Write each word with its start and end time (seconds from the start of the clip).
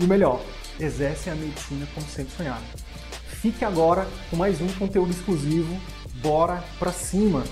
e 0.00 0.04
o 0.04 0.08
melhor, 0.08 0.40
exercem 0.78 1.32
a 1.32 1.36
medicina 1.36 1.86
como 1.94 2.06
sempre 2.06 2.34
sonhado. 2.34 2.64
Fique 3.26 3.64
agora 3.64 4.06
com 4.30 4.36
mais 4.36 4.60
um 4.60 4.68
conteúdo 4.68 5.10
exclusivo. 5.10 5.78
Bora 6.22 6.64
pra 6.78 6.90
cima! 6.90 7.44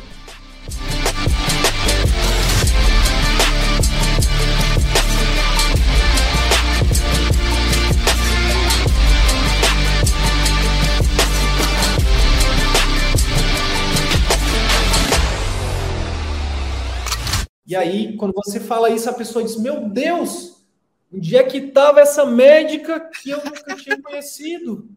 E 17.66 17.76
aí, 17.76 18.16
quando 18.16 18.32
você 18.32 18.58
fala 18.58 18.88
isso, 18.88 19.10
a 19.10 19.12
pessoa 19.12 19.44
diz: 19.44 19.56
Meu 19.56 19.90
Deus, 19.90 20.57
Onde 21.12 21.36
é 21.36 21.42
que 21.42 21.58
estava 21.58 22.00
essa 22.00 22.24
médica 22.26 23.00
que 23.00 23.30
eu 23.30 23.38
nunca 23.44 23.74
tinha 23.76 24.00
conhecido? 24.00 24.88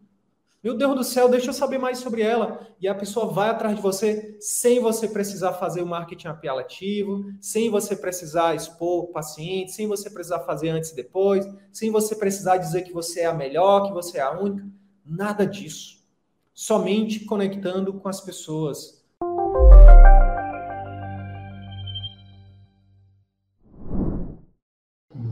Meu 0.62 0.76
Deus 0.76 0.94
do 0.94 1.02
céu, 1.02 1.28
deixa 1.28 1.48
eu 1.48 1.52
saber 1.52 1.78
mais 1.78 1.98
sobre 1.98 2.22
ela. 2.22 2.68
E 2.80 2.86
a 2.86 2.94
pessoa 2.94 3.26
vai 3.26 3.48
atrás 3.48 3.74
de 3.74 3.82
você 3.82 4.36
sem 4.38 4.78
você 4.78 5.08
precisar 5.08 5.54
fazer 5.54 5.82
o 5.82 5.86
marketing 5.86 6.28
apelativo, 6.28 7.24
sem 7.40 7.68
você 7.68 7.96
precisar 7.96 8.54
expor 8.54 9.04
o 9.04 9.08
paciente, 9.08 9.72
sem 9.72 9.88
você 9.88 10.08
precisar 10.08 10.40
fazer 10.40 10.68
antes 10.68 10.90
e 10.90 10.94
depois, 10.94 11.48
sem 11.72 11.90
você 11.90 12.14
precisar 12.14 12.58
dizer 12.58 12.82
que 12.82 12.92
você 12.92 13.22
é 13.22 13.26
a 13.26 13.34
melhor, 13.34 13.88
que 13.88 13.92
você 13.92 14.18
é 14.18 14.20
a 14.20 14.38
única. 14.38 14.64
Nada 15.04 15.44
disso. 15.44 16.00
Somente 16.54 17.24
conectando 17.24 17.94
com 17.94 18.08
as 18.08 18.20
pessoas, 18.20 19.01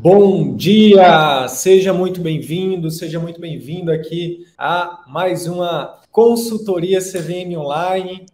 Bom 0.02 0.56
dia! 0.56 1.46
Seja 1.46 1.92
muito 1.92 2.22
bem-vindo, 2.22 2.90
seja 2.90 3.20
muito 3.20 3.38
bem-vindo 3.38 3.92
aqui 3.92 4.46
a 4.56 5.04
mais 5.06 5.46
uma 5.46 6.00
consultoria 6.10 7.00
CVM 7.00 7.54
Online. 7.58 8.24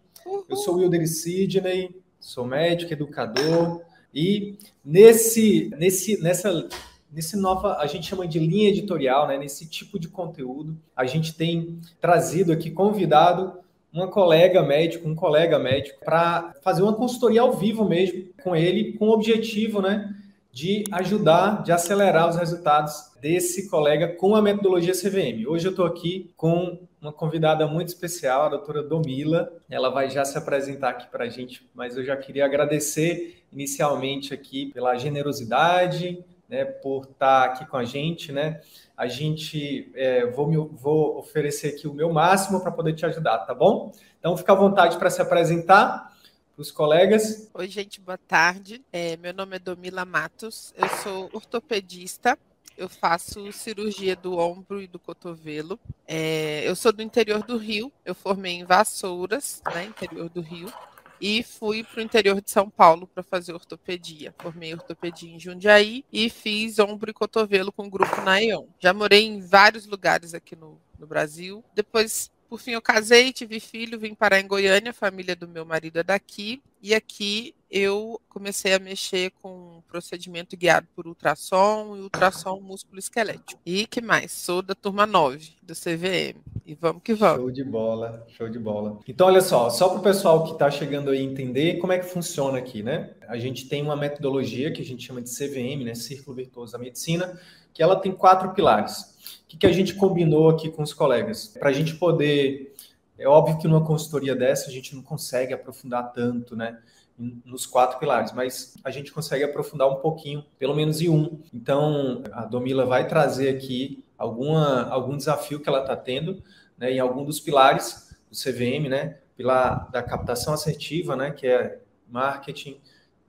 Eu 0.47 0.55
sou 0.55 0.77
Wilder 0.77 1.05
Sidney, 1.05 1.93
sou 2.21 2.45
médico, 2.45 2.93
educador 2.93 3.81
e 4.15 4.57
nesse, 4.83 5.69
nesse, 5.77 6.23
nessa, 6.23 6.69
nesse 7.11 7.35
nova, 7.35 7.75
a 7.79 7.85
gente 7.85 8.07
chama 8.07 8.25
de 8.25 8.39
linha 8.39 8.69
editorial, 8.69 9.27
né? 9.27 9.37
Nesse 9.37 9.69
tipo 9.69 9.99
de 9.99 10.07
conteúdo, 10.07 10.77
a 10.95 11.05
gente 11.05 11.35
tem 11.35 11.81
trazido 11.99 12.53
aqui 12.53 12.71
convidado 12.71 13.59
uma 13.91 14.07
colega 14.07 14.63
médico, 14.63 15.05
um 15.05 15.15
colega 15.15 15.59
médico, 15.59 15.99
para 16.05 16.53
fazer 16.63 16.81
uma 16.81 16.93
consultoria 16.93 17.41
ao 17.41 17.51
vivo 17.51 17.83
mesmo 17.83 18.29
com 18.41 18.55
ele, 18.55 18.93
com 18.93 19.09
o 19.09 19.11
objetivo, 19.11 19.81
né? 19.81 20.16
De 20.57 20.83
ajudar, 20.91 21.61
de 21.61 21.71
acelerar 21.71 22.27
os 22.27 22.35
resultados 22.35 23.11
desse 23.21 23.69
colega 23.69 24.15
com 24.15 24.35
a 24.35 24.41
metodologia 24.41 24.91
CVM. 24.91 25.47
Hoje 25.47 25.67
eu 25.67 25.69
estou 25.69 25.85
aqui 25.85 26.33
com 26.35 26.79
uma 26.99 27.13
convidada 27.13 27.67
muito 27.67 27.89
especial, 27.89 28.41
a 28.41 28.49
doutora 28.49 28.81
Domila. 28.81 29.53
Ela 29.69 29.91
vai 29.91 30.09
já 30.09 30.25
se 30.25 30.35
apresentar 30.35 30.89
aqui 30.89 31.05
para 31.11 31.25
a 31.25 31.29
gente, 31.29 31.69
mas 31.75 31.95
eu 31.95 32.03
já 32.03 32.17
queria 32.17 32.43
agradecer 32.43 33.43
inicialmente 33.53 34.33
aqui 34.33 34.71
pela 34.73 34.97
generosidade, 34.97 36.25
né, 36.49 36.65
por 36.65 37.03
estar 37.03 37.43
aqui 37.43 37.63
com 37.67 37.77
a 37.77 37.85
gente, 37.85 38.31
né? 38.31 38.59
A 38.97 39.05
gente 39.05 39.91
é, 39.93 40.25
vou, 40.25 40.47
me, 40.47 40.57
vou 40.57 41.19
oferecer 41.19 41.75
aqui 41.75 41.87
o 41.87 41.93
meu 41.93 42.11
máximo 42.11 42.61
para 42.61 42.71
poder 42.71 42.93
te 42.93 43.05
ajudar, 43.05 43.37
tá 43.45 43.53
bom? 43.53 43.91
Então 44.19 44.35
fica 44.35 44.53
à 44.53 44.55
vontade 44.55 44.97
para 44.97 45.11
se 45.11 45.21
apresentar 45.21 46.16
os 46.57 46.71
colegas. 46.71 47.49
Oi, 47.53 47.67
gente, 47.67 48.01
boa 48.01 48.17
tarde. 48.17 48.83
É, 48.91 49.15
meu 49.17 49.33
nome 49.33 49.55
é 49.55 49.59
Domila 49.59 50.03
Matos, 50.03 50.73
eu 50.75 50.89
sou 51.03 51.29
ortopedista. 51.31 52.37
Eu 52.75 52.89
faço 52.89 53.51
cirurgia 53.51 54.15
do 54.15 54.37
ombro 54.37 54.81
e 54.81 54.87
do 54.87 54.99
cotovelo. 54.99 55.79
É, 56.07 56.61
eu 56.67 56.75
sou 56.75 56.91
do 56.91 57.01
interior 57.01 57.43
do 57.43 57.57
Rio. 57.57 57.91
Eu 58.05 58.13
formei 58.13 58.53
em 58.53 58.65
Vassouras, 58.65 59.61
né, 59.73 59.85
interior 59.85 60.29
do 60.29 60.41
Rio 60.41 60.71
e 61.19 61.43
fui 61.43 61.83
para 61.83 61.99
o 61.99 62.03
interior 62.03 62.41
de 62.41 62.51
São 62.51 62.69
Paulo 62.69 63.07
para 63.07 63.23
fazer 63.23 63.53
ortopedia. 63.53 64.33
Formei 64.37 64.73
ortopedia 64.73 65.31
em 65.31 65.39
Jundiaí 65.39 66.05
e 66.11 66.29
fiz 66.29 66.79
ombro 66.79 67.09
e 67.09 67.13
cotovelo 67.13 67.71
com 67.71 67.87
o 67.87 67.89
grupo 67.89 68.21
Naeon. 68.21 68.65
Já 68.79 68.93
morei 68.93 69.25
em 69.25 69.39
vários 69.39 69.85
lugares 69.85 70.33
aqui 70.33 70.55
no, 70.55 70.79
no 70.99 71.07
Brasil. 71.07 71.63
Depois 71.73 72.31
por 72.49 72.59
fim, 72.59 72.71
eu 72.71 72.81
casei, 72.81 73.33
tive 73.33 73.59
filho, 73.59 73.99
vim 73.99 74.15
parar 74.15 74.39
em 74.39 74.47
Goiânia, 74.47 74.91
a 74.91 74.93
família 74.93 75.35
do 75.35 75.47
meu 75.47 75.65
marido 75.65 75.99
é 75.99 76.03
daqui, 76.03 76.61
e 76.81 76.93
aqui 76.95 77.53
eu 77.69 78.21
comecei 78.29 78.73
a 78.73 78.79
mexer 78.79 79.31
com 79.41 79.83
procedimento 79.87 80.55
guiado 80.55 80.87
por 80.95 81.07
ultrassom 81.07 81.97
e 81.97 82.01
ultrassom 82.01 82.59
músculo 82.61 82.99
esquelético. 82.99 83.59
E 83.65 83.85
que 83.85 83.99
mais? 83.99 84.31
Sou 84.31 84.61
da 84.61 84.73
turma 84.73 85.05
9 85.05 85.57
do 85.61 85.73
CVM. 85.73 86.39
E 86.65 86.75
vamos 86.75 87.01
que 87.01 87.13
vamos. 87.13 87.37
Show 87.37 87.51
de 87.51 87.63
bola, 87.63 88.27
show 88.29 88.49
de 88.49 88.59
bola. 88.59 88.99
Então, 89.07 89.27
olha 89.27 89.41
só, 89.41 89.69
só 89.69 89.89
para 89.89 89.99
o 89.99 90.03
pessoal 90.03 90.43
que 90.43 90.51
está 90.51 90.69
chegando 90.69 91.11
aí 91.11 91.23
entender 91.23 91.77
como 91.77 91.93
é 91.93 91.99
que 91.99 92.05
funciona 92.05 92.57
aqui, 92.57 92.83
né? 92.83 93.13
A 93.27 93.37
gente 93.37 93.67
tem 93.67 93.81
uma 93.81 93.95
metodologia 93.95 94.71
que 94.71 94.81
a 94.81 94.85
gente 94.85 95.05
chama 95.05 95.21
de 95.21 95.29
CVM, 95.29 95.83
né? 95.85 95.95
Círculo 95.95 96.35
Virtuoso 96.35 96.73
da 96.73 96.77
Medicina, 96.77 97.39
que 97.73 97.81
ela 97.81 97.95
tem 97.95 98.11
quatro 98.11 98.53
pilares. 98.53 99.15
O 99.47 99.49
que, 99.49 99.57
que 99.57 99.65
a 99.65 99.71
gente 99.71 99.95
combinou 99.95 100.49
aqui 100.49 100.69
com 100.69 100.83
os 100.83 100.93
colegas? 100.93 101.47
Para 101.47 101.69
a 101.69 101.73
gente 101.73 101.95
poder. 101.95 102.75
É 103.17 103.25
óbvio 103.25 103.57
que 103.57 103.65
numa 103.65 103.83
consultoria 103.83 104.35
dessa 104.35 104.69
a 104.69 104.73
gente 104.73 104.93
não 104.93 105.01
consegue 105.01 105.53
aprofundar 105.53 106.11
tanto, 106.11 106.53
né? 106.53 106.77
Nos 107.17 107.65
quatro 107.65 107.97
pilares, 107.97 108.33
mas 108.33 108.75
a 108.83 108.91
gente 108.91 109.11
consegue 109.11 109.45
aprofundar 109.45 109.89
um 109.89 109.95
pouquinho, 109.95 110.43
pelo 110.59 110.75
menos 110.75 111.01
em 111.01 111.07
um. 111.07 111.39
Então, 111.53 112.21
a 112.33 112.43
Domila 112.43 112.85
vai 112.85 113.07
trazer 113.07 113.55
aqui 113.55 114.03
alguma, 114.17 114.83
algum 114.89 115.15
desafio 115.15 115.61
que 115.61 115.69
ela 115.69 115.79
está 115.79 115.95
tendo 115.95 116.43
né, 116.77 116.91
em 116.91 116.99
algum 116.99 117.23
dos 117.23 117.39
pilares 117.39 118.13
do 118.29 118.37
CVM, 118.37 118.89
né? 118.89 119.17
Pilar 119.37 119.89
da 119.91 120.03
captação 120.03 120.53
assertiva, 120.53 121.15
né? 121.15 121.31
Que 121.31 121.47
é 121.47 121.79
marketing, 122.09 122.81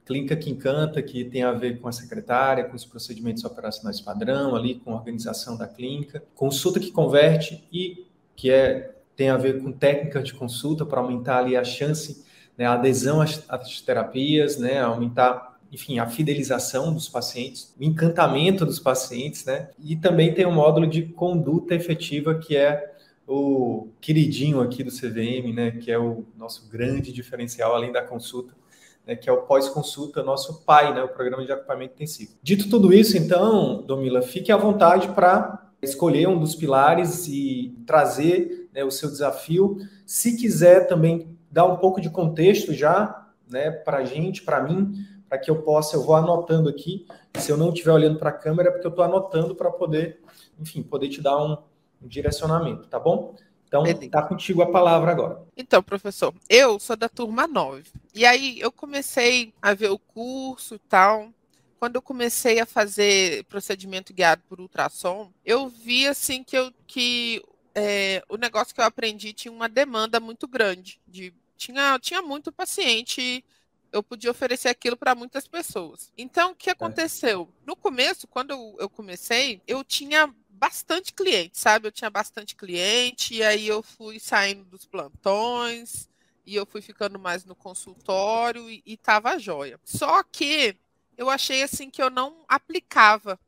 Clínica 0.08 0.34
que 0.34 0.48
Encanta, 0.48 1.02
que 1.02 1.22
tem 1.22 1.42
a 1.42 1.52
ver 1.52 1.80
com 1.80 1.86
a 1.86 1.92
secretária, 1.92 2.64
com 2.64 2.74
os 2.74 2.86
procedimentos 2.86 3.44
operacionais 3.44 4.00
padrão, 4.00 4.56
ali 4.56 4.76
com 4.76 4.92
a 4.92 4.94
organização 4.94 5.54
da 5.54 5.68
clínica. 5.68 6.24
Consulta 6.34 6.80
que 6.80 6.90
converte 6.90 7.62
e 7.70 8.06
que 8.34 8.50
é, 8.50 8.94
tem 9.14 9.28
a 9.28 9.36
ver 9.36 9.62
com 9.62 9.70
técnica 9.70 10.22
de 10.22 10.32
consulta 10.32 10.86
para 10.86 10.98
aumentar 10.98 11.40
ali 11.40 11.58
a 11.58 11.62
chance, 11.62 12.24
né, 12.56 12.64
a 12.64 12.72
adesão 12.72 13.20
às, 13.20 13.44
às 13.50 13.82
terapias, 13.82 14.56
né, 14.56 14.80
aumentar 14.80 15.58
enfim, 15.70 15.98
a 15.98 16.06
fidelização 16.06 16.94
dos 16.94 17.06
pacientes, 17.06 17.74
o 17.78 17.84
encantamento 17.84 18.64
dos 18.64 18.78
pacientes, 18.80 19.44
né? 19.44 19.68
E 19.78 19.94
também 19.96 20.32
tem 20.32 20.46
um 20.46 20.54
módulo 20.54 20.86
de 20.86 21.02
conduta 21.02 21.74
efetiva 21.74 22.34
que 22.38 22.56
é 22.56 22.94
o 23.26 23.88
queridinho 24.00 24.62
aqui 24.62 24.82
do 24.82 24.90
CVM, 24.90 25.52
né? 25.54 25.72
Que 25.72 25.92
é 25.92 25.98
o 25.98 26.24
nosso 26.38 26.66
grande 26.70 27.12
diferencial 27.12 27.74
além 27.74 27.92
da 27.92 28.00
consulta, 28.00 28.54
né, 29.08 29.16
que 29.16 29.26
é 29.26 29.32
o 29.32 29.38
pós-consulta, 29.38 30.22
nosso 30.22 30.66
pai, 30.66 30.92
né, 30.92 31.02
o 31.02 31.08
programa 31.08 31.42
de 31.42 31.50
acompanhamento 31.50 31.94
intensivo. 31.94 32.32
Dito 32.42 32.68
tudo 32.68 32.92
isso, 32.92 33.16
então, 33.16 33.82
Domila, 33.82 34.20
fique 34.20 34.52
à 34.52 34.56
vontade 34.58 35.08
para 35.08 35.66
escolher 35.80 36.28
um 36.28 36.38
dos 36.38 36.54
pilares 36.54 37.26
e 37.26 37.74
trazer 37.86 38.68
né, 38.70 38.84
o 38.84 38.90
seu 38.90 39.08
desafio. 39.08 39.78
Se 40.04 40.36
quiser 40.36 40.86
também 40.86 41.38
dar 41.50 41.64
um 41.64 41.76
pouco 41.76 42.02
de 42.02 42.10
contexto 42.10 42.74
já 42.74 43.26
né, 43.48 43.70
para 43.70 43.98
a 43.98 44.04
gente, 44.04 44.42
para 44.42 44.62
mim, 44.62 44.92
para 45.26 45.38
que 45.38 45.50
eu 45.50 45.62
possa, 45.62 45.96
eu 45.96 46.04
vou 46.04 46.14
anotando 46.14 46.68
aqui. 46.68 47.06
Se 47.38 47.50
eu 47.50 47.56
não 47.56 47.70
estiver 47.70 47.92
olhando 47.92 48.18
para 48.18 48.28
a 48.28 48.34
câmera, 48.34 48.68
é 48.68 48.72
porque 48.72 48.86
eu 48.86 48.90
estou 48.90 49.04
anotando 49.04 49.54
para 49.54 49.70
poder, 49.70 50.20
enfim, 50.60 50.82
poder 50.82 51.08
te 51.08 51.22
dar 51.22 51.42
um, 51.42 51.56
um 52.02 52.06
direcionamento, 52.06 52.86
tá 52.88 52.98
bom? 52.98 53.34
Então, 53.68 53.84
está 53.84 54.22
contigo 54.22 54.62
a 54.62 54.70
palavra 54.70 55.10
agora. 55.10 55.42
Então, 55.54 55.82
professor, 55.82 56.32
eu 56.48 56.80
sou 56.80 56.96
da 56.96 57.08
turma 57.08 57.46
9. 57.46 57.84
E 58.18 58.26
aí 58.26 58.58
eu 58.58 58.72
comecei 58.72 59.54
a 59.62 59.72
ver 59.74 59.92
o 59.92 59.98
curso 59.98 60.74
e 60.74 60.78
tal. 60.80 61.32
Quando 61.78 61.94
eu 61.94 62.02
comecei 62.02 62.58
a 62.58 62.66
fazer 62.66 63.44
procedimento 63.44 64.12
guiado 64.12 64.42
por 64.48 64.60
ultrassom, 64.60 65.32
eu 65.44 65.68
vi 65.68 66.04
assim 66.04 66.42
que, 66.42 66.58
eu, 66.58 66.74
que 66.84 67.40
é, 67.76 68.20
o 68.28 68.36
negócio 68.36 68.74
que 68.74 68.80
eu 68.80 68.84
aprendi 68.84 69.32
tinha 69.32 69.52
uma 69.52 69.68
demanda 69.68 70.18
muito 70.18 70.48
grande. 70.48 71.00
De, 71.06 71.32
tinha, 71.56 71.96
tinha 72.00 72.20
muito 72.20 72.50
paciente 72.50 73.44
eu 73.92 74.02
podia 74.02 74.32
oferecer 74.32 74.68
aquilo 74.68 74.96
para 74.96 75.14
muitas 75.14 75.46
pessoas. 75.46 76.12
Então, 76.18 76.50
o 76.50 76.56
que 76.56 76.70
aconteceu? 76.70 77.48
No 77.64 77.76
começo, 77.76 78.26
quando 78.26 78.50
eu 78.80 78.90
comecei, 78.90 79.62
eu 79.64 79.84
tinha 79.84 80.28
bastante 80.50 81.12
cliente, 81.12 81.56
sabe? 81.56 81.86
Eu 81.86 81.92
tinha 81.92 82.10
bastante 82.10 82.56
cliente, 82.56 83.34
e 83.34 83.44
aí 83.44 83.68
eu 83.68 83.80
fui 83.80 84.18
saindo 84.18 84.64
dos 84.64 84.84
plantões, 84.84 86.08
e 86.48 86.54
eu 86.54 86.64
fui 86.64 86.80
ficando 86.80 87.18
mais 87.18 87.44
no 87.44 87.54
consultório, 87.54 88.70
e, 88.70 88.82
e 88.86 88.96
tava 88.96 89.38
jóia. 89.38 89.78
Só 89.84 90.22
que 90.22 90.74
eu 91.14 91.28
achei 91.28 91.62
assim 91.62 91.90
que 91.90 92.02
eu 92.02 92.08
não 92.08 92.42
aplicava. 92.48 93.38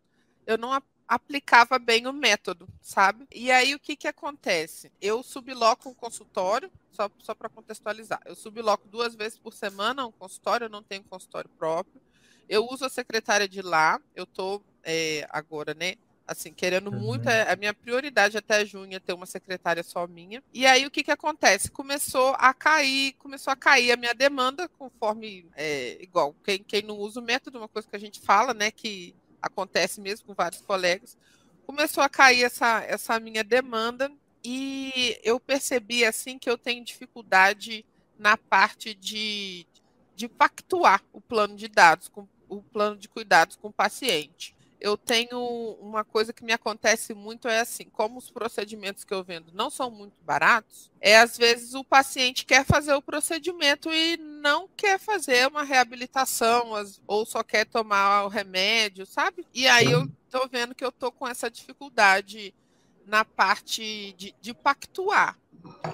Eu 0.46 0.58
não 0.58 0.70
aplicava 1.08 1.78
bem 1.78 2.06
o 2.06 2.12
método, 2.12 2.68
sabe? 2.82 3.26
E 3.34 3.50
aí 3.50 3.74
o 3.74 3.80
que 3.80 3.96
que 3.96 4.06
acontece? 4.06 4.92
Eu 5.00 5.22
subloco 5.22 5.88
um 5.88 5.94
consultório, 5.94 6.70
só, 6.92 7.10
só 7.20 7.34
para 7.34 7.48
contextualizar, 7.48 8.20
eu 8.26 8.34
subloco 8.34 8.86
duas 8.86 9.14
vezes 9.14 9.38
por 9.38 9.54
semana 9.54 10.06
um 10.06 10.12
consultório, 10.12 10.66
eu 10.66 10.70
não 10.70 10.82
tenho 10.82 11.02
consultório 11.04 11.48
próprio. 11.58 12.02
Eu 12.46 12.66
uso 12.70 12.84
a 12.84 12.90
secretária 12.90 13.48
de 13.48 13.62
lá, 13.62 13.98
eu 14.14 14.26
tô 14.26 14.62
é, 14.82 15.26
agora, 15.30 15.72
né? 15.72 15.94
Assim, 16.30 16.52
querendo 16.52 16.92
uhum. 16.92 17.00
muito, 17.00 17.28
é, 17.28 17.50
a 17.50 17.56
minha 17.56 17.74
prioridade 17.74 18.38
até 18.38 18.64
junho 18.64 18.94
é 18.94 19.00
ter 19.00 19.12
uma 19.12 19.26
secretária 19.26 19.82
só 19.82 20.06
minha. 20.06 20.40
E 20.54 20.64
aí 20.64 20.86
o 20.86 20.90
que 20.90 21.02
que 21.02 21.10
acontece? 21.10 21.68
Começou 21.68 22.36
a 22.38 22.54
cair, 22.54 23.14
começou 23.14 23.52
a 23.52 23.56
cair 23.56 23.90
a 23.90 23.96
minha 23.96 24.14
demanda, 24.14 24.68
conforme, 24.68 25.44
é, 25.56 26.00
igual, 26.00 26.32
quem, 26.44 26.62
quem 26.62 26.82
não 26.82 26.96
usa 26.96 27.18
o 27.18 27.24
método, 27.24 27.58
uma 27.58 27.66
coisa 27.66 27.88
que 27.88 27.96
a 27.96 27.98
gente 27.98 28.20
fala, 28.20 28.54
né, 28.54 28.70
que 28.70 29.12
acontece 29.42 30.00
mesmo 30.00 30.28
com 30.28 30.32
vários 30.32 30.60
colegas, 30.60 31.18
começou 31.66 32.00
a 32.00 32.08
cair 32.08 32.44
essa, 32.44 32.80
essa 32.84 33.18
minha 33.18 33.42
demanda 33.42 34.08
e 34.44 35.18
eu 35.24 35.40
percebi 35.40 36.04
assim 36.04 36.38
que 36.38 36.48
eu 36.48 36.56
tenho 36.56 36.84
dificuldade 36.84 37.84
na 38.16 38.36
parte 38.36 38.94
de, 38.94 39.66
de 40.14 40.28
pactuar 40.28 41.02
o 41.12 41.20
plano 41.20 41.56
de 41.56 41.66
dados, 41.66 42.06
com, 42.06 42.28
o 42.48 42.62
plano 42.62 42.96
de 42.96 43.08
cuidados 43.08 43.56
com 43.56 43.66
o 43.66 43.72
paciente 43.72 44.54
eu 44.80 44.96
tenho 44.96 45.38
uma 45.80 46.02
coisa 46.04 46.32
que 46.32 46.44
me 46.44 46.52
acontece 46.52 47.12
muito 47.12 47.46
é 47.46 47.60
assim, 47.60 47.84
como 47.92 48.18
os 48.18 48.30
procedimentos 48.30 49.04
que 49.04 49.12
eu 49.12 49.22
vendo 49.22 49.52
não 49.52 49.68
são 49.68 49.90
muito 49.90 50.14
baratos, 50.24 50.90
é 51.00 51.18
às 51.18 51.36
vezes 51.36 51.74
o 51.74 51.84
paciente 51.84 52.46
quer 52.46 52.64
fazer 52.64 52.94
o 52.94 53.02
procedimento 53.02 53.90
e 53.92 54.16
não 54.16 54.68
quer 54.76 54.98
fazer 54.98 55.46
uma 55.48 55.62
reabilitação 55.62 56.72
ou 57.06 57.26
só 57.26 57.42
quer 57.42 57.66
tomar 57.66 58.24
o 58.24 58.28
remédio, 58.28 59.04
sabe? 59.04 59.46
E 59.52 59.68
aí 59.68 59.90
eu 59.90 60.08
tô 60.30 60.48
vendo 60.48 60.74
que 60.74 60.84
eu 60.84 60.92
tô 60.92 61.12
com 61.12 61.28
essa 61.28 61.50
dificuldade 61.50 62.54
na 63.06 63.24
parte 63.24 64.14
de, 64.16 64.34
de 64.40 64.54
pactuar, 64.54 65.36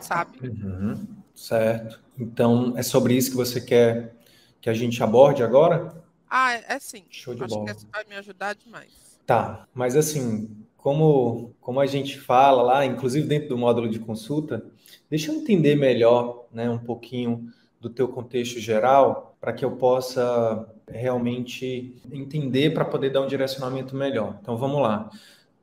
sabe? 0.01 0.39
Uhum, 0.47 1.07
certo. 1.35 2.01
Então 2.19 2.75
é 2.77 2.83
sobre 2.83 3.15
isso 3.15 3.31
que 3.31 3.37
você 3.37 3.61
quer 3.61 4.15
que 4.61 4.71
a 4.71 4.75
gente 4.75 5.03
aborde 5.03 5.43
agora? 5.43 6.06
Ah, 6.29 6.55
é, 6.55 6.65
é 6.69 6.79
sim. 6.79 7.05
Show 7.11 7.35
de 7.35 7.43
Acho 7.45 7.55
bola. 7.55 7.67
que 7.67 7.77
isso 7.79 7.89
vai 7.93 8.05
me 8.05 8.15
ajudar 8.17 8.55
demais. 8.55 9.19
Tá, 9.27 9.67
mas 9.75 9.97
assim, 9.97 10.49
como, 10.77 11.53
como 11.61 11.81
a 11.81 11.87
gente 11.87 12.19
fala 12.19 12.63
lá, 12.63 12.87
inclusive 12.87 13.27
dentro 13.27 13.49
do 13.49 13.59
módulo 13.59 13.89
de 13.89 13.99
consulta, 13.99 14.65
deixa 15.11 15.33
eu 15.33 15.37
entender 15.37 15.75
melhor, 15.75 16.47
né, 16.53 16.71
um 16.71 16.79
pouquinho 16.79 17.53
do 17.81 17.91
teu 17.91 18.09
contexto 18.09 18.61
geral, 18.61 19.37
para 19.41 19.53
que 19.53 19.65
eu 19.65 19.73
possa 19.73 20.69
realmente 20.89 21.97
entender 22.13 22.73
para 22.73 22.85
poder 22.85 23.11
dar 23.11 23.23
um 23.23 23.27
direcionamento 23.27 23.97
melhor. 23.97 24.39
Então 24.41 24.57
vamos 24.57 24.81
lá. 24.81 25.11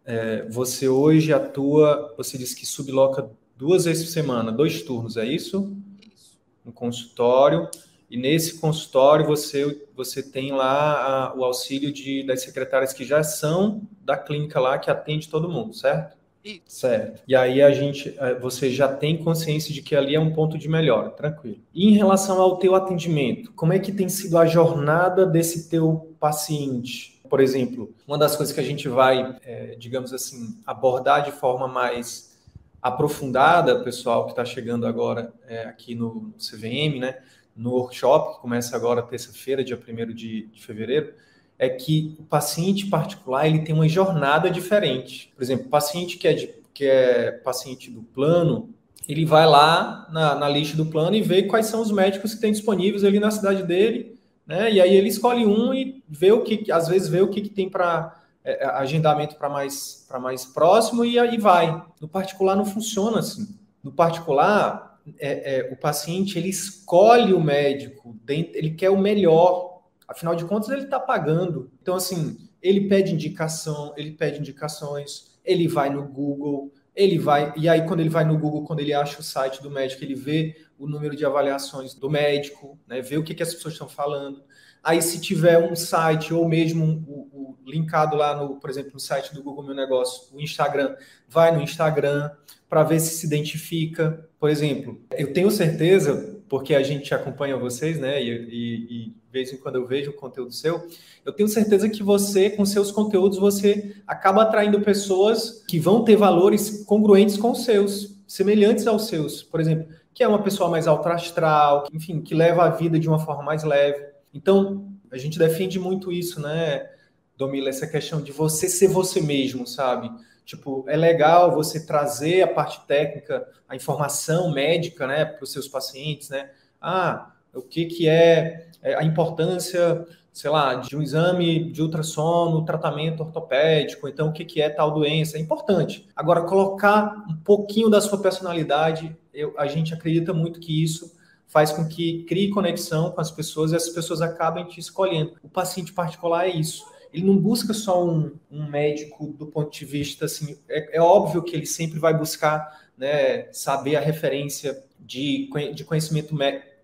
É, 0.05 0.45
você 0.49 0.87
hoje 0.89 1.33
atua, 1.33 2.13
você 2.17 2.37
disse 2.37 2.55
que 2.55 2.65
subloca 2.65 3.29
duas 3.57 3.85
vezes 3.85 4.03
por 4.05 4.11
semana, 4.11 4.51
dois 4.51 4.81
turnos, 4.81 5.15
é 5.15 5.25
isso? 5.25 5.73
Isso. 6.13 6.37
No 6.65 6.73
consultório. 6.73 7.69
E 8.13 8.17
nesse 8.17 8.59
consultório 8.59 9.25
você, 9.25 9.87
você 9.95 10.21
tem 10.21 10.51
lá 10.51 11.31
a, 11.31 11.35
o 11.35 11.43
auxílio 11.43 11.91
de, 11.91 12.21
das 12.21 12.43
secretárias 12.43 12.93
que 12.93 13.03
já 13.03 13.23
são 13.23 13.81
da 14.01 14.15
clínica 14.15 14.59
lá 14.59 14.77
que 14.77 14.91
atende 14.91 15.27
todo 15.27 15.49
mundo, 15.49 15.73
certo? 15.73 16.15
Isso. 16.45 16.61
Certo. 16.67 17.23
E 17.27 17.35
aí 17.35 17.59
a 17.59 17.71
gente, 17.71 18.15
eh, 18.15 18.35
você 18.35 18.69
já 18.69 18.87
tem 18.87 19.17
consciência 19.17 19.73
de 19.73 19.81
que 19.81 19.95
ali 19.95 20.13
é 20.13 20.19
um 20.19 20.31
ponto 20.31 20.59
de 20.59 20.69
melhora, 20.69 21.09
tranquilo. 21.09 21.57
E 21.73 21.87
em 21.87 21.93
relação 21.93 22.39
ao 22.39 22.57
teu 22.57 22.75
atendimento, 22.75 23.51
como 23.53 23.73
é 23.73 23.79
que 23.79 23.91
tem 23.91 24.07
sido 24.07 24.37
a 24.37 24.45
jornada 24.45 25.25
desse 25.25 25.67
teu 25.67 26.15
paciente? 26.19 27.19
Por 27.27 27.39
exemplo, 27.39 27.95
uma 28.07 28.19
das 28.19 28.35
coisas 28.35 28.53
que 28.53 28.61
a 28.61 28.63
gente 28.63 28.87
vai, 28.87 29.39
é, 29.43 29.75
digamos 29.79 30.13
assim, 30.13 30.59
abordar 30.67 31.23
de 31.23 31.31
forma 31.31 31.67
mais 31.67 32.37
aprofundada, 32.79 33.83
pessoal 33.83 34.25
que 34.25 34.33
está 34.33 34.45
chegando 34.45 34.85
agora 34.85 35.33
é, 35.47 35.63
aqui 35.63 35.95
no 35.95 36.31
CVM, 36.37 36.99
né? 36.99 37.17
No 37.55 37.71
workshop, 37.71 38.35
que 38.35 38.41
começa 38.41 38.75
agora 38.75 39.01
terça-feira, 39.01 39.63
dia 39.63 39.77
1 39.77 40.13
de, 40.13 40.47
de 40.47 40.65
fevereiro, 40.65 41.13
é 41.57 41.69
que 41.69 42.15
o 42.19 42.23
paciente 42.23 42.87
particular 42.87 43.47
ele 43.47 43.59
tem 43.59 43.73
uma 43.73 43.87
jornada 43.87 44.49
diferente. 44.49 45.31
Por 45.35 45.43
exemplo, 45.43 45.69
paciente 45.69 46.17
que 46.17 46.27
é, 46.27 46.33
de, 46.33 46.47
que 46.73 46.85
é 46.85 47.31
paciente 47.31 47.91
do 47.91 48.01
plano, 48.01 48.73
ele 49.07 49.25
vai 49.25 49.45
lá 49.45 50.07
na, 50.11 50.35
na 50.35 50.49
lista 50.49 50.75
do 50.75 50.85
plano 50.85 51.15
e 51.15 51.21
vê 51.21 51.43
quais 51.43 51.67
são 51.67 51.81
os 51.81 51.91
médicos 51.91 52.33
que 52.33 52.41
tem 52.41 52.51
disponíveis 52.51 53.03
ali 53.03 53.19
na 53.19 53.31
cidade 53.31 53.63
dele, 53.63 54.17
né? 54.45 54.71
E 54.71 54.81
aí 54.81 54.95
ele 54.95 55.09
escolhe 55.09 55.45
um 55.45 55.73
e 55.73 56.03
vê 56.07 56.31
o 56.31 56.41
que, 56.41 56.71
às 56.71 56.87
vezes 56.87 57.07
vê 57.07 57.21
o 57.21 57.29
que, 57.29 57.41
que 57.41 57.49
tem 57.49 57.69
para 57.69 58.21
é, 58.43 58.65
agendamento 58.65 59.35
para 59.35 59.49
mais 59.49 60.05
para 60.07 60.19
mais 60.19 60.45
próximo 60.45 61.05
e 61.05 61.17
aí 61.17 61.37
vai. 61.37 61.81
No 61.99 62.07
particular 62.07 62.55
não 62.55 62.65
funciona 62.65 63.19
assim. 63.19 63.57
No 63.81 63.91
particular, 63.91 64.92
é, 65.19 65.57
é, 65.57 65.73
o 65.73 65.75
paciente 65.75 66.37
ele 66.37 66.49
escolhe 66.49 67.33
o 67.33 67.41
médico, 67.41 68.17
ele 68.27 68.71
quer 68.71 68.89
o 68.89 68.97
melhor, 68.97 69.81
afinal 70.07 70.35
de 70.35 70.45
contas 70.45 70.69
ele 70.69 70.83
está 70.83 70.99
pagando. 70.99 71.71
Então, 71.81 71.95
assim, 71.95 72.37
ele 72.61 72.87
pede 72.87 73.13
indicação, 73.13 73.93
ele 73.97 74.11
pede 74.11 74.39
indicações, 74.39 75.37
ele 75.43 75.67
vai 75.67 75.89
no 75.89 76.07
Google, 76.07 76.71
ele 76.95 77.17
vai, 77.17 77.53
e 77.57 77.67
aí 77.67 77.85
quando 77.85 77.99
ele 77.99 78.09
vai 78.09 78.23
no 78.23 78.37
Google, 78.37 78.63
quando 78.63 78.79
ele 78.79 78.93
acha 78.93 79.19
o 79.19 79.23
site 79.23 79.61
do 79.61 79.69
médico, 79.69 80.03
ele 80.03 80.15
vê 80.15 80.55
o 80.77 80.87
número 80.87 81.15
de 81.15 81.25
avaliações 81.25 81.93
do 81.93 82.09
médico, 82.09 82.79
né, 82.87 83.01
vê 83.01 83.17
o 83.17 83.23
que, 83.23 83.33
que 83.33 83.43
as 83.43 83.53
pessoas 83.53 83.73
estão 83.73 83.89
falando. 83.89 84.43
Aí, 84.83 85.01
se 85.01 85.21
tiver 85.21 85.57
um 85.57 85.77
site 85.77 86.33
ou 86.33 86.47
mesmo 86.47 87.05
o, 87.07 87.33
linkado 87.65 88.15
lá 88.15 88.35
no, 88.35 88.59
por 88.59 88.69
exemplo, 88.69 88.91
no 88.93 88.99
site 88.99 89.33
do 89.33 89.41
Google 89.41 89.63
Meu 89.63 89.75
Negócio, 89.75 90.35
o 90.35 90.41
Instagram, 90.41 90.95
vai 91.27 91.55
no 91.55 91.61
Instagram 91.61 92.29
para 92.73 92.81
ver 92.81 92.99
se 92.99 93.13
se 93.13 93.27
identifica. 93.27 94.27
Por 94.39 94.49
exemplo, 94.49 94.99
eu 95.11 95.31
tenho 95.31 95.51
certeza, 95.51 96.41
porque 96.49 96.73
a 96.73 96.81
gente 96.81 97.13
acompanha 97.13 97.55
vocês, 97.55 97.99
né? 97.99 98.19
E, 98.19 98.29
e, 98.29 98.73
e 98.89 99.05
de 99.09 99.31
vez 99.31 99.53
em 99.53 99.57
quando 99.57 99.75
eu 99.75 99.85
vejo 99.85 100.09
o 100.09 100.15
conteúdo 100.15 100.51
seu, 100.51 100.81
eu 101.23 101.31
tenho 101.31 101.47
certeza 101.47 101.87
que 101.87 102.01
você, 102.01 102.49
com 102.49 102.65
seus 102.65 102.91
conteúdos, 102.91 103.37
você 103.37 103.95
acaba 104.07 104.41
atraindo 104.41 104.81
pessoas 104.81 105.63
que 105.67 105.79
vão 105.79 106.03
ter 106.03 106.15
valores 106.15 106.83
congruentes 106.83 107.37
com 107.37 107.51
os 107.51 107.63
seus, 107.63 108.17
semelhantes 108.27 108.87
aos 108.87 109.05
seus. 109.05 109.43
Por 109.43 109.61
exemplo, 109.61 109.93
que 110.11 110.23
é 110.23 110.27
uma 110.27 110.41
pessoa 110.41 110.67
mais 110.67 110.87
alto 110.87 111.07
astral, 111.09 111.85
enfim, 111.93 112.21
que 112.21 112.33
leva 112.33 112.63
a 112.63 112.69
vida 112.71 112.97
de 112.97 113.07
uma 113.07 113.19
forma 113.19 113.43
mais 113.43 113.63
leve. 113.63 114.03
Então, 114.33 114.91
a 115.11 115.17
gente 115.19 115.37
defende 115.37 115.77
muito 115.77 116.11
isso, 116.11 116.41
né, 116.41 116.89
Domila, 117.37 117.69
essa 117.69 117.85
questão 117.85 118.19
de 118.19 118.31
você 118.31 118.67
ser 118.67 118.87
você 118.87 119.21
mesmo, 119.21 119.67
sabe? 119.67 120.09
Tipo, 120.45 120.83
é 120.87 120.97
legal 120.97 121.53
você 121.53 121.85
trazer 121.85 122.41
a 122.41 122.47
parte 122.47 122.85
técnica, 122.85 123.47
a 123.67 123.75
informação 123.75 124.51
médica, 124.51 125.07
né, 125.07 125.25
para 125.25 125.43
os 125.43 125.51
seus 125.51 125.67
pacientes, 125.67 126.29
né? 126.29 126.49
Ah, 126.81 127.31
o 127.53 127.61
que, 127.61 127.85
que 127.85 128.09
é, 128.09 128.67
é 128.81 128.95
a 128.95 129.03
importância, 129.03 130.05
sei 130.31 130.49
lá, 130.49 130.75
de 130.75 130.97
um 130.97 131.01
exame 131.01 131.71
de 131.71 131.81
ultrassom 131.81 132.51
no 132.51 132.65
tratamento 132.65 133.21
ortopédico, 133.21 134.07
então 134.07 134.29
o 134.29 134.33
que, 134.33 134.43
que 134.43 134.61
é 134.61 134.69
tal 134.69 134.91
doença, 134.91 135.37
é 135.37 135.39
importante. 135.39 136.07
Agora, 136.15 136.41
colocar 136.41 137.23
um 137.29 137.37
pouquinho 137.37 137.89
da 137.89 138.01
sua 138.01 138.21
personalidade, 138.21 139.15
eu, 139.33 139.53
a 139.57 139.67
gente 139.67 139.93
acredita 139.93 140.33
muito 140.33 140.59
que 140.59 140.83
isso 140.83 141.13
faz 141.47 141.71
com 141.71 141.87
que 141.87 142.23
crie 142.23 142.49
conexão 142.49 143.11
com 143.11 143.21
as 143.21 143.29
pessoas 143.29 143.71
e 143.71 143.75
as 143.75 143.87
pessoas 143.89 144.21
acabem 144.21 144.65
te 144.65 144.79
escolhendo. 144.79 145.33
O 145.43 145.47
paciente 145.47 145.93
particular 145.93 146.47
é 146.47 146.49
isso. 146.49 146.83
Ele 147.13 147.25
não 147.25 147.37
busca 147.37 147.73
só 147.73 148.05
um, 148.05 148.33
um 148.51 148.67
médico 148.67 149.27
do 149.27 149.45
ponto 149.45 149.71
de 149.71 149.85
vista 149.85 150.25
assim. 150.25 150.57
É, 150.67 150.97
é, 150.97 151.01
óbvio 151.01 151.43
que 151.43 151.55
ele 151.55 151.65
sempre 151.65 151.99
vai 151.99 152.17
buscar 152.17 152.81
né, 152.97 153.51
saber 153.51 153.95
a 153.95 153.99
referência 153.99 154.83
de, 154.99 155.49
de 155.73 155.83
conhecimento 155.83 156.35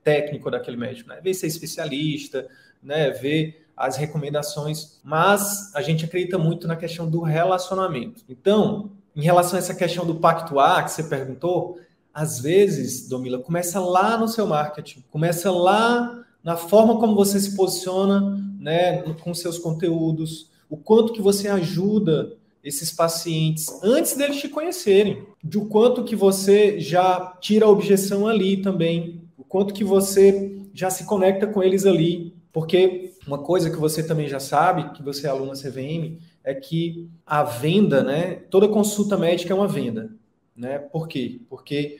técnico 0.03 0.51
daquele 0.51 0.77
médico, 0.77 1.09
né? 1.09 1.19
ver 1.21 1.33
ser 1.33 1.47
especialista, 1.47 2.47
né? 2.81 3.09
ver 3.09 3.65
as 3.75 3.95
recomendações, 3.95 4.99
mas 5.03 5.73
a 5.73 5.81
gente 5.81 6.05
acredita 6.05 6.37
muito 6.37 6.67
na 6.67 6.75
questão 6.75 7.09
do 7.09 7.21
relacionamento. 7.21 8.23
Então, 8.27 8.91
em 9.15 9.21
relação 9.21 9.55
a 9.55 9.59
essa 9.59 9.73
questão 9.73 10.05
do 10.05 10.15
pacto 10.15 10.59
A 10.59 10.83
que 10.83 10.91
você 10.91 11.03
perguntou, 11.03 11.79
às 12.13 12.39
vezes, 12.39 13.07
Domila, 13.07 13.39
começa 13.39 13.79
lá 13.79 14.17
no 14.17 14.27
seu 14.27 14.45
marketing, 14.45 15.03
começa 15.09 15.49
lá 15.49 16.25
na 16.43 16.55
forma 16.55 16.99
como 16.99 17.15
você 17.15 17.39
se 17.39 17.55
posiciona, 17.55 18.37
né, 18.59 19.01
com 19.21 19.33
seus 19.33 19.57
conteúdos, 19.57 20.49
o 20.69 20.77
quanto 20.77 21.13
que 21.13 21.21
você 21.21 21.47
ajuda 21.47 22.37
esses 22.63 22.91
pacientes 22.91 23.67
antes 23.83 24.15
deles 24.15 24.37
te 24.37 24.49
conhecerem, 24.49 25.23
de 25.43 25.57
o 25.57 25.65
quanto 25.65 26.03
que 26.03 26.15
você 26.15 26.79
já 26.79 27.37
tira 27.39 27.65
a 27.65 27.69
objeção 27.69 28.27
ali 28.27 28.57
também, 28.57 29.21
o 29.37 29.43
quanto 29.43 29.73
que 29.73 29.83
você 29.83 30.57
já 30.73 30.89
se 30.89 31.05
conecta 31.05 31.47
com 31.47 31.63
eles 31.63 31.85
ali, 31.85 32.33
porque 32.51 33.13
uma 33.25 33.37
coisa 33.37 33.69
que 33.69 33.77
você 33.77 34.03
também 34.03 34.27
já 34.27 34.39
sabe, 34.39 34.91
que 34.91 35.03
você 35.03 35.27
é 35.27 35.29
aluna 35.29 35.53
CVM, 35.53 36.17
é 36.43 36.53
que 36.53 37.09
a 37.25 37.43
venda, 37.43 38.03
né? 38.03 38.41
Toda 38.49 38.67
consulta 38.67 39.17
médica 39.17 39.53
é 39.53 39.55
uma 39.55 39.67
venda, 39.67 40.11
né? 40.55 40.79
Por 40.79 41.07
quê? 41.07 41.41
Porque 41.49 41.97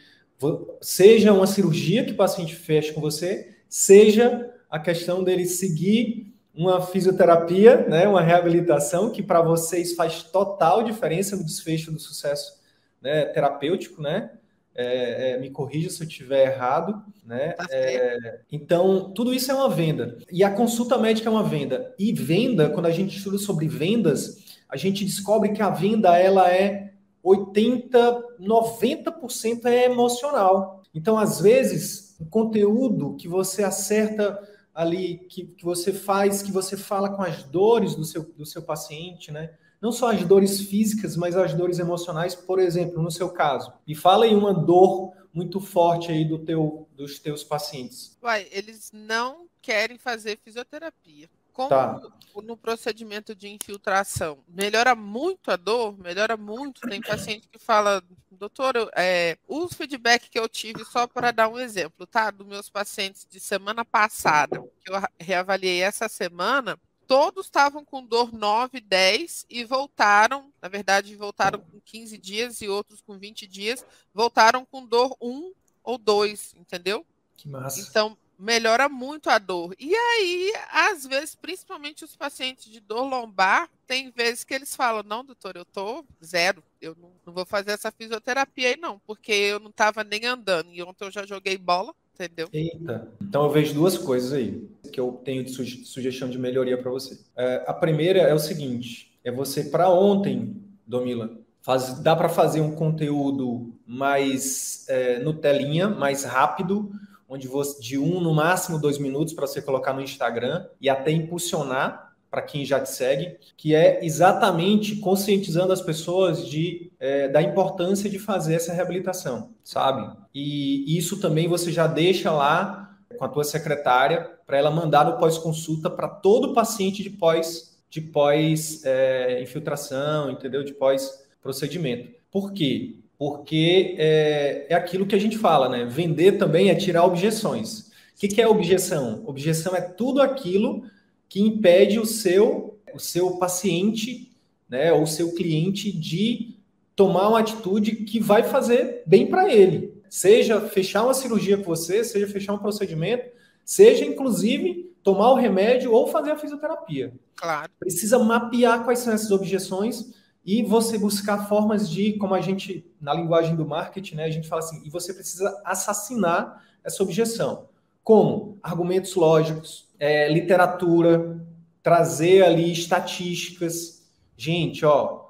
seja 0.81 1.33
uma 1.33 1.47
cirurgia 1.47 2.03
que 2.03 2.13
o 2.13 2.17
paciente 2.17 2.55
fecha 2.55 2.93
com 2.93 3.01
você, 3.01 3.55
seja 3.69 4.51
a 4.69 4.79
questão 4.79 5.23
dele 5.23 5.45
seguir 5.45 6.33
uma 6.53 6.81
fisioterapia, 6.81 7.87
né, 7.87 8.07
uma 8.07 8.21
reabilitação 8.21 9.11
que 9.11 9.23
para 9.23 9.41
vocês 9.41 9.93
faz 9.93 10.23
total 10.23 10.83
diferença 10.83 11.35
no 11.35 11.45
desfecho 11.45 11.91
do 11.91 11.99
sucesso 11.99 12.59
né, 13.01 13.25
terapêutico, 13.25 14.01
né? 14.01 14.31
É, 14.75 15.31
é, 15.31 15.39
me 15.39 15.49
corrija 15.49 15.89
se 15.89 16.01
eu 16.01 16.07
estiver 16.07 16.53
errado, 16.53 17.03
né? 17.25 17.51
Tá 17.51 17.65
é, 17.69 18.39
então, 18.51 19.11
tudo 19.11 19.33
isso 19.33 19.51
é 19.51 19.55
uma 19.55 19.69
venda. 19.69 20.17
E 20.31 20.43
a 20.43 20.51
consulta 20.51 20.97
médica 20.97 21.27
é 21.27 21.31
uma 21.31 21.43
venda. 21.43 21.93
E 21.99 22.13
venda, 22.13 22.69
quando 22.69 22.85
a 22.85 22.91
gente 22.91 23.17
estuda 23.17 23.37
sobre 23.37 23.67
vendas, 23.67 24.37
a 24.69 24.77
gente 24.77 25.03
descobre 25.03 25.51
que 25.51 25.61
a 25.61 25.69
venda 25.69 26.17
ela 26.17 26.49
é 26.53 26.93
80, 27.21 28.23
90% 28.39 29.65
é 29.65 29.85
emocional. 29.85 30.81
Então, 30.93 31.17
às 31.17 31.41
vezes, 31.41 32.08
o 32.19 32.25
conteúdo 32.25 33.15
que 33.15 33.27
você 33.27 33.63
acerta 33.63 34.37
ali, 34.73 35.19
que, 35.29 35.45
que 35.45 35.63
você 35.63 35.93
faz, 35.93 36.41
que 36.41 36.51
você 36.51 36.75
fala 36.77 37.09
com 37.09 37.21
as 37.21 37.43
dores 37.43 37.95
do 37.95 38.03
seu, 38.03 38.23
do 38.23 38.45
seu 38.45 38.61
paciente, 38.61 39.31
né? 39.31 39.53
Não 39.81 39.91
só 39.91 40.11
as 40.11 40.23
dores 40.25 40.61
físicas, 40.61 41.15
mas 41.15 41.37
as 41.37 41.53
dores 41.53 41.79
emocionais, 41.79 42.35
por 42.35 42.59
exemplo, 42.59 43.01
no 43.01 43.09
seu 43.09 43.29
caso. 43.29 43.71
E 43.87 43.95
fala 43.95 44.27
em 44.27 44.35
uma 44.35 44.53
dor 44.53 45.13
muito 45.33 45.61
forte 45.61 46.11
aí 46.11 46.25
do 46.25 46.39
teu, 46.39 46.87
dos 46.95 47.19
teus 47.19 47.43
pacientes. 47.43 48.17
Uai, 48.21 48.47
eles 48.51 48.91
não 48.93 49.47
querem 49.61 49.97
fazer 49.97 50.37
fisioterapia. 50.37 51.29
Como 51.59 51.69
tá. 51.69 51.99
no 52.41 52.55
procedimento 52.55 53.35
de 53.35 53.49
infiltração 53.49 54.39
melhora 54.47 54.95
muito 54.95 55.51
a 55.51 55.57
dor, 55.57 55.97
melhora 55.97 56.37
muito. 56.37 56.79
Tem 56.87 57.01
paciente 57.01 57.49
que 57.49 57.59
fala, 57.59 58.01
doutor, 58.31 58.89
é, 58.95 59.37
o 59.45 59.67
feedback 59.67 60.29
que 60.29 60.39
eu 60.39 60.47
tive, 60.47 60.85
só 60.85 61.05
para 61.05 61.31
dar 61.31 61.49
um 61.49 61.59
exemplo, 61.59 62.07
tá? 62.07 62.31
Dos 62.31 62.47
meus 62.47 62.69
pacientes 62.69 63.27
de 63.29 63.41
semana 63.41 63.83
passada, 63.83 64.63
que 64.85 64.89
eu 64.89 65.01
reavaliei 65.19 65.81
essa 65.81 66.07
semana, 66.07 66.79
todos 67.05 67.47
estavam 67.47 67.83
com 67.83 68.05
dor 68.05 68.31
9, 68.31 68.79
10 68.79 69.45
e 69.49 69.65
voltaram, 69.65 70.53
na 70.61 70.69
verdade, 70.69 71.13
voltaram 71.17 71.59
com 71.59 71.81
15 71.81 72.17
dias 72.17 72.61
e 72.61 72.69
outros 72.69 73.01
com 73.01 73.19
20 73.19 73.45
dias, 73.45 73.85
voltaram 74.13 74.63
com 74.63 74.85
dor 74.85 75.17
1 75.19 75.51
ou 75.83 75.97
2, 75.97 76.53
entendeu? 76.55 77.05
Que 77.35 77.49
massa. 77.49 77.81
Então, 77.81 78.17
melhora 78.39 78.87
muito 78.87 79.29
a 79.29 79.37
dor. 79.37 79.75
E 79.77 79.93
aí, 79.93 80.53
às 80.71 81.05
vezes, 81.05 81.35
principalmente 81.35 82.05
os 82.05 82.15
pacientes 82.15 82.71
de 82.71 82.79
dor 82.79 83.03
lombar, 83.03 83.69
tem 83.85 84.09
vezes 84.09 84.45
que 84.45 84.53
eles 84.53 84.75
falam: 84.75 85.03
não, 85.03 85.25
doutor, 85.25 85.57
eu 85.57 85.65
tô 85.65 86.05
zero, 86.23 86.63
eu 86.81 86.95
não, 86.99 87.11
não 87.25 87.33
vou 87.33 87.45
fazer 87.45 87.71
essa 87.71 87.91
fisioterapia 87.91 88.69
aí, 88.69 88.77
não, 88.77 88.99
porque 89.05 89.31
eu 89.31 89.59
não 89.59 89.69
estava 89.69 90.03
nem 90.03 90.25
andando. 90.25 90.71
E 90.71 90.81
ontem 90.81 91.05
eu 91.05 91.11
já 91.11 91.25
joguei 91.25 91.57
bola, 91.57 91.93
entendeu? 92.15 92.47
Eita. 92.53 93.11
Então 93.21 93.43
eu 93.43 93.49
vejo 93.49 93.73
duas 93.73 93.97
coisas 93.97 94.31
aí 94.31 94.67
que 94.91 94.99
eu 94.99 95.21
tenho 95.23 95.43
de 95.43 95.51
suge 95.51 95.83
sugestão 95.83 96.29
de 96.29 96.39
melhoria 96.39 96.77
para 96.77 96.89
você. 96.89 97.19
É, 97.35 97.65
a 97.67 97.73
primeira 97.73 98.19
é 98.19 98.33
o 98.33 98.39
seguinte: 98.39 99.11
é 99.23 99.31
você, 99.31 99.65
para 99.65 99.89
ontem, 99.89 100.55
Domila, 100.87 101.37
faz, 101.61 101.99
dá 101.99 102.15
para 102.15 102.29
fazer 102.29 102.61
um 102.61 102.73
conteúdo 102.73 103.73
mais 103.85 104.85
é, 104.87 105.19
no 105.19 105.33
telinha, 105.33 105.89
mais 105.89 106.23
rápido 106.23 106.89
onde 107.29 107.47
você 107.47 107.79
de 107.79 107.97
um 107.97 108.19
no 108.19 108.33
máximo 108.33 108.79
dois 108.79 108.97
minutos 108.97 109.33
para 109.33 109.45
você 109.45 109.61
colocar 109.61 109.93
no 109.93 110.01
Instagram 110.01 110.65
e 110.81 110.89
até 110.89 111.11
impulsionar 111.11 112.09
para 112.29 112.41
quem 112.41 112.63
já 112.63 112.79
te 112.79 112.89
segue, 112.89 113.37
que 113.57 113.73
é 113.73 114.05
exatamente 114.05 114.97
conscientizando 114.97 115.73
as 115.73 115.81
pessoas 115.81 116.47
de, 116.47 116.91
é, 116.99 117.27
da 117.27 117.41
importância 117.41 118.09
de 118.09 118.19
fazer 118.19 118.55
essa 118.55 118.73
reabilitação, 118.73 119.51
sabe? 119.63 120.15
E 120.33 120.97
isso 120.97 121.19
também 121.19 121.47
você 121.47 121.71
já 121.71 121.87
deixa 121.87 122.31
lá 122.31 122.97
com 123.17 123.25
a 123.25 123.29
tua 123.29 123.43
secretária 123.43 124.29
para 124.45 124.57
ela 124.57 124.69
mandar 124.69 125.05
no 125.05 125.17
pós-consulta 125.17 125.89
para 125.89 126.07
todo 126.07 126.53
paciente 126.53 127.01
de 127.01 127.09
pós 127.09 127.69
de 127.89 128.01
pós 128.01 128.83
é, 128.85 129.41
infiltração, 129.41 130.29
entendeu? 130.29 130.63
De 130.63 130.73
pós 130.73 131.25
procedimento. 131.41 132.11
Por 132.31 132.53
quê? 132.53 132.99
Porque 133.19 133.95
é, 133.99 134.67
é 134.69 134.73
aquilo 134.73 135.05
que 135.05 135.13
a 135.13 135.19
gente 135.19 135.37
fala, 135.37 135.67
né? 135.67 135.83
Vender 135.83 136.37
também 136.37 136.69
é 136.69 136.75
tirar 136.75 137.03
objeções. 137.03 137.79
O 137.79 137.91
que, 138.17 138.29
que 138.29 138.41
é 138.41 138.47
objeção? 138.47 139.23
Objeção 139.27 139.75
é 139.75 139.81
tudo 139.81 140.21
aquilo 140.21 140.85
que 141.27 141.41
impede 141.41 141.99
o 141.99 142.05
seu, 142.05 142.79
o 142.93 142.99
seu 142.99 143.31
paciente, 143.31 144.31
né, 144.69 144.93
ou 144.93 145.03
o 145.03 145.07
seu 145.07 145.33
cliente 145.33 145.91
de 145.91 146.55
tomar 146.95 147.27
uma 147.27 147.39
atitude 147.39 147.97
que 147.97 148.21
vai 148.21 148.43
fazer 148.43 149.03
bem 149.05 149.27
para 149.27 149.53
ele. 149.53 149.93
Seja 150.09 150.61
fechar 150.61 151.03
uma 151.03 151.13
cirurgia 151.13 151.57
com 151.57 151.63
você, 151.63 152.03
seja 152.05 152.27
fechar 152.27 152.53
um 152.53 152.57
procedimento, 152.57 153.29
seja 153.65 154.05
inclusive 154.05 154.93
tomar 155.03 155.31
o 155.31 155.35
remédio 155.35 155.91
ou 155.91 156.07
fazer 156.07 156.31
a 156.31 156.37
fisioterapia. 156.37 157.13
Claro. 157.35 157.69
Precisa 157.79 158.17
mapear 158.17 158.83
quais 158.85 158.99
são 158.99 159.13
essas 159.13 159.31
objeções 159.31 160.13
e 160.51 160.63
você 160.63 160.97
buscar 160.97 161.47
formas 161.47 161.87
de, 161.87 162.13
como 162.13 162.33
a 162.33 162.41
gente, 162.41 162.83
na 162.99 163.13
linguagem 163.13 163.55
do 163.55 163.67
marketing, 163.67 164.15
né, 164.15 164.23
a 164.23 164.31
gente 164.31 164.47
fala 164.47 164.63
assim, 164.63 164.81
e 164.83 164.89
você 164.89 165.13
precisa 165.13 165.61
assassinar 165.63 166.65
essa 166.83 167.03
objeção. 167.03 167.67
Como? 168.03 168.57
Argumentos 168.63 169.13
lógicos, 169.13 169.87
é, 169.99 170.27
literatura, 170.27 171.39
trazer 171.83 172.43
ali 172.43 172.71
estatísticas. 172.71 174.09
Gente, 174.35 174.83
ó, 174.83 175.27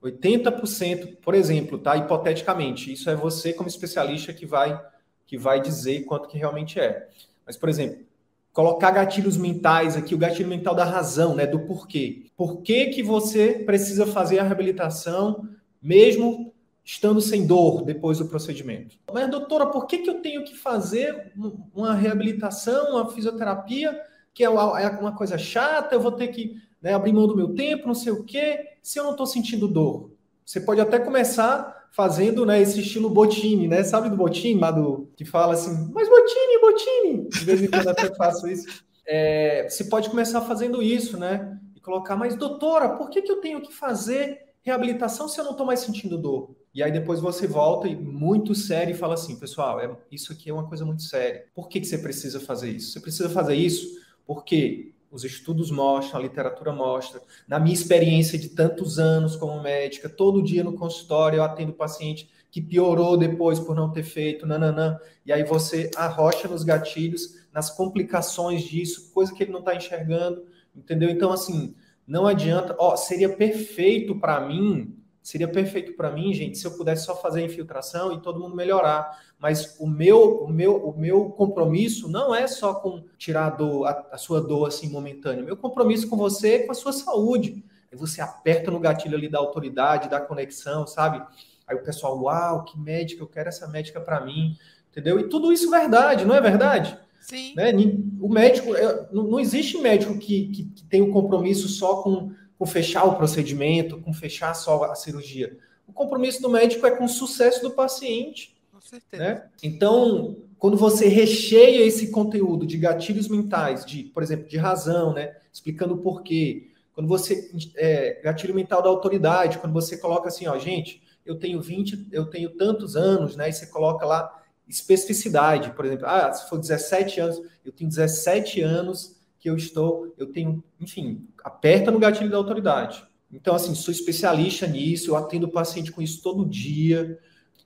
80%, 0.00 1.16
por 1.16 1.34
exemplo, 1.34 1.76
tá? 1.76 1.96
Hipoteticamente, 1.96 2.92
isso 2.92 3.10
é 3.10 3.16
você 3.16 3.52
como 3.52 3.68
especialista 3.68 4.32
que 4.32 4.46
vai 4.46 4.80
que 5.26 5.36
vai 5.36 5.60
dizer 5.60 6.04
quanto 6.04 6.28
que 6.28 6.38
realmente 6.38 6.78
é. 6.78 7.08
Mas, 7.46 7.56
por 7.56 7.68
exemplo, 7.68 8.04
colocar 8.52 8.90
gatilhos 8.90 9.36
mentais 9.36 9.96
aqui, 9.96 10.14
o 10.14 10.18
gatilho 10.18 10.48
mental 10.48 10.74
da 10.74 10.84
razão, 10.84 11.34
né, 11.34 11.46
do 11.46 11.60
porquê. 11.60 12.26
Por 12.36 12.62
que, 12.62 12.86
que 12.86 13.02
você 13.02 13.62
precisa 13.64 14.06
fazer 14.06 14.38
a 14.38 14.42
reabilitação 14.42 15.48
mesmo 15.80 16.52
estando 16.84 17.20
sem 17.20 17.46
dor 17.46 17.82
depois 17.84 18.18
do 18.18 18.26
procedimento? 18.26 18.96
Mas, 19.12 19.30
doutora, 19.30 19.66
por 19.66 19.86
que, 19.86 19.98
que 19.98 20.10
eu 20.10 20.20
tenho 20.20 20.44
que 20.44 20.56
fazer 20.56 21.32
uma 21.74 21.94
reabilitação, 21.94 22.92
uma 22.92 23.10
fisioterapia, 23.10 23.98
que 24.34 24.42
é 24.42 24.48
uma 24.48 24.80
é 24.80 25.16
coisa 25.16 25.38
chata, 25.38 25.94
eu 25.94 26.00
vou 26.00 26.12
ter 26.12 26.28
que 26.28 26.56
né, 26.82 26.94
abrir 26.94 27.12
mão 27.12 27.26
do 27.26 27.36
meu 27.36 27.54
tempo, 27.54 27.86
não 27.86 27.94
sei 27.94 28.12
o 28.12 28.24
quê, 28.24 28.76
se 28.82 28.98
eu 28.98 29.04
não 29.04 29.12
estou 29.12 29.26
sentindo 29.26 29.68
dor? 29.68 30.10
Você 30.44 30.60
pode 30.60 30.80
até 30.80 30.98
começar 30.98 31.79
fazendo 31.90 32.46
né, 32.46 32.60
esse 32.60 32.80
estilo 32.80 33.10
Botini, 33.10 33.66
né? 33.68 33.82
Sabe 33.82 34.08
do 34.08 34.16
Botini, 34.16 34.60
do, 34.60 35.10
que 35.16 35.24
fala 35.24 35.54
assim, 35.54 35.90
mas 35.92 36.08
Botini, 36.08 36.60
Botini! 36.60 37.28
De 37.28 37.44
vez 37.44 37.62
em 37.62 37.66
quando 37.66 37.88
até 37.88 38.14
faço 38.14 38.48
isso. 38.48 38.84
É, 39.06 39.68
você 39.68 39.84
pode 39.84 40.08
começar 40.08 40.40
fazendo 40.42 40.82
isso, 40.82 41.18
né? 41.18 41.58
E 41.74 41.80
colocar, 41.80 42.16
mas 42.16 42.36
doutora, 42.36 42.90
por 42.90 43.10
que, 43.10 43.22
que 43.22 43.32
eu 43.32 43.40
tenho 43.40 43.60
que 43.60 43.74
fazer 43.74 44.50
reabilitação 44.62 45.28
se 45.28 45.40
eu 45.40 45.44
não 45.44 45.52
estou 45.52 45.66
mais 45.66 45.80
sentindo 45.80 46.16
dor? 46.16 46.54
E 46.72 46.82
aí 46.82 46.92
depois 46.92 47.18
você 47.18 47.48
volta 47.48 47.88
e 47.88 47.96
muito 47.96 48.54
sério 48.54 48.94
e 48.94 48.96
fala 48.96 49.14
assim, 49.14 49.36
pessoal, 49.36 49.80
é, 49.80 49.90
isso 50.12 50.32
aqui 50.32 50.48
é 50.48 50.54
uma 50.54 50.68
coisa 50.68 50.84
muito 50.84 51.02
séria. 51.02 51.46
Por 51.52 51.68
que, 51.68 51.80
que 51.80 51.86
você 51.86 51.98
precisa 51.98 52.38
fazer 52.38 52.70
isso? 52.70 52.92
Você 52.92 53.00
precisa 53.00 53.28
fazer 53.28 53.56
isso 53.56 53.98
porque 54.24 54.92
os 55.10 55.24
estudos 55.24 55.70
mostram, 55.70 56.20
a 56.20 56.22
literatura 56.22 56.72
mostra. 56.72 57.20
Na 57.48 57.58
minha 57.58 57.74
experiência 57.74 58.38
de 58.38 58.50
tantos 58.50 58.98
anos 58.98 59.34
como 59.36 59.60
médica, 59.60 60.08
todo 60.08 60.42
dia 60.42 60.62
no 60.62 60.74
consultório 60.74 61.38
eu 61.38 61.42
atendo 61.42 61.72
paciente 61.72 62.30
que 62.50 62.60
piorou 62.60 63.16
depois 63.16 63.58
por 63.58 63.74
não 63.74 63.92
ter 63.92 64.02
feito, 64.02 64.46
nananã. 64.46 64.98
E 65.24 65.32
aí 65.32 65.44
você 65.44 65.90
arrocha 65.96 66.48
nos 66.48 66.64
gatilhos, 66.64 67.40
nas 67.52 67.70
complicações 67.70 68.62
disso, 68.62 69.10
coisa 69.12 69.34
que 69.34 69.42
ele 69.42 69.52
não 69.52 69.60
está 69.60 69.74
enxergando, 69.74 70.44
entendeu? 70.74 71.10
Então, 71.10 71.32
assim, 71.32 71.74
não 72.06 72.26
adianta. 72.26 72.74
Ó, 72.78 72.96
seria 72.96 73.28
perfeito 73.28 74.18
para 74.18 74.40
mim 74.40 74.99
Seria 75.22 75.46
perfeito 75.46 75.92
para 75.92 76.10
mim, 76.10 76.32
gente, 76.32 76.56
se 76.56 76.66
eu 76.66 76.70
pudesse 76.72 77.04
só 77.04 77.14
fazer 77.14 77.40
a 77.40 77.44
infiltração 77.44 78.12
e 78.12 78.20
todo 78.20 78.40
mundo 78.40 78.56
melhorar. 78.56 79.20
Mas 79.38 79.76
o 79.78 79.86
meu, 79.86 80.44
o 80.44 80.48
meu, 80.48 80.76
o 80.76 80.98
meu 80.98 81.30
compromisso 81.30 82.08
não 82.08 82.34
é 82.34 82.46
só 82.46 82.74
com 82.74 83.04
tirar 83.18 83.46
a, 83.46 83.50
dor, 83.50 83.86
a, 83.86 84.06
a 84.12 84.18
sua 84.18 84.40
dor 84.40 84.68
assim 84.68 84.88
momentânea. 84.88 85.42
Meu 85.42 85.56
compromisso 85.56 86.08
com 86.08 86.16
você 86.16 86.54
é 86.54 86.58
com 86.60 86.72
a 86.72 86.74
sua 86.74 86.92
saúde. 86.92 87.62
Aí 87.92 87.98
você 87.98 88.20
aperta 88.20 88.70
no 88.70 88.80
gatilho 88.80 89.16
ali 89.16 89.28
da 89.28 89.38
autoridade, 89.38 90.08
da 90.08 90.20
conexão, 90.20 90.86
sabe? 90.86 91.22
Aí 91.66 91.76
o 91.76 91.82
pessoal, 91.82 92.20
uau, 92.20 92.64
que 92.64 92.78
médica, 92.78 93.22
eu 93.22 93.28
quero 93.28 93.48
essa 93.48 93.68
médica 93.68 94.00
para 94.00 94.24
mim, 94.24 94.56
entendeu? 94.90 95.20
E 95.20 95.28
tudo 95.28 95.52
isso 95.52 95.72
é 95.74 95.80
verdade, 95.80 96.24
não 96.24 96.34
é 96.34 96.40
verdade? 96.40 96.98
Sim. 97.20 97.54
Né? 97.54 97.72
O 98.20 98.28
médico, 98.28 98.74
é, 98.74 99.08
não 99.12 99.38
existe 99.38 99.78
médico 99.78 100.18
que, 100.18 100.48
que, 100.48 100.64
que 100.64 100.84
tem 100.84 101.02
um 101.02 101.12
compromisso 101.12 101.68
só 101.68 102.02
com 102.02 102.32
com 102.60 102.66
fechar 102.66 103.04
o 103.04 103.16
procedimento, 103.16 103.98
com 104.02 104.12
fechar 104.12 104.52
só 104.52 104.84
a 104.84 104.94
cirurgia. 104.94 105.56
O 105.88 105.94
compromisso 105.94 106.42
do 106.42 106.50
médico 106.50 106.86
é 106.86 106.90
com 106.90 107.06
o 107.06 107.08
sucesso 107.08 107.62
do 107.62 107.70
paciente. 107.70 108.54
Com 108.70 108.82
certeza. 108.82 109.22
Né? 109.24 109.48
Então, 109.62 110.36
quando 110.58 110.76
você 110.76 111.08
recheia 111.08 111.86
esse 111.86 112.10
conteúdo 112.10 112.66
de 112.66 112.76
gatilhos 112.76 113.28
mentais, 113.28 113.86
de, 113.86 114.02
por 114.04 114.22
exemplo, 114.22 114.46
de 114.46 114.58
razão, 114.58 115.14
né? 115.14 115.34
explicando 115.50 115.94
o 115.94 115.98
porquê, 116.02 116.68
Quando 116.92 117.08
você 117.08 117.50
é, 117.76 118.20
gatilho 118.22 118.54
mental 118.54 118.82
da 118.82 118.90
autoridade, 118.90 119.56
quando 119.56 119.72
você 119.72 119.96
coloca 119.96 120.28
assim, 120.28 120.46
ó, 120.46 120.58
gente, 120.58 121.02
eu 121.24 121.38
tenho 121.38 121.62
20, 121.62 122.08
eu 122.12 122.26
tenho 122.26 122.50
tantos 122.50 122.94
anos, 122.94 123.36
né? 123.36 123.48
E 123.48 123.54
você 123.54 123.68
coloca 123.68 124.04
lá 124.04 124.38
especificidade, 124.68 125.70
por 125.70 125.86
exemplo, 125.86 126.06
ah, 126.06 126.30
se 126.30 126.46
for 126.46 126.58
17 126.58 127.20
anos, 127.20 127.40
eu 127.64 127.72
tenho 127.72 127.88
17 127.88 128.60
anos 128.60 129.18
que 129.40 129.48
eu 129.48 129.56
estou, 129.56 130.14
eu 130.18 130.26
tenho, 130.26 130.62
enfim, 130.78 131.26
aperta 131.42 131.90
no 131.90 131.98
gatilho 131.98 132.30
da 132.30 132.36
autoridade. 132.36 133.02
Então, 133.32 133.54
assim, 133.54 133.74
sou 133.74 133.90
especialista 133.90 134.66
nisso, 134.66 135.10
eu 135.10 135.16
atendo 135.16 135.46
o 135.46 135.50
paciente 135.50 135.90
com 135.90 136.02
isso 136.02 136.22
todo 136.22 136.44
dia. 136.44 137.18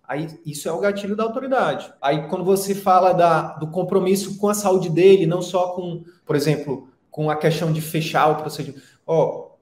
Aí, 0.06 0.28
isso 0.46 0.68
é 0.68 0.72
o 0.72 0.78
gatilho 0.78 1.16
da 1.16 1.24
autoridade. 1.24 1.92
Aí, 2.00 2.28
quando 2.28 2.44
você 2.44 2.74
fala 2.74 3.12
da, 3.12 3.54
do 3.54 3.66
compromisso 3.66 4.38
com 4.38 4.48
a 4.48 4.54
saúde 4.54 4.88
dele, 4.88 5.26
não 5.26 5.42
só 5.42 5.72
com, 5.72 6.04
por 6.24 6.36
exemplo, 6.36 6.88
com 7.10 7.28
a 7.28 7.36
questão 7.36 7.72
de 7.72 7.80
fechar 7.80 8.28
o 8.28 8.36
procedimento. 8.36 8.82
Ó, 9.04 9.54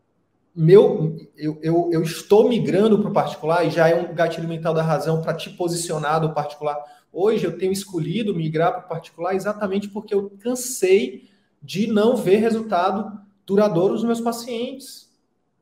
meu, 0.55 1.17
eu, 1.35 1.59
eu, 1.63 1.91
eu 1.93 2.03
estou 2.03 2.47
migrando 2.47 2.99
para 2.99 3.11
o 3.11 3.15
particular 3.15 3.65
e 3.65 3.71
já 3.71 3.89
é 3.89 3.95
um 3.95 4.15
gatilho 4.15 4.47
mental 4.47 4.75
da 4.75 4.83
razão 4.83 5.23
para 5.23 5.33
te 5.33 5.49
posicionar 5.49 6.21
do 6.21 6.35
particular. 6.35 6.79
Hoje 7.11 7.45
eu 7.45 7.57
tenho 7.57 7.73
escolhido 7.73 8.35
migrar 8.35 8.73
para 8.73 8.85
o 8.85 8.89
particular 8.89 9.35
exatamente 9.35 9.89
porque 9.89 10.15
eu 10.15 10.31
cansei 10.41 11.32
de 11.63 11.87
não 11.87 12.17
ver 12.17 12.37
resultado 12.37 13.21
duradouro 13.47 13.95
nos 13.95 14.05
meus 14.05 14.21
pacientes, 14.21 15.11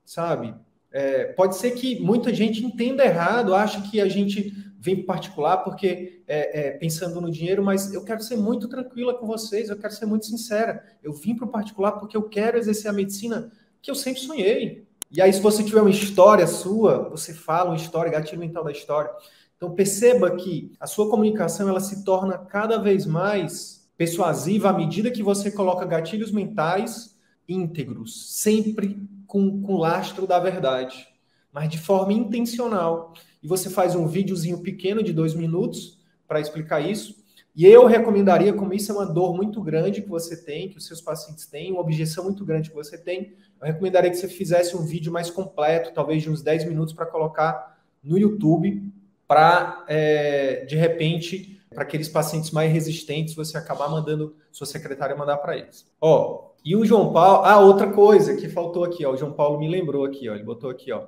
sabe? 0.04 0.54
É, 0.90 1.24
pode 1.24 1.56
ser 1.56 1.72
que 1.72 2.00
muita 2.00 2.34
gente 2.34 2.64
entenda 2.64 3.04
errado, 3.04 3.54
acha 3.54 3.80
que 3.82 4.00
a 4.00 4.08
gente 4.08 4.52
vem 4.78 5.04
particular 5.04 5.58
porque 5.58 6.22
é, 6.26 6.68
é, 6.68 6.70
pensando 6.70 7.20
no 7.20 7.30
dinheiro, 7.30 7.62
mas 7.62 7.92
eu 7.92 8.02
quero 8.02 8.22
ser 8.22 8.36
muito 8.36 8.66
tranquila 8.66 9.14
com 9.14 9.26
vocês, 9.26 9.68
eu 9.68 9.76
quero 9.76 9.92
ser 9.92 10.06
muito 10.06 10.26
sincera. 10.26 10.82
Eu 11.02 11.12
vim 11.12 11.36
para 11.36 11.44
o 11.44 11.50
particular 11.50 11.92
porque 11.92 12.16
eu 12.16 12.22
quero 12.22 12.56
exercer 12.56 12.90
a 12.90 12.94
medicina 12.94 13.52
que 13.82 13.90
eu 13.90 13.94
sempre 13.94 14.20
sonhei. 14.20 14.86
E 15.10 15.20
aí, 15.20 15.32
se 15.32 15.40
você 15.40 15.62
tiver 15.62 15.80
uma 15.80 15.90
história 15.90 16.46
sua, 16.46 17.08
você 17.08 17.34
fala 17.34 17.70
uma 17.70 17.76
história, 17.76 18.12
gatilho 18.12 18.40
mental 18.40 18.64
da 18.64 18.72
história. 18.72 19.10
Então 19.56 19.74
perceba 19.74 20.34
que 20.36 20.72
a 20.80 20.86
sua 20.86 21.10
comunicação 21.10 21.68
ela 21.68 21.80
se 21.80 22.02
torna 22.02 22.38
cada 22.38 22.78
vez 22.78 23.04
mais 23.04 23.79
persuasiva 24.00 24.70
à 24.70 24.72
medida 24.72 25.10
que 25.10 25.22
você 25.22 25.50
coloca 25.50 25.84
gatilhos 25.84 26.32
mentais 26.32 27.18
íntegros, 27.46 28.40
sempre 28.40 29.06
com, 29.26 29.60
com 29.60 29.76
lastro 29.76 30.26
da 30.26 30.38
verdade, 30.38 31.06
mas 31.52 31.68
de 31.68 31.76
forma 31.76 32.14
intencional. 32.14 33.12
E 33.42 33.46
você 33.46 33.68
faz 33.68 33.94
um 33.94 34.06
videozinho 34.06 34.62
pequeno 34.62 35.02
de 35.02 35.12
dois 35.12 35.34
minutos 35.34 35.98
para 36.26 36.40
explicar 36.40 36.80
isso. 36.80 37.22
E 37.54 37.66
eu 37.66 37.84
recomendaria, 37.84 38.54
como 38.54 38.72
isso 38.72 38.90
é 38.90 38.94
uma 38.94 39.04
dor 39.04 39.36
muito 39.36 39.60
grande 39.60 40.00
que 40.00 40.08
você 40.08 40.34
tem, 40.42 40.70
que 40.70 40.78
os 40.78 40.86
seus 40.86 41.02
pacientes 41.02 41.44
têm, 41.44 41.70
uma 41.70 41.82
objeção 41.82 42.24
muito 42.24 42.42
grande 42.42 42.70
que 42.70 42.76
você 42.76 42.96
tem, 42.96 43.34
eu 43.60 43.66
recomendaria 43.66 44.08
que 44.08 44.16
você 44.16 44.28
fizesse 44.28 44.74
um 44.74 44.82
vídeo 44.82 45.12
mais 45.12 45.30
completo, 45.30 45.92
talvez 45.92 46.22
de 46.22 46.30
uns 46.30 46.40
10 46.40 46.64
minutos, 46.64 46.94
para 46.94 47.04
colocar 47.04 47.78
no 48.02 48.16
YouTube, 48.16 48.82
para, 49.28 49.84
é, 49.86 50.64
de 50.64 50.76
repente, 50.76 51.59
para 51.70 51.84
aqueles 51.84 52.08
pacientes 52.08 52.50
mais 52.50 52.72
resistentes, 52.72 53.34
você 53.34 53.56
acabar 53.56 53.88
mandando, 53.88 54.34
sua 54.50 54.66
secretária 54.66 55.16
mandar 55.16 55.38
para 55.38 55.56
eles. 55.56 55.88
Ó, 56.00 56.50
e 56.64 56.76
o 56.76 56.84
João 56.84 57.12
Paulo, 57.12 57.44
ah, 57.44 57.60
outra 57.60 57.90
coisa 57.92 58.36
que 58.36 58.48
faltou 58.48 58.84
aqui, 58.84 59.06
ó, 59.06 59.12
o 59.12 59.16
João 59.16 59.32
Paulo 59.32 59.58
me 59.58 59.68
lembrou 59.68 60.04
aqui, 60.04 60.28
ó, 60.28 60.34
ele 60.34 60.42
botou 60.42 60.68
aqui, 60.68 60.92
ó, 60.92 61.06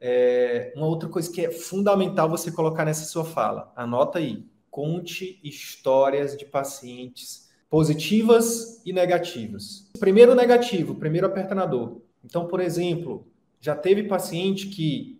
é, 0.00 0.72
uma 0.74 0.86
outra 0.86 1.08
coisa 1.08 1.30
que 1.30 1.44
é 1.44 1.50
fundamental 1.50 2.28
você 2.28 2.50
colocar 2.50 2.84
nessa 2.84 3.04
sua 3.04 3.24
fala, 3.24 3.72
anota 3.76 4.18
aí, 4.18 4.44
conte 4.70 5.38
histórias 5.44 6.36
de 6.36 6.44
pacientes 6.44 7.48
positivas 7.68 8.82
e 8.84 8.92
negativas. 8.92 9.88
Primeiro 9.98 10.34
negativo, 10.34 10.96
primeiro 10.96 11.26
aperta 11.26 11.54
na 11.54 11.66
dor. 11.66 12.02
Então, 12.24 12.46
por 12.48 12.60
exemplo, 12.60 13.26
já 13.60 13.76
teve 13.76 14.04
paciente 14.04 14.66
que 14.66 15.19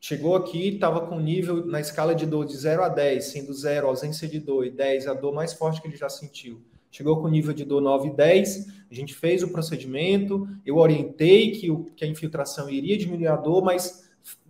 chegou 0.00 0.36
aqui, 0.36 0.68
estava 0.68 1.06
com 1.06 1.18
nível 1.18 1.66
na 1.66 1.80
escala 1.80 2.14
de 2.14 2.24
dor 2.26 2.44
de 2.44 2.56
0 2.56 2.84
a 2.84 2.88
10, 2.88 3.24
sendo 3.24 3.52
0 3.52 3.88
ausência 3.88 4.28
de 4.28 4.38
dor 4.38 4.64
e 4.66 4.70
10 4.70 5.08
a 5.08 5.14
dor 5.14 5.32
mais 5.32 5.52
forte 5.52 5.80
que 5.80 5.88
ele 5.88 5.96
já 5.96 6.08
sentiu. 6.08 6.62
Chegou 6.90 7.20
com 7.20 7.28
nível 7.28 7.52
de 7.52 7.64
dor 7.64 7.80
9 7.80 8.08
e 8.08 8.14
10, 8.14 8.66
a 8.90 8.94
gente 8.94 9.14
fez 9.14 9.42
o 9.42 9.48
procedimento, 9.48 10.48
eu 10.64 10.76
orientei 10.76 11.52
que, 11.52 11.70
o, 11.70 11.84
que 11.84 12.04
a 12.04 12.08
infiltração 12.08 12.70
iria 12.70 12.96
diminuir 12.96 13.26
a 13.26 13.36
dor, 13.36 13.62
mas 13.62 14.08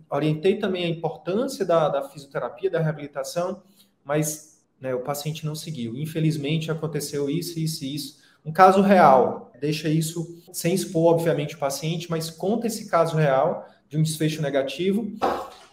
orientei 0.09 0.57
também 0.57 0.85
a 0.85 0.89
importância 0.89 1.65
da, 1.65 1.89
da 1.89 2.09
fisioterapia, 2.09 2.69
da 2.69 2.79
reabilitação, 2.79 3.61
mas 4.03 4.63
né, 4.79 4.95
o 4.95 5.01
paciente 5.01 5.45
não 5.45 5.53
seguiu. 5.53 5.95
Infelizmente 5.95 6.71
aconteceu 6.71 7.29
isso, 7.29 7.59
isso 7.59 7.83
e 7.83 7.95
isso. 7.95 8.19
Um 8.45 8.53
caso 8.53 8.81
real, 8.81 9.51
deixa 9.59 9.89
isso 9.89 10.41
sem 10.53 10.73
expor, 10.73 11.13
obviamente, 11.13 11.55
o 11.55 11.59
paciente, 11.59 12.09
mas 12.09 12.29
conta 12.29 12.67
esse 12.67 12.89
caso 12.89 13.17
real 13.17 13.67
de 13.89 13.97
um 13.97 14.03
desfecho 14.03 14.41
negativo. 14.41 15.11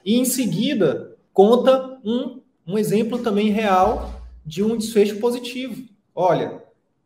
E 0.05 0.17
em 0.17 0.25
seguida, 0.25 1.17
conta 1.33 2.01
um, 2.05 2.41
um 2.67 2.79
exemplo 2.79 3.19
também 3.19 3.51
real 3.51 4.23
de 4.45 4.63
um 4.63 4.77
desfecho 4.77 5.19
positivo. 5.19 5.87
Olha, 6.15 6.63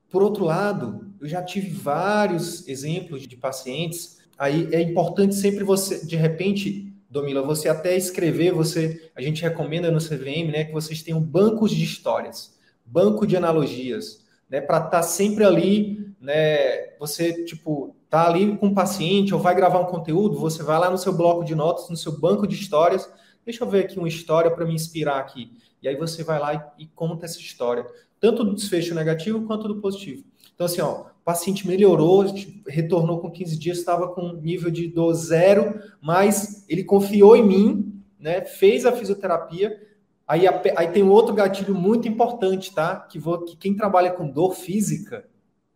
por 0.09 0.23
outro 0.23 0.45
lado, 0.45 1.13
eu 1.21 1.29
já 1.29 1.43
tive 1.43 1.71
vários 1.71 2.67
exemplos 2.69 3.27
de 3.27 3.37
pacientes. 3.37 4.21
Aí 4.39 4.69
é 4.73 4.81
importante 4.81 5.35
sempre 5.35 5.65
você, 5.65 6.05
de 6.07 6.17
repente, 6.17 6.93
Domila, 7.11 7.43
você 7.43 7.69
até 7.69 7.97
escrever, 7.97 8.53
você, 8.53 9.11
a 9.17 9.21
gente 9.21 9.43
recomenda 9.43 9.91
no 9.91 9.99
CVM, 9.99 10.53
né, 10.53 10.65
que 10.65 10.73
vocês 10.73 11.03
tenham 11.03 11.21
bancos 11.21 11.73
de 11.73 11.83
histórias, 11.83 12.57
banco 12.87 13.27
de 13.27 13.37
analogias, 13.37 14.25
né, 14.49 14.61
para 14.61 14.79
estar 14.79 14.91
tá 14.91 15.03
sempre 15.03 15.45
ali, 15.45 16.15
né, 16.21 16.95
você 16.99 17.45
tipo 17.45 17.97
tá 18.11 18.27
ali 18.27 18.57
com 18.59 18.67
o 18.67 18.75
paciente 18.75 19.33
ou 19.33 19.41
vai 19.41 19.55
gravar 19.55 19.79
um 19.79 19.87
conteúdo, 19.87 20.37
você 20.37 20.63
vai 20.63 20.79
lá 20.79 20.91
no 20.91 20.99
seu 20.99 21.13
bloco 21.13 21.45
de 21.45 21.55
notas, 21.55 21.89
no 21.89 21.97
seu 21.97 22.19
banco 22.19 22.47
de 22.47 22.57
histórias, 22.57 23.11
deixa 23.45 23.65
eu 23.65 23.69
ver 23.71 23.85
aqui 23.85 23.99
uma 23.99 24.09
história 24.09 24.51
para 24.51 24.67
me 24.67 24.75
inspirar 24.75 25.21
aqui. 25.21 25.53
E 25.81 25.89
aí 25.89 25.97
você 25.97 26.25
vai 26.25 26.39
lá 26.39 26.55
e, 26.77 26.83
e 26.83 26.87
conta 26.89 27.25
essa 27.25 27.39
história, 27.39 27.87
tanto 28.19 28.45
do 28.45 28.55
desfecho 28.55 28.95
negativo 28.95 29.47
quanto 29.47 29.69
do 29.69 29.81
positivo. 29.81 30.25
Então 30.55 30.67
assim, 30.67 30.81
ó, 30.81 31.03
o 31.03 31.25
paciente 31.25 31.67
melhorou, 31.67 32.25
retornou 32.67 33.21
com 33.21 33.31
15 33.31 33.57
dias, 33.57 33.79
estava 33.79 34.09
com 34.09 34.33
nível 34.33 34.71
de 34.71 34.89
dor 34.89 35.15
zero, 35.15 35.81
mas 36.03 36.67
ele 36.69 36.83
confiou 36.83 37.37
em 37.37 37.47
mim, 37.47 38.03
né? 38.19 38.43
Fez 38.43 38.85
a 38.85 38.93
fisioterapia. 38.93 39.81
Aí, 40.27 40.43
aí 40.77 40.89
tem 40.89 41.03
um 41.03 41.11
outro 41.11 41.35
gatilho 41.35 41.75
muito 41.75 42.09
importante, 42.09 42.75
tá? 42.75 42.97
Que, 42.97 43.19
vou, 43.19 43.45
que 43.45 43.57
quem 43.57 43.75
trabalha 43.75 44.11
com 44.11 44.31
dor 44.31 44.55
física, 44.55 45.27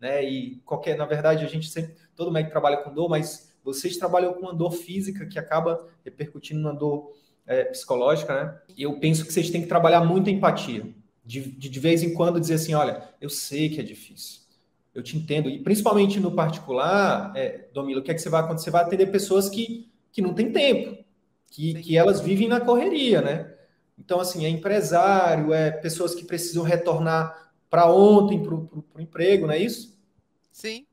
né? 0.01 0.25
E 0.25 0.57
qualquer, 0.65 0.97
na 0.97 1.07
verdade, 1.07 1.45
a 1.45 1.49
gente 1.49 1.69
sempre, 1.69 1.95
todo 2.15 2.31
médico 2.31 2.53
trabalha 2.53 2.79
com 2.79 2.93
dor, 2.93 3.09
mas 3.09 3.53
vocês 3.63 3.97
trabalham 3.97 4.35
com 4.35 4.41
uma 4.41 4.55
dor 4.55 4.73
física 4.73 5.27
que 5.27 5.39
acaba 5.39 5.87
repercutindo 6.05 6.61
na 6.61 6.73
dor 6.73 7.13
é, 7.47 7.65
psicológica, 7.65 8.35
né? 8.35 8.59
E 8.77 8.83
eu 8.83 8.99
penso 8.99 9.25
que 9.25 9.33
vocês 9.33 9.51
têm 9.51 9.63
que 9.63 9.69
trabalhar 9.69 10.05
muito 10.05 10.31
empatia. 10.31 10.87
De, 11.25 11.41
de, 11.41 11.71
de 11.71 11.81
vez 11.81 12.03
em 12.03 12.13
quando 12.13 12.39
dizer 12.39 12.55
assim, 12.55 12.75
olha, 12.75 13.09
eu 13.21 13.31
sei 13.31 13.71
que 13.71 13.81
é 13.81 13.83
difícil 13.83 14.45
eu 14.95 15.03
te 15.03 15.17
entendo. 15.17 15.51
E 15.51 15.59
principalmente 15.59 16.21
no 16.21 16.33
particular, 16.33 17.33
é, 17.35 17.67
Domilo, 17.73 18.01
o 18.01 18.03
que 18.03 18.11
é 18.11 18.15
que 18.15 18.21
você 18.21 18.29
vai 18.29 18.41
acontecer? 18.41 18.67
Você 18.67 18.71
vai 18.71 18.85
atender 18.85 19.07
pessoas 19.07 19.49
que, 19.49 19.91
que 20.13 20.23
não 20.23 20.33
têm 20.33 20.53
tempo, 20.53 21.05
que, 21.51 21.75
que 21.75 21.99
elas 21.99 22.21
vivem 22.21 22.47
na 22.47 22.61
correria, 22.61 23.21
né? 23.21 23.53
Então, 23.99 24.21
assim, 24.21 24.45
é 24.45 24.49
empresário, 24.49 25.53
é 25.53 25.71
pessoas 25.71 26.15
que 26.15 26.25
precisam 26.25 26.63
retornar 26.63 27.53
para 27.69 27.91
ontem 27.93 28.43
para 28.43 28.55
o 28.55 29.01
emprego, 29.01 29.47
não 29.47 29.55
é 29.55 29.59
isso? 29.59 29.99
Sim. 30.53 30.87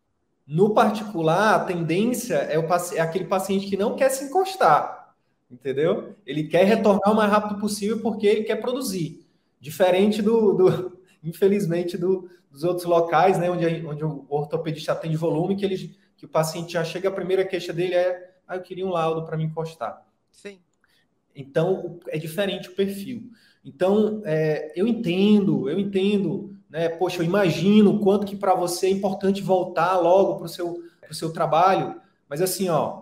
No 0.45 0.73
particular, 0.73 1.55
a 1.55 1.65
tendência 1.65 2.35
é, 2.35 2.57
o, 2.57 2.65
é 2.95 2.99
aquele 2.99 3.25
paciente 3.25 3.67
que 3.67 3.77
não 3.77 3.95
quer 3.95 4.09
se 4.09 4.25
encostar, 4.25 5.15
entendeu? 5.49 6.15
Ele 6.25 6.45
quer 6.45 6.65
retornar 6.65 7.11
o 7.11 7.15
mais 7.15 7.31
rápido 7.31 7.59
possível 7.59 8.01
porque 8.01 8.27
ele 8.27 8.43
quer 8.43 8.57
produzir. 8.57 9.25
Diferente 9.59 10.21
do, 10.21 10.53
do 10.53 10.99
infelizmente, 11.23 11.97
do, 11.97 12.29
dos 12.49 12.63
outros 12.63 12.85
locais, 12.85 13.39
né, 13.39 13.49
onde, 13.49 13.85
onde 13.85 14.03
o 14.03 14.25
ortopedista 14.29 14.91
atende 14.91 15.15
volume, 15.15 15.55
que, 15.55 15.63
ele, 15.63 15.95
que 16.17 16.25
o 16.25 16.29
paciente 16.29 16.73
já 16.73 16.83
chega, 16.83 17.09
a 17.09 17.13
primeira 17.13 17.45
queixa 17.45 17.71
dele 17.71 17.93
é, 17.93 18.31
ah, 18.47 18.57
eu 18.57 18.61
queria 18.61 18.85
um 18.85 18.89
laudo 18.89 19.25
para 19.25 19.37
me 19.37 19.45
encostar. 19.45 20.05
Sim. 20.31 20.59
Então, 21.35 21.99
é 22.09 22.17
diferente 22.17 22.67
o 22.69 22.75
perfil. 22.75 23.31
Então, 23.63 24.21
é, 24.25 24.73
eu 24.75 24.85
entendo, 24.87 25.69
eu 25.69 25.79
entendo, 25.79 26.57
né, 26.71 26.87
poxa, 26.87 27.21
eu 27.21 27.25
imagino 27.25 27.91
o 27.91 27.99
quanto 27.99 28.25
que 28.25 28.35
para 28.35 28.55
você 28.55 28.87
é 28.87 28.89
importante 28.89 29.41
voltar 29.41 29.97
logo 29.97 30.37
para 30.37 30.45
o 30.45 30.49
seu, 30.49 30.81
seu 31.11 31.33
trabalho, 31.33 31.99
mas 32.29 32.41
assim, 32.41 32.69
ó, 32.69 32.99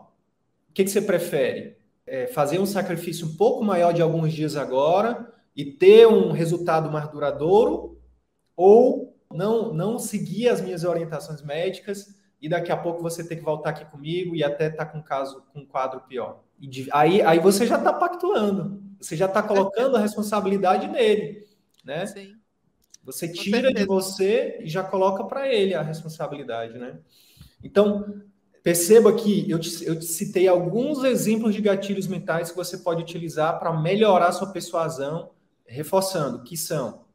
o 0.70 0.74
que, 0.74 0.84
que 0.84 0.90
você 0.90 1.00
prefere? 1.00 1.78
É 2.06 2.26
fazer 2.26 2.60
um 2.60 2.66
sacrifício 2.66 3.28
um 3.28 3.36
pouco 3.36 3.64
maior 3.64 3.94
de 3.94 4.02
alguns 4.02 4.34
dias 4.34 4.56
agora 4.56 5.32
e 5.56 5.64
ter 5.64 6.08
um 6.08 6.32
resultado 6.32 6.92
mais 6.92 7.08
duradouro 7.12 8.02
ou 8.56 9.16
não, 9.32 9.72
não 9.72 10.00
seguir 10.00 10.50
as 10.50 10.60
minhas 10.62 10.84
orientações 10.84 11.44
médicas 11.44 12.16
e 12.42 12.50
daqui 12.50 12.72
a 12.72 12.78
pouco 12.78 13.04
você 13.04 13.24
ter 13.24 13.36
que 13.36 13.44
voltar 13.44 13.70
aqui 13.70 13.86
comigo 13.86 14.36
e 14.36 14.44
até 14.44 14.72
tá 14.72 14.84
com 14.84 15.04
caso 15.04 15.44
com 15.54 15.60
um 15.60 15.66
quadro 15.66 16.02
pior. 16.02 16.42
E 16.60 16.88
aí, 16.92 17.22
aí 17.22 17.38
você 17.38 17.68
já 17.68 17.78
está 17.78 17.94
pactuando, 17.94 18.82
você 19.00 19.16
já 19.16 19.28
está 19.28 19.44
colocando 19.44 19.96
a 19.96 20.00
responsabilidade 20.00 20.88
nele, 20.88 21.46
né? 21.86 22.08
Sim. 22.08 22.40
Você 23.12 23.28
tira 23.32 23.74
de 23.74 23.86
você 23.86 24.60
e 24.62 24.70
já 24.70 24.84
coloca 24.84 25.24
para 25.24 25.52
ele 25.52 25.74
a 25.74 25.82
responsabilidade, 25.82 26.78
né? 26.78 27.00
Então, 27.64 28.22
perceba 28.62 29.12
que 29.14 29.50
eu 29.50 29.58
te, 29.58 29.84
eu 29.84 29.98
te 29.98 30.06
citei 30.06 30.48
alguns 30.48 31.04
exemplos 31.04 31.56
de 31.56 31.62
gatilhos 31.62 32.08
mentais 32.08 32.52
que 32.52 32.58
você 32.58 32.78
pode 32.78 33.02
utilizar 33.02 33.58
para 33.60 33.74
melhorar 33.74 34.32
sua 34.32 34.52
persuasão, 34.52 35.32
reforçando 35.66 36.44
que 36.44 36.56
são 36.56 37.06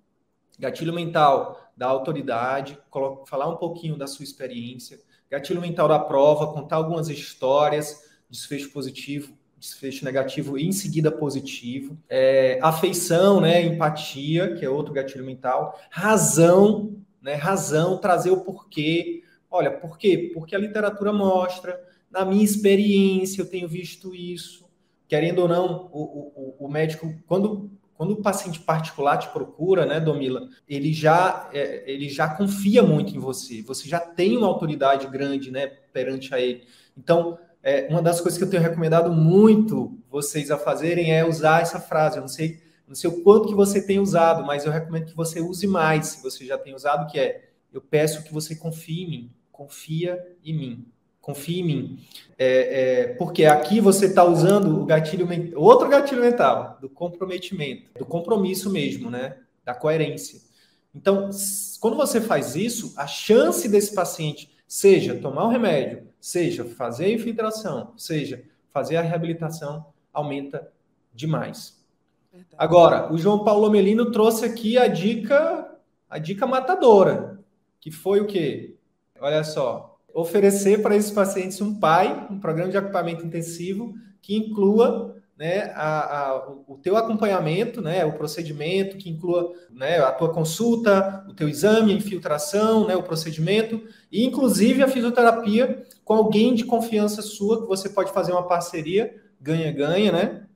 gatilho 0.58 0.92
mental 0.92 1.72
da 1.76 1.86
autoridade, 1.86 2.78
falar 3.26 3.48
um 3.48 3.56
pouquinho 3.56 3.96
da 3.96 4.06
sua 4.06 4.24
experiência, 4.24 5.00
gatilho 5.30 5.60
mental 5.60 5.88
da 5.88 5.98
prova, 5.98 6.52
contar 6.52 6.76
algumas 6.76 7.08
histórias, 7.08 8.02
desfecho 8.28 8.72
positivo, 8.72 9.36
desfecho 9.64 10.04
negativo 10.04 10.58
e 10.58 10.66
em 10.66 10.72
seguida 10.72 11.10
positivo, 11.10 11.96
é, 12.08 12.58
afeição, 12.62 13.40
né, 13.40 13.62
empatia, 13.64 14.54
que 14.54 14.64
é 14.64 14.68
outro 14.68 14.92
gatilho 14.92 15.24
mental, 15.24 15.80
razão, 15.90 16.94
né, 17.22 17.34
razão, 17.34 17.96
trazer 17.96 18.30
o 18.30 18.42
porquê. 18.42 19.22
Olha, 19.50 19.70
por 19.70 19.96
quê? 19.96 20.30
Porque 20.34 20.54
a 20.54 20.58
literatura 20.58 21.12
mostra, 21.12 21.80
na 22.10 22.24
minha 22.26 22.44
experiência, 22.44 23.40
eu 23.40 23.48
tenho 23.48 23.66
visto 23.66 24.14
isso. 24.14 24.68
Querendo 25.08 25.40
ou 25.40 25.48
não, 25.48 25.88
o, 25.92 26.56
o, 26.60 26.66
o 26.66 26.68
médico, 26.68 27.14
quando 27.26 27.70
quando 27.96 28.10
o 28.10 28.22
paciente 28.22 28.58
particular 28.58 29.18
te 29.18 29.28
procura, 29.28 29.86
né, 29.86 30.00
Domila, 30.00 30.48
ele 30.68 30.92
já, 30.92 31.48
é, 31.52 31.84
ele 31.86 32.08
já 32.08 32.28
confia 32.28 32.82
muito 32.82 33.14
em 33.14 33.20
você, 33.20 33.62
você 33.62 33.88
já 33.88 34.00
tem 34.00 34.36
uma 34.36 34.48
autoridade 34.48 35.06
grande, 35.06 35.52
né, 35.52 35.68
perante 35.92 36.34
a 36.34 36.40
ele. 36.40 36.64
Então, 36.98 37.38
é, 37.64 37.88
uma 37.88 38.02
das 38.02 38.20
coisas 38.20 38.36
que 38.36 38.44
eu 38.44 38.50
tenho 38.50 38.62
recomendado 38.62 39.10
muito 39.10 39.98
vocês 40.10 40.50
a 40.50 40.58
fazerem 40.58 41.12
é 41.12 41.26
usar 41.26 41.62
essa 41.62 41.80
frase. 41.80 42.18
Eu 42.18 42.20
não 42.20 42.28
sei, 42.28 42.60
não 42.86 42.94
sei 42.94 43.08
o 43.08 43.22
quanto 43.22 43.48
que 43.48 43.54
você 43.54 43.80
tem 43.80 43.98
usado, 43.98 44.44
mas 44.44 44.66
eu 44.66 44.70
recomendo 44.70 45.06
que 45.06 45.16
você 45.16 45.40
use 45.40 45.66
mais, 45.66 46.08
se 46.08 46.22
você 46.22 46.44
já 46.44 46.58
tem 46.58 46.74
usado, 46.74 47.10
que 47.10 47.18
é, 47.18 47.48
eu 47.72 47.80
peço 47.80 48.22
que 48.22 48.32
você 48.32 48.54
confie 48.54 49.02
em 49.02 49.08
mim, 49.08 49.30
confia 49.50 50.22
em 50.44 50.56
mim 50.56 50.86
confie 51.24 51.60
em 51.60 51.64
mim. 51.64 51.98
É, 52.38 52.48
é, 52.48 53.06
porque 53.14 53.46
aqui 53.46 53.80
você 53.80 54.04
está 54.04 54.22
usando 54.22 54.82
o 54.82 54.84
gatilho 54.84 55.26
outro 55.56 55.88
gatilho 55.88 56.20
mental, 56.20 56.76
do 56.82 56.88
comprometimento, 56.88 57.90
do 57.98 58.04
compromisso 58.04 58.68
mesmo, 58.68 59.10
né? 59.10 59.38
Da 59.64 59.74
coerência. 59.74 60.38
Então, 60.94 61.30
quando 61.80 61.96
você 61.96 62.20
faz 62.20 62.54
isso, 62.54 62.92
a 62.96 63.06
chance 63.06 63.66
desse 63.68 63.94
paciente, 63.94 64.50
seja 64.68 65.14
tomar 65.14 65.46
o 65.46 65.48
remédio, 65.48 66.06
seja 66.24 66.64
fazer 66.64 67.04
a 67.04 67.10
infiltração, 67.10 67.92
seja 67.98 68.42
fazer 68.70 68.96
a 68.96 69.02
reabilitação, 69.02 69.84
aumenta 70.10 70.72
demais. 71.12 71.84
Verdade. 72.32 72.54
Agora, 72.56 73.12
o 73.12 73.18
João 73.18 73.44
Paulo 73.44 73.70
Melino 73.70 74.10
trouxe 74.10 74.46
aqui 74.46 74.78
a 74.78 74.88
dica, 74.88 75.70
a 76.08 76.18
dica 76.18 76.46
matadora, 76.46 77.38
que 77.78 77.90
foi 77.90 78.20
o 78.20 78.26
quê? 78.26 78.74
Olha 79.20 79.44
só, 79.44 79.98
oferecer 80.14 80.80
para 80.80 80.96
esses 80.96 81.10
pacientes 81.10 81.60
um 81.60 81.78
PAI, 81.78 82.26
um 82.30 82.40
programa 82.40 82.70
de 82.70 82.78
acompanhamento 82.78 83.26
intensivo, 83.26 83.92
que 84.22 84.34
inclua 84.34 85.13
né, 85.36 85.72
a, 85.74 86.20
a, 86.20 86.48
o 86.66 86.78
teu 86.80 86.96
acompanhamento, 86.96 87.82
né, 87.82 88.04
o 88.04 88.12
procedimento, 88.12 88.96
que 88.96 89.10
inclua 89.10 89.52
né, 89.70 89.98
a 89.98 90.12
tua 90.12 90.32
consulta, 90.32 91.24
o 91.28 91.34
teu 91.34 91.48
exame, 91.48 91.92
a 91.92 91.96
infiltração, 91.96 92.86
né, 92.86 92.94
o 92.94 93.02
procedimento, 93.02 93.82
e 94.10 94.24
inclusive 94.24 94.82
a 94.82 94.88
fisioterapia 94.88 95.84
com 96.04 96.14
alguém 96.14 96.54
de 96.54 96.64
confiança 96.64 97.20
sua, 97.20 97.62
que 97.62 97.66
você 97.66 97.88
pode 97.88 98.12
fazer 98.12 98.32
uma 98.32 98.46
parceria, 98.46 99.14
ganha-ganha, 99.40 100.12
né? 100.12 100.46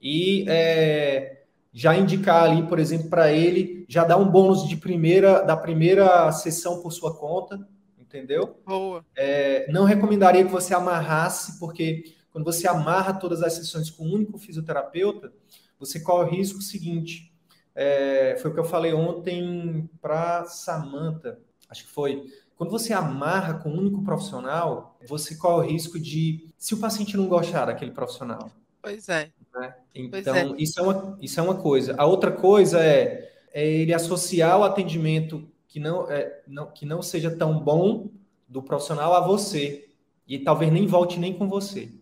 E 0.00 0.44
é, 0.48 1.42
já 1.72 1.94
indicar 1.94 2.44
ali, 2.44 2.62
por 2.66 2.78
exemplo, 2.78 3.10
para 3.10 3.30
ele, 3.32 3.84
já 3.88 4.04
dar 4.04 4.16
um 4.16 4.28
bônus 4.28 4.66
de 4.66 4.76
primeira, 4.76 5.42
da 5.42 5.56
primeira 5.56 6.30
sessão 6.32 6.80
por 6.80 6.90
sua 6.90 7.14
conta, 7.14 7.66
entendeu? 7.98 8.56
Boa. 8.64 9.04
É, 9.14 9.70
não 9.70 9.84
recomendaria 9.84 10.44
que 10.44 10.50
você 10.50 10.74
amarrasse, 10.74 11.58
porque 11.58 12.04
quando 12.36 12.44
você 12.44 12.68
amarra 12.68 13.14
todas 13.14 13.42
as 13.42 13.54
sessões 13.54 13.88
com 13.88 14.04
um 14.04 14.12
único 14.12 14.36
fisioterapeuta, 14.36 15.32
você 15.78 15.98
corre 15.98 16.28
o 16.28 16.30
risco 16.36 16.60
seguinte. 16.60 17.32
É, 17.74 18.36
foi 18.42 18.50
o 18.50 18.52
que 18.52 18.60
eu 18.60 18.64
falei 18.66 18.92
ontem 18.92 19.88
para 20.02 20.44
Samantha, 20.44 21.38
acho 21.66 21.86
que 21.86 21.90
foi. 21.90 22.30
Quando 22.54 22.68
você 22.68 22.92
amarra 22.92 23.54
com 23.54 23.70
um 23.70 23.78
único 23.78 24.04
profissional, 24.04 24.98
você 25.08 25.34
corre 25.34 25.66
o 25.66 25.70
risco 25.70 25.98
de, 25.98 26.52
se 26.58 26.74
o 26.74 26.76
paciente 26.76 27.16
não 27.16 27.26
gostar 27.26 27.64
daquele 27.64 27.90
profissional. 27.90 28.50
Pois 28.82 29.08
é. 29.08 29.30
Né? 29.54 29.74
Então, 29.94 30.10
pois 30.10 30.26
é. 30.26 30.54
Isso, 30.58 30.78
é 30.78 30.82
uma, 30.82 31.18
isso 31.22 31.40
é 31.40 31.42
uma 31.42 31.54
coisa. 31.54 31.94
A 31.96 32.04
outra 32.04 32.30
coisa 32.30 32.84
é, 32.84 33.32
é 33.50 33.66
ele 33.66 33.94
associar 33.94 34.58
o 34.60 34.64
atendimento 34.64 35.48
que 35.66 35.80
não, 35.80 36.10
é, 36.10 36.42
não, 36.46 36.66
que 36.66 36.84
não 36.84 37.00
seja 37.00 37.34
tão 37.34 37.58
bom 37.58 38.10
do 38.46 38.62
profissional 38.62 39.14
a 39.14 39.26
você. 39.26 39.88
E 40.28 40.38
talvez 40.38 40.70
nem 40.70 40.86
volte 40.86 41.18
nem 41.18 41.32
com 41.32 41.48
você. 41.48 41.95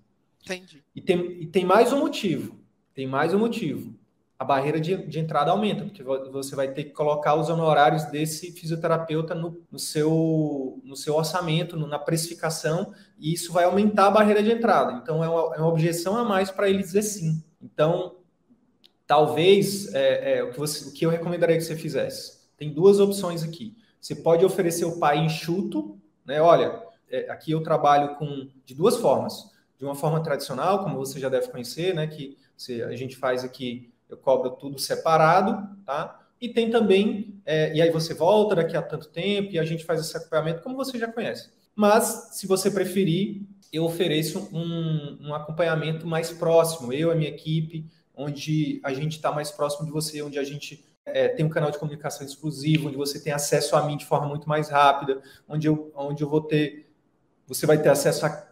Entendi. 0.45 0.83
E 0.95 1.01
tem, 1.01 1.43
e 1.43 1.47
tem 1.47 1.65
mais 1.65 1.93
um 1.93 2.01
motivo. 2.01 2.59
Tem 2.95 3.07
mais 3.07 3.33
um 3.35 3.39
motivo. 3.39 3.95
A 4.39 4.45
barreira 4.45 4.81
de, 4.81 4.97
de 5.07 5.19
entrada 5.19 5.51
aumenta, 5.51 5.85
porque 5.85 6.03
você 6.03 6.55
vai 6.55 6.69
ter 6.69 6.85
que 6.85 6.91
colocar 6.91 7.35
os 7.35 7.49
honorários 7.49 8.05
desse 8.07 8.53
fisioterapeuta 8.53 9.35
no, 9.35 9.63
no 9.71 9.79
seu, 9.79 10.81
no 10.85 10.97
seu 10.97 11.15
orçamento, 11.15 11.77
no, 11.77 11.87
na 11.87 11.99
precificação, 11.99 12.93
e 13.19 13.33
isso 13.33 13.53
vai 13.53 13.65
aumentar 13.65 14.09
a 14.09 14.11
barreira 14.11 14.43
de 14.43 14.51
entrada. 14.51 14.93
Então, 14.93 15.23
é 15.25 15.29
uma, 15.29 15.55
é 15.55 15.59
uma 15.59 15.69
objeção 15.69 16.17
a 16.17 16.25
mais 16.25 16.51
para 16.51 16.69
ele 16.69 16.83
dizer 16.83 17.03
sim. 17.03 17.43
Então, 17.63 18.17
talvez 19.07 19.93
é, 19.95 20.39
é, 20.39 20.45
o, 20.45 20.51
que 20.51 20.59
você, 20.59 20.89
o 20.89 20.93
que 20.93 21.07
eu 21.07 21.11
recomendaria 21.11 21.57
que 21.57 21.63
você 21.63 21.77
fizesse 21.77 22.45
tem 22.57 22.73
duas 22.73 23.01
opções 23.01 23.43
aqui. 23.43 23.77
Você 24.01 24.15
pode 24.15 24.45
oferecer 24.45 24.85
o 24.85 24.99
pai 24.99 25.19
enxuto, 25.19 25.99
né? 26.25 26.41
Olha, 26.41 26.83
é, 27.11 27.31
aqui 27.31 27.53
eu 27.53 27.63
trabalho 27.63 28.17
com 28.17 28.49
de 28.65 28.75
duas 28.75 28.97
formas. 28.97 29.54
De 29.79 29.85
uma 29.85 29.95
forma 29.95 30.23
tradicional, 30.23 30.83
como 30.83 30.97
você 30.97 31.19
já 31.19 31.29
deve 31.29 31.49
conhecer, 31.49 31.95
né? 31.95 32.07
Que 32.07 32.37
a 32.87 32.95
gente 32.95 33.17
faz 33.17 33.45
aqui, 33.45 33.93
eu 34.09 34.17
cobro 34.17 34.51
tudo 34.51 34.79
separado, 34.79 35.77
tá? 35.85 36.21
E 36.41 36.49
tem 36.49 36.71
também, 36.71 37.41
é, 37.47 37.75
e 37.75 37.81
aí 37.81 37.91
você 37.91 38.13
volta 38.13 38.57
daqui 38.57 38.77
a 38.77 38.83
tanto 38.83 39.09
tempo 39.09 39.53
e 39.53 39.59
a 39.59 39.65
gente 39.65 39.85
faz 39.85 40.01
esse 40.01 40.17
acompanhamento, 40.17 40.63
como 40.63 40.77
você 40.77 40.99
já 40.99 41.11
conhece. 41.11 41.51
Mas, 41.75 42.29
se 42.33 42.47
você 42.47 42.71
preferir, 42.71 43.43
eu 43.73 43.85
ofereço 43.85 44.49
um, 44.53 45.29
um 45.29 45.35
acompanhamento 45.35 46.07
mais 46.07 46.31
próximo, 46.31 46.93
eu 46.93 47.09
e 47.09 47.13
a 47.13 47.15
minha 47.15 47.31
equipe, 47.31 47.87
onde 48.15 48.81
a 48.85 48.93
gente 48.93 49.17
está 49.17 49.33
mais 49.33 49.51
próximo 49.51 49.85
de 49.85 49.91
você, 49.91 50.23
onde 50.23 50.39
a 50.39 50.45
gente 50.45 50.85
é, 51.05 51.29
tem 51.29 51.45
um 51.45 51.49
canal 51.49 51.71
de 51.71 51.79
comunicação 51.79 52.27
exclusivo, 52.27 52.89
onde 52.89 52.97
você 52.97 53.21
tem 53.21 53.33
acesso 53.33 53.77
a 53.77 53.85
mim 53.85 53.97
de 53.97 54.05
forma 54.05 54.29
muito 54.29 54.49
mais 54.49 54.69
rápida, 54.69 55.21
onde 55.49 55.67
eu, 55.67 55.91
onde 55.95 56.23
eu 56.23 56.29
vou 56.29 56.41
ter, 56.41 56.89
você 57.47 57.67
vai 57.67 57.81
ter 57.81 57.89
acesso 57.89 58.25
a 58.27 58.49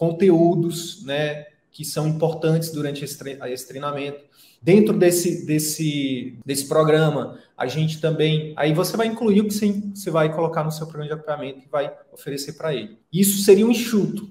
conteúdos, 0.00 1.04
né, 1.04 1.44
que 1.70 1.84
são 1.84 2.08
importantes 2.08 2.70
durante 2.70 3.04
esse, 3.04 3.68
treinamento. 3.68 4.24
Dentro 4.62 4.96
desse, 4.96 5.44
desse, 5.44 6.38
desse 6.44 6.66
programa, 6.66 7.38
a 7.54 7.66
gente 7.66 8.00
também. 8.00 8.54
Aí 8.56 8.72
você 8.72 8.96
vai 8.96 9.08
incluir 9.08 9.42
o 9.42 9.44
que 9.44 9.52
você, 9.52 9.70
você 9.94 10.10
vai 10.10 10.34
colocar 10.34 10.64
no 10.64 10.72
seu 10.72 10.86
programa 10.86 11.14
de 11.14 11.20
acompanhamento 11.20 11.66
e 11.66 11.68
vai 11.70 11.94
oferecer 12.10 12.54
para 12.54 12.74
ele. 12.74 12.98
Isso 13.12 13.42
seria 13.44 13.66
um 13.66 13.70
enxuto. 13.70 14.30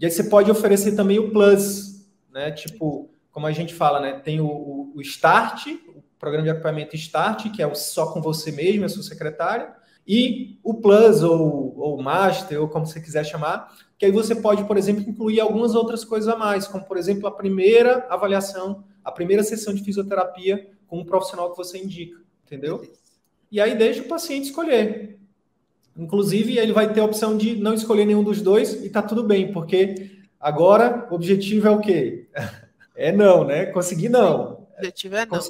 E 0.00 0.06
aí 0.06 0.10
você 0.10 0.24
pode 0.24 0.50
oferecer 0.50 0.96
também 0.96 1.18
o 1.18 1.30
Plus, 1.30 2.06
né? 2.32 2.50
Tipo, 2.50 3.10
como 3.30 3.46
a 3.46 3.52
gente 3.52 3.74
fala, 3.74 4.00
né? 4.00 4.12
Tem 4.14 4.40
o, 4.40 4.46
o, 4.46 4.92
o 4.94 5.00
Start, 5.02 5.66
programa 6.18 6.44
de 6.44 6.50
acompanhamento 6.50 6.96
Start, 6.96 7.50
que 7.54 7.62
é 7.62 7.66
o 7.66 7.74
só 7.74 8.12
com 8.12 8.22
você 8.22 8.50
mesmo, 8.50 8.86
a 8.86 8.88
sua 8.88 9.02
secretária, 9.02 9.74
e 10.06 10.58
o 10.62 10.74
Plus 10.74 11.22
ou, 11.22 11.74
ou 11.78 12.02
Master, 12.02 12.60
ou 12.60 12.68
como 12.68 12.86
você 12.86 13.00
quiser 13.00 13.24
chamar, 13.24 13.72
que 13.98 14.06
aí 14.06 14.12
você 14.12 14.34
pode, 14.34 14.64
por 14.64 14.76
exemplo, 14.76 15.08
incluir 15.08 15.40
algumas 15.40 15.74
outras 15.74 16.04
coisas 16.04 16.28
a 16.28 16.36
mais, 16.36 16.66
como, 16.66 16.84
por 16.84 16.96
exemplo, 16.96 17.26
a 17.26 17.30
primeira 17.30 18.06
avaliação, 18.10 18.84
a 19.04 19.12
primeira 19.12 19.42
sessão 19.42 19.72
de 19.72 19.82
fisioterapia 19.82 20.70
com 20.86 20.98
um 20.98 21.04
profissional 21.04 21.50
que 21.50 21.56
você 21.56 21.78
indica, 21.78 22.20
entendeu? 22.44 22.82
E 23.50 23.60
aí 23.60 23.76
deixa 23.76 24.02
o 24.02 24.08
paciente 24.08 24.46
escolher. 24.46 25.18
Inclusive, 25.96 26.58
ele 26.58 26.72
vai 26.72 26.92
ter 26.92 27.00
a 27.00 27.04
opção 27.04 27.36
de 27.36 27.56
não 27.56 27.74
escolher 27.74 28.06
nenhum 28.06 28.24
dos 28.24 28.40
dois 28.40 28.72
e 28.84 28.88
tá 28.88 29.02
tudo 29.02 29.22
bem, 29.22 29.52
porque 29.52 30.10
agora 30.40 31.06
o 31.10 31.14
objetivo 31.14 31.68
é 31.68 31.70
o 31.70 31.80
quê? 31.80 32.28
É 32.94 33.10
não, 33.10 33.42
né? 33.42 33.64
Conseguir 33.66 34.10
não. 34.10 34.52
O 34.52 34.76
objetivo 34.76 35.16
é 35.16 35.24
não. 35.24 35.40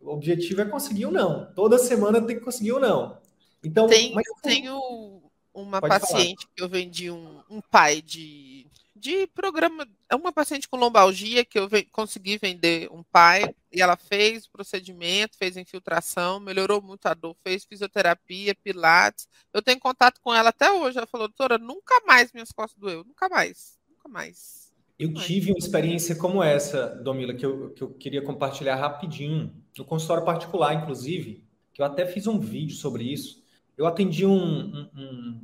O 0.00 0.10
objetivo 0.12 0.60
é 0.60 0.64
conseguir 0.64 1.06
ou 1.06 1.12
não. 1.12 1.52
Toda 1.52 1.78
semana 1.78 2.22
tem 2.22 2.38
que 2.38 2.44
conseguir 2.44 2.70
ou 2.70 2.80
não. 2.80 3.18
Então, 3.64 3.86
tem, 3.86 4.14
mas... 4.14 4.26
eu 4.26 4.34
tenho 4.42 5.22
uma 5.52 5.80
Pode 5.80 6.00
paciente 6.00 6.42
falar. 6.42 6.54
que 6.54 6.62
eu 6.62 6.68
vendi 6.68 7.10
um, 7.10 7.42
um 7.50 7.60
pai 7.60 8.00
de, 8.00 8.66
de 8.94 9.26
programa. 9.28 9.86
É 10.08 10.14
uma 10.14 10.32
paciente 10.32 10.68
com 10.68 10.76
lombalgia 10.76 11.44
que 11.44 11.58
eu 11.58 11.68
ve, 11.68 11.84
consegui 11.84 12.38
vender 12.38 12.88
um 12.90 13.02
pai 13.02 13.54
e 13.72 13.82
ela 13.82 13.96
fez 13.96 14.46
o 14.46 14.50
procedimento, 14.50 15.36
fez 15.36 15.56
infiltração, 15.56 16.40
melhorou 16.40 16.80
muito 16.80 17.06
a 17.06 17.14
dor, 17.14 17.36
fez 17.42 17.64
fisioterapia, 17.64 18.54
pilates. 18.54 19.28
Eu 19.52 19.62
tenho 19.62 19.80
contato 19.80 20.20
com 20.20 20.34
ela 20.34 20.50
até 20.50 20.70
hoje. 20.72 20.98
Ela 20.98 21.06
falou, 21.06 21.28
doutora, 21.28 21.58
nunca 21.58 22.00
mais 22.06 22.32
minhas 22.32 22.52
costas 22.52 22.78
doeu, 22.78 23.04
nunca 23.04 23.28
mais, 23.28 23.78
nunca 23.88 24.08
mais. 24.08 24.70
Eu 24.98 25.14
tive 25.14 25.50
uma 25.50 25.58
experiência 25.58 26.14
como 26.14 26.42
essa, 26.42 26.88
Domila, 26.88 27.32
que 27.32 27.46
eu, 27.46 27.70
que 27.70 27.82
eu 27.82 27.88
queria 27.88 28.20
compartilhar 28.20 28.76
rapidinho, 28.76 29.50
no 29.78 29.82
consultório 29.82 30.26
particular, 30.26 30.74
inclusive, 30.74 31.42
que 31.72 31.80
eu 31.80 31.86
até 31.86 32.04
fiz 32.04 32.26
um 32.26 32.38
vídeo 32.38 32.76
sobre 32.76 33.04
isso. 33.04 33.39
Eu 33.76 33.86
atendi 33.86 34.26
um, 34.26 34.88
um, 34.96 35.40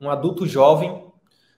um 0.00 0.10
adulto 0.10 0.46
jovem, 0.46 1.04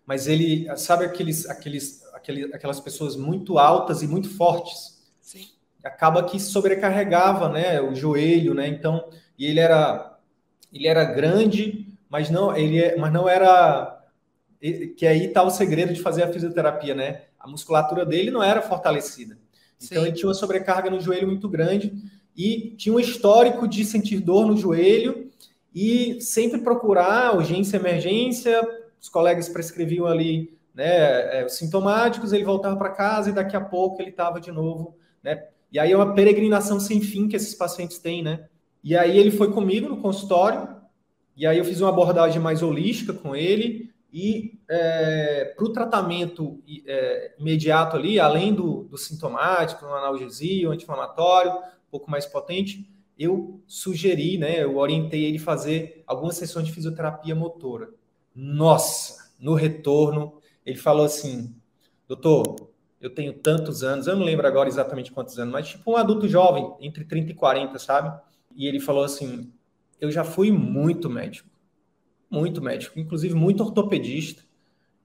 mas 0.04 0.26
ele, 0.26 0.66
sabe 0.76 1.04
aqueles, 1.04 1.48
aqueles, 1.48 2.04
aqueles, 2.14 2.52
aquelas 2.54 2.80
pessoas 2.80 3.16
muito 3.16 3.58
altas 3.58 4.02
e 4.02 4.08
muito 4.08 4.28
fortes? 4.28 5.04
Sim. 5.20 5.48
Acaba 5.84 6.24
que 6.24 6.38
sobrecarregava, 6.38 7.48
né, 7.48 7.80
o 7.80 7.94
joelho, 7.94 8.54
né? 8.54 8.68
Então, 8.68 9.08
e 9.38 9.46
ele 9.46 9.60
era, 9.60 10.18
ele 10.72 10.86
era 10.86 11.04
grande, 11.04 11.86
mas 12.08 12.30
não, 12.30 12.56
ele, 12.56 12.80
é, 12.80 12.96
mas 12.96 13.12
não 13.12 13.28
era, 13.28 14.04
que 14.96 15.06
aí 15.06 15.26
está 15.26 15.42
o 15.42 15.50
segredo 15.50 15.92
de 15.92 16.00
fazer 16.00 16.22
a 16.22 16.32
fisioterapia, 16.32 16.94
né? 16.94 17.22
A 17.38 17.48
musculatura 17.48 18.04
dele 18.04 18.30
não 18.30 18.42
era 18.42 18.62
fortalecida. 18.62 19.38
Então, 19.82 20.02
Sim. 20.02 20.08
ele 20.08 20.16
tinha 20.16 20.28
uma 20.28 20.34
sobrecarga 20.34 20.90
no 20.90 21.00
joelho 21.00 21.28
muito 21.28 21.48
grande 21.48 21.92
e 22.36 22.74
tinha 22.76 22.94
um 22.94 23.00
histórico 23.00 23.68
de 23.68 23.84
sentir 23.84 24.20
dor 24.20 24.46
no 24.46 24.56
joelho 24.56 25.25
e 25.76 26.22
sempre 26.22 26.62
procurar 26.62 27.36
urgência, 27.36 27.76
emergência. 27.76 28.66
Os 28.98 29.10
colegas 29.10 29.46
prescreviam 29.46 30.06
ali 30.06 30.58
né, 30.74 31.42
é, 31.42 31.48
sintomáticos, 31.50 32.32
ele 32.32 32.46
voltava 32.46 32.76
para 32.76 32.88
casa 32.88 33.28
e 33.28 33.34
daqui 33.34 33.54
a 33.54 33.60
pouco 33.60 34.00
ele 34.00 34.08
estava 34.08 34.40
de 34.40 34.50
novo, 34.50 34.96
né? 35.22 35.48
E 35.70 35.78
aí 35.78 35.92
é 35.92 35.96
uma 35.96 36.14
peregrinação 36.14 36.80
sem 36.80 37.02
fim 37.02 37.28
que 37.28 37.36
esses 37.36 37.54
pacientes 37.54 37.98
têm, 37.98 38.22
né? 38.22 38.46
E 38.82 38.96
aí 38.96 39.18
ele 39.18 39.30
foi 39.30 39.52
comigo 39.52 39.86
no 39.86 39.98
consultório, 39.98 40.66
e 41.36 41.46
aí 41.46 41.58
eu 41.58 41.64
fiz 41.64 41.82
uma 41.82 41.90
abordagem 41.90 42.40
mais 42.40 42.62
holística 42.62 43.12
com 43.12 43.36
ele, 43.36 43.92
e 44.10 44.58
é, 44.70 45.52
para 45.56 45.64
o 45.66 45.72
tratamento 45.72 46.58
é, 46.86 47.34
imediato 47.38 47.96
ali, 47.96 48.18
além 48.18 48.54
do, 48.54 48.84
do 48.84 48.96
sintomático, 48.96 49.84
um 49.84 49.92
analgesia, 49.94 50.70
um 50.70 50.72
anti-inflamatório, 50.72 51.50
um 51.50 51.90
pouco 51.90 52.10
mais 52.10 52.24
potente, 52.24 52.88
eu 53.18 53.60
sugeri, 53.66 54.36
né, 54.38 54.62
eu 54.62 54.76
orientei 54.76 55.24
ele 55.24 55.38
fazer 55.38 56.02
algumas 56.06 56.36
sessões 56.36 56.66
de 56.66 56.72
fisioterapia 56.72 57.34
motora. 57.34 57.90
Nossa, 58.34 59.32
no 59.38 59.54
retorno, 59.54 60.40
ele 60.64 60.76
falou 60.76 61.06
assim: 61.06 61.54
doutor, 62.06 62.70
eu 63.00 63.10
tenho 63.10 63.32
tantos 63.32 63.82
anos, 63.82 64.06
eu 64.06 64.16
não 64.16 64.24
lembro 64.24 64.46
agora 64.46 64.68
exatamente 64.68 65.12
quantos 65.12 65.38
anos, 65.38 65.52
mas 65.52 65.68
tipo 65.68 65.92
um 65.92 65.96
adulto 65.96 66.28
jovem, 66.28 66.74
entre 66.80 67.04
30 67.04 67.32
e 67.32 67.34
40, 67.34 67.78
sabe? 67.78 68.20
E 68.54 68.66
ele 68.66 68.80
falou 68.80 69.04
assim: 69.04 69.52
eu 70.00 70.10
já 70.10 70.24
fui 70.24 70.50
muito 70.50 71.08
médico, 71.08 71.48
muito 72.28 72.60
médico, 72.60 72.98
inclusive 72.98 73.34
muito 73.34 73.62
ortopedista, 73.62 74.42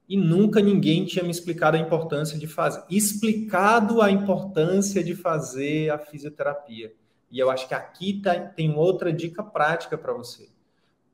e 0.08 0.18
nunca 0.18 0.62
ninguém 0.62 1.06
tinha 1.06 1.24
me 1.24 1.32
explicado 1.32 1.78
a 1.78 1.80
importância 1.80 2.38
de 2.38 2.48
fazer, 2.48 2.84
explicado 2.90 4.02
a 4.02 4.12
importância 4.12 5.02
de 5.02 5.16
fazer 5.16 5.90
a 5.90 5.98
fisioterapia. 5.98 6.94
E 7.32 7.40
eu 7.40 7.50
acho 7.50 7.68
que 7.68 7.74
aqui 7.74 8.22
tá, 8.22 8.38
tem 8.40 8.76
outra 8.76 9.12
dica 9.14 9.42
prática 9.42 9.98
para 9.98 10.14
você. 10.14 10.50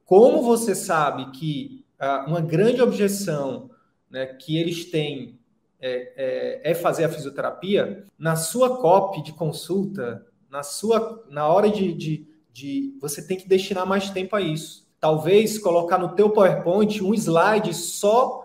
Como 0.04 0.42
você 0.42 0.74
sabe 0.74 1.32
que 1.32 1.86
ah, 2.00 2.26
uma 2.28 2.42
grande 2.42 2.82
objeção 2.82 3.70
né, 4.10 4.26
que 4.26 4.58
eles 4.58 4.90
têm 4.90 5.38
é, 5.80 6.62
é, 6.64 6.72
é, 6.72 6.74
fazer 6.74 7.04
a 7.04 7.10
fisioterapia, 7.10 8.06
na 8.18 8.36
sua 8.36 8.78
copy 8.78 9.22
de 9.22 9.32
consulta, 9.32 10.26
na 10.50 10.64
sua 10.64 11.24
na 11.30 11.48
hora 11.48 11.70
de, 11.70 11.94
de, 11.94 12.28
de 12.52 12.98
você 13.00 13.22
tem 13.22 13.38
que 13.38 13.48
destinar 13.48 13.86
mais 13.86 14.10
tempo 14.10 14.36
a 14.36 14.42
isso. 14.42 14.88
Talvez 15.00 15.60
colocar 15.60 16.00
no 16.00 16.16
teu 16.16 16.32
PowerPoint 16.32 17.04
um 17.04 17.14
slide 17.14 17.74
só 17.76 18.44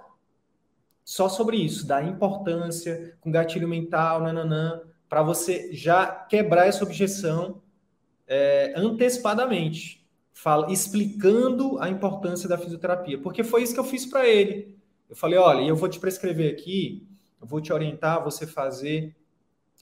só 1.04 1.28
sobre 1.28 1.56
isso, 1.56 1.86
da 1.86 2.02
importância 2.02 3.16
com 3.20 3.30
gatilho 3.30 3.66
mental, 3.66 4.20
nananã, 4.20 4.82
para 5.08 5.22
você 5.22 5.72
já 5.72 6.06
quebrar 6.06 6.66
essa 6.66 6.84
objeção 6.84 7.61
é, 8.32 8.72
antecipadamente, 8.74 10.02
fala, 10.32 10.72
explicando 10.72 11.78
a 11.78 11.90
importância 11.90 12.48
da 12.48 12.56
fisioterapia, 12.56 13.18
porque 13.18 13.44
foi 13.44 13.62
isso 13.62 13.74
que 13.74 13.80
eu 13.80 13.84
fiz 13.84 14.06
para 14.06 14.26
ele. 14.26 14.74
Eu 15.10 15.14
falei, 15.14 15.38
olha, 15.38 15.60
eu 15.66 15.76
vou 15.76 15.86
te 15.86 16.00
prescrever 16.00 16.50
aqui, 16.50 17.06
eu 17.38 17.46
vou 17.46 17.60
te 17.60 17.70
orientar 17.74 18.16
a 18.16 18.20
você 18.20 18.46
fazer 18.46 19.14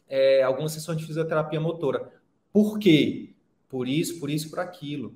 é, 0.09 0.43
algumas 0.43 0.73
sessões 0.73 0.99
de 0.99 1.07
fisioterapia 1.07 1.61
motora. 1.61 2.11
Por 2.53 2.77
quê? 2.77 3.35
Por 3.69 3.87
isso, 3.87 4.19
por 4.19 4.29
isso, 4.29 4.51
por 4.51 4.59
aquilo. 4.59 5.15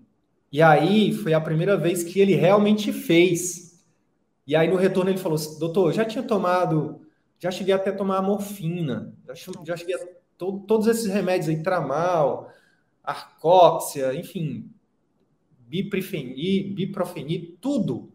E 0.53 0.63
aí 0.63 1.13
foi 1.13 1.35
a 1.35 1.41
primeira 1.41 1.77
vez 1.77 2.05
que 2.05 2.21
ele 2.21 2.37
realmente 2.37 2.93
fez. 2.93 3.85
E 4.47 4.55
aí 4.55 4.69
no 4.69 4.77
retorno 4.77 5.11
ele 5.11 5.19
falou, 5.19 5.39
doutor, 5.59 5.93
já 5.93 6.05
tinha 6.05 6.23
tomado, 6.23 7.01
já 7.41 7.51
cheguei 7.51 7.75
até 7.75 7.91
a 7.91 7.97
tomar 7.97 8.23
morfina, 8.23 9.13
já, 9.27 9.35
já 9.65 9.77
cheguei 9.77 9.97
a 9.97 10.07
to, 10.39 10.61
todos 10.69 10.87
esses 10.87 11.07
remédios 11.07 11.49
aí, 11.49 11.61
tramal, 11.65 12.55
arcóxia, 13.05 14.15
enfim, 14.15 14.71
biprofeni, 15.69 16.63
biprofeni, 16.63 17.39
tudo, 17.61 18.11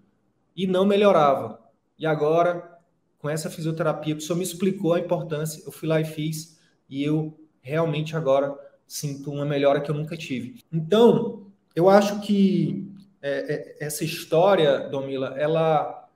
e 0.56 0.66
não 0.66 0.86
melhorava. 0.86 1.60
E 1.98 2.06
agora, 2.06 2.80
com 3.20 3.30
essa 3.30 3.50
fisioterapia, 3.50 4.16
o 4.16 4.22
senhor 4.22 4.38
me 4.38 4.44
explicou 4.44 4.94
a 4.94 5.00
importância, 5.00 5.64
eu 5.66 5.72
fui 5.72 5.88
lá 5.88 6.02
e 6.02 6.06
fiz, 6.06 6.60
e 6.90 7.04
eu 7.04 7.40
realmente 7.62 8.16
agora 8.16 8.58
sinto 8.88 9.32
uma 9.32 9.46
melhora 9.46 9.80
que 9.82 9.92
eu 9.92 9.96
nunca 9.96 10.18
tive. 10.18 10.64
Então, 10.72 11.48
eu 11.76 11.88
acho 11.88 12.22
que 12.22 12.92
é, 13.22 13.76
é, 13.80 13.86
essa 13.86 14.04
história, 14.04 14.90
Domila, 14.90 15.36
ela, 15.38 16.10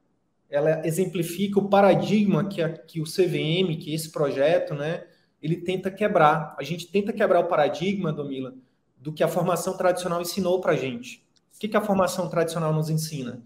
ela 0.49 0.85
exemplifica 0.87 1.59
o 1.59 1.69
paradigma 1.69 2.47
que, 2.47 2.61
a, 2.61 2.69
que 2.69 2.99
o 2.99 3.03
CVM, 3.03 3.77
que 3.77 3.93
esse 3.93 4.11
projeto, 4.11 4.73
né, 4.73 5.05
ele 5.43 5.57
tenta 5.57 5.91
quebrar. 5.91 6.55
A 6.57 6.63
gente 6.63 6.87
tenta 6.87 7.11
quebrar 7.11 7.41
o 7.41 7.47
paradigma, 7.47 8.13
Domila, 8.13 8.55
do 8.97 9.11
que 9.11 9.21
a 9.21 9.27
formação 9.27 9.75
tradicional 9.75 10.21
ensinou 10.21 10.61
para 10.61 10.71
a 10.71 10.77
gente. 10.77 11.17
O 11.53 11.59
que, 11.59 11.67
que 11.67 11.75
a 11.75 11.81
formação 11.81 12.29
tradicional 12.29 12.73
nos 12.73 12.89
ensina? 12.89 13.43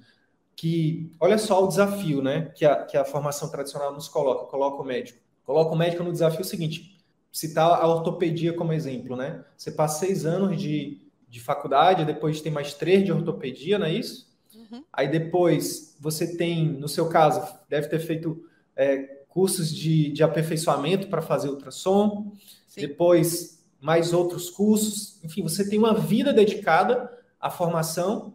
Que, 0.55 1.11
olha 1.19 1.39
só 1.39 1.63
o 1.63 1.67
desafio 1.67 2.21
né, 2.21 2.51
que, 2.55 2.63
a, 2.63 2.83
que 2.85 2.95
a 2.95 3.03
formação 3.03 3.49
tradicional 3.49 3.91
nos 3.91 4.07
coloca, 4.07 4.45
coloca 4.45 4.81
o 4.81 4.85
médico. 4.85 5.19
Coloca 5.43 5.73
o 5.73 5.77
médico 5.77 6.03
no 6.03 6.11
desafio 6.11 6.45
seguinte, 6.45 7.03
citar 7.31 7.67
a 7.67 7.87
ortopedia 7.87 8.53
como 8.53 8.73
exemplo, 8.73 9.15
né? 9.15 9.43
Você 9.55 9.71
passa 9.71 10.05
seis 10.05 10.25
anos 10.25 10.59
de, 10.59 11.01
de 11.27 11.39
faculdade, 11.39 12.05
depois 12.05 12.41
tem 12.41 12.51
mais 12.51 12.73
três 12.73 13.03
de 13.03 13.11
ortopedia, 13.11 13.79
não 13.79 13.85
é 13.85 13.93
isso? 13.93 14.27
Uhum. 14.53 14.83
Aí 14.91 15.07
depois 15.07 15.95
você 15.99 16.35
tem, 16.35 16.67
no 16.67 16.87
seu 16.87 17.07
caso, 17.09 17.41
deve 17.69 17.87
ter 17.87 17.99
feito 17.99 18.43
é, 18.75 19.16
cursos 19.37 19.71
de, 19.71 20.09
de 20.09 20.23
aperfeiçoamento 20.23 21.09
para 21.09 21.21
fazer 21.21 21.49
ultrassom, 21.49 22.31
Sim. 22.67 22.81
depois 22.81 23.63
mais 23.79 24.11
outros 24.11 24.49
cursos, 24.49 25.23
enfim, 25.23 25.43
você 25.43 25.69
tem 25.69 25.77
uma 25.77 25.93
vida 25.93 26.33
dedicada 26.33 27.07
à 27.39 27.47
formação. 27.51 28.33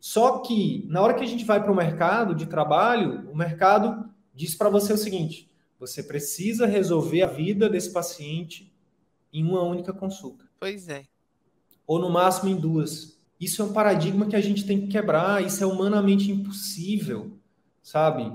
Só 0.00 0.38
que 0.38 0.84
na 0.88 1.00
hora 1.02 1.14
que 1.14 1.22
a 1.22 1.26
gente 1.26 1.44
vai 1.44 1.62
para 1.62 1.70
o 1.70 1.76
mercado 1.76 2.34
de 2.34 2.46
trabalho, 2.46 3.30
o 3.30 3.36
mercado 3.36 4.10
diz 4.34 4.56
para 4.56 4.68
você 4.68 4.92
o 4.92 4.98
seguinte: 4.98 5.48
você 5.78 6.02
precisa 6.02 6.66
resolver 6.66 7.22
a 7.22 7.28
vida 7.28 7.68
desse 7.68 7.92
paciente 7.92 8.74
em 9.32 9.44
uma 9.44 9.62
única 9.62 9.92
consulta. 9.92 10.44
Pois 10.58 10.88
é. 10.88 11.04
Ou 11.86 12.00
no 12.00 12.10
máximo 12.10 12.50
em 12.50 12.56
duas. 12.56 13.20
Isso 13.38 13.62
é 13.62 13.64
um 13.66 13.72
paradigma 13.72 14.26
que 14.26 14.34
a 14.34 14.40
gente 14.40 14.66
tem 14.66 14.80
que 14.80 14.88
quebrar, 14.88 15.46
isso 15.46 15.62
é 15.62 15.66
humanamente 15.66 16.28
impossível, 16.32 17.38
sabe? 17.80 18.32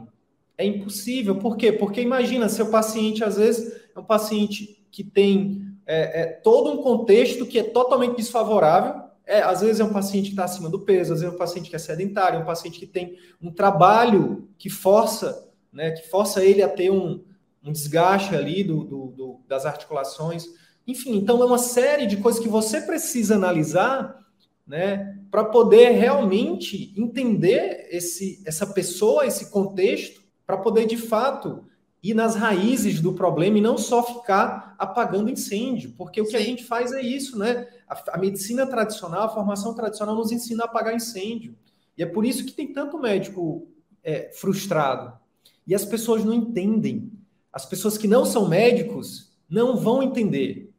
É 0.58 0.66
impossível. 0.66 1.36
Por 1.36 1.58
quê? 1.58 1.72
Porque 1.72 2.02
imagina, 2.02 2.48
seu 2.48 2.70
paciente, 2.70 3.24
às 3.24 3.38
vezes, 3.38 3.82
é 3.96 4.00
um 4.00 4.04
paciente 4.04 4.86
que 4.90 5.04
tem 5.04 5.66
é, 5.86 6.22
é, 6.22 6.26
todo 6.26 6.72
um 6.72 6.78
contexto 6.78 7.46
que 7.46 7.60
é 7.60 7.64
totalmente 7.64 8.18
desfavorável. 8.18 9.04
É, 9.26 9.42
às 9.42 9.62
vezes 9.62 9.80
é 9.80 9.84
um 9.84 9.92
paciente 9.92 10.26
que 10.26 10.34
está 10.34 10.46
acima 10.46 10.70
do 10.70 10.80
peso, 10.80 11.14
às 11.14 11.20
vezes 11.20 11.34
é 11.34 11.36
um 11.36 11.40
paciente 11.40 11.70
que 11.70 11.76
é 11.76 11.80
sedentário, 11.80 12.38
é 12.38 12.42
um 12.42 12.46
paciente 12.46 12.80
que 12.80 12.86
tem 12.86 13.18
um 13.42 13.52
trabalho 13.52 14.48
que 14.58 14.70
força, 14.70 15.50
né, 15.74 15.92
que 15.92 16.08
força 16.08 16.46
ele 16.46 16.62
a 16.62 16.70
ter 16.70 16.92
um, 16.92 17.24
um 17.64 17.72
desgaste 17.72 18.36
ali 18.36 18.64
do, 18.64 18.84
do, 18.84 19.08
do, 19.08 19.40
das 19.48 19.66
articulações. 19.66 20.46
Enfim, 20.88 21.18
então 21.18 21.42
é 21.42 21.46
uma 21.46 21.58
série 21.58 22.06
de 22.06 22.18
coisas 22.18 22.40
que 22.40 22.48
você 22.48 22.82
precisa 22.82 23.36
analisar 23.36 24.24
né, 24.66 25.18
para 25.32 25.44
poder 25.44 25.90
realmente 25.90 26.94
entender 26.96 27.88
esse, 27.90 28.44
essa 28.46 28.68
pessoa, 28.68 29.26
esse 29.26 29.50
contexto 29.50 30.25
para 30.46 30.58
poder 30.58 30.86
de 30.86 30.98
fato 30.98 31.66
ir 32.02 32.14
nas 32.14 32.36
raízes 32.36 33.02
do 33.02 33.14
problema 33.14 33.58
e 33.58 33.62
não 33.62 33.78
só 33.78 34.04
ficar 34.04 34.76
apagando 34.78 35.30
incêndio, 35.30 35.94
porque 35.98 36.22
o 36.22 36.26
que 36.26 36.32
Sim. 36.32 36.38
a 36.38 36.42
gente 36.42 36.64
faz 36.64 36.92
é 36.92 37.02
isso, 37.02 37.38
né? 37.38 37.68
A, 37.88 38.16
a, 38.16 38.18
medicina 38.18 38.68
tradicional, 38.68 39.24
a 39.24 39.30
formação 39.30 39.74
tradicional 39.74 40.16
nos 40.16 40.32
ensina 40.32 40.64
a 40.64 40.66
apagar 40.66 40.96
incêndio. 40.96 41.56
E 41.98 42.04
é 42.04 42.06
por 42.06 42.26
isso 42.26 42.46
que 42.46 42.52
tem 42.52 42.72
tanto 42.72 43.00
médico 43.00 43.68
é, 44.04 44.32
frustrado. 44.34 45.18
E 45.66 45.74
as 45.74 45.84
pessoas 45.84 46.24
não 46.24 46.34
entendem. 46.34 47.12
As 47.52 47.66
pessoas 47.66 47.98
que 47.98 48.08
não 48.08 48.24
são 48.24 48.48
médicos 48.48 49.36
não 49.50 49.76
vão 49.78 50.04
entender. 50.04 50.72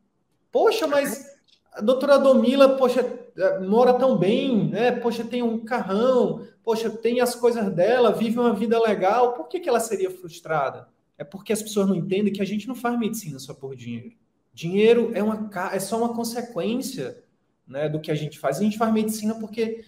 Poxa, 0.52 0.86
mas 0.86 1.26
a 1.72 1.80
doutora 1.80 2.18
Domila, 2.18 2.76
poxa, 2.76 3.00
é, 3.00 3.25
mora 3.66 3.94
tão 3.94 4.16
bem, 4.16 4.68
né? 4.68 4.92
Poxa, 4.92 5.24
tem 5.24 5.42
um 5.42 5.64
carrão, 5.64 6.46
poxa, 6.64 6.90
tem 6.90 7.20
as 7.20 7.34
coisas 7.34 7.72
dela, 7.72 8.12
vive 8.12 8.38
uma 8.38 8.54
vida 8.54 8.80
legal, 8.80 9.34
por 9.34 9.48
que, 9.48 9.60
que 9.60 9.68
ela 9.68 9.80
seria 9.80 10.10
frustrada? 10.10 10.88
É 11.18 11.24
porque 11.24 11.52
as 11.52 11.62
pessoas 11.62 11.88
não 11.88 11.96
entendem 11.96 12.32
que 12.32 12.42
a 12.42 12.46
gente 12.46 12.68
não 12.68 12.74
faz 12.74 12.98
medicina 12.98 13.38
só 13.38 13.54
por 13.54 13.74
dinheiro. 13.74 14.12
Dinheiro 14.52 15.10
é, 15.14 15.22
uma, 15.22 15.50
é 15.72 15.78
só 15.78 15.98
uma 15.98 16.14
consequência 16.14 17.22
né, 17.66 17.88
do 17.88 18.00
que 18.00 18.10
a 18.10 18.14
gente 18.14 18.38
faz. 18.38 18.58
A 18.58 18.62
gente 18.62 18.78
faz 18.78 18.92
medicina 18.92 19.34
porque 19.34 19.84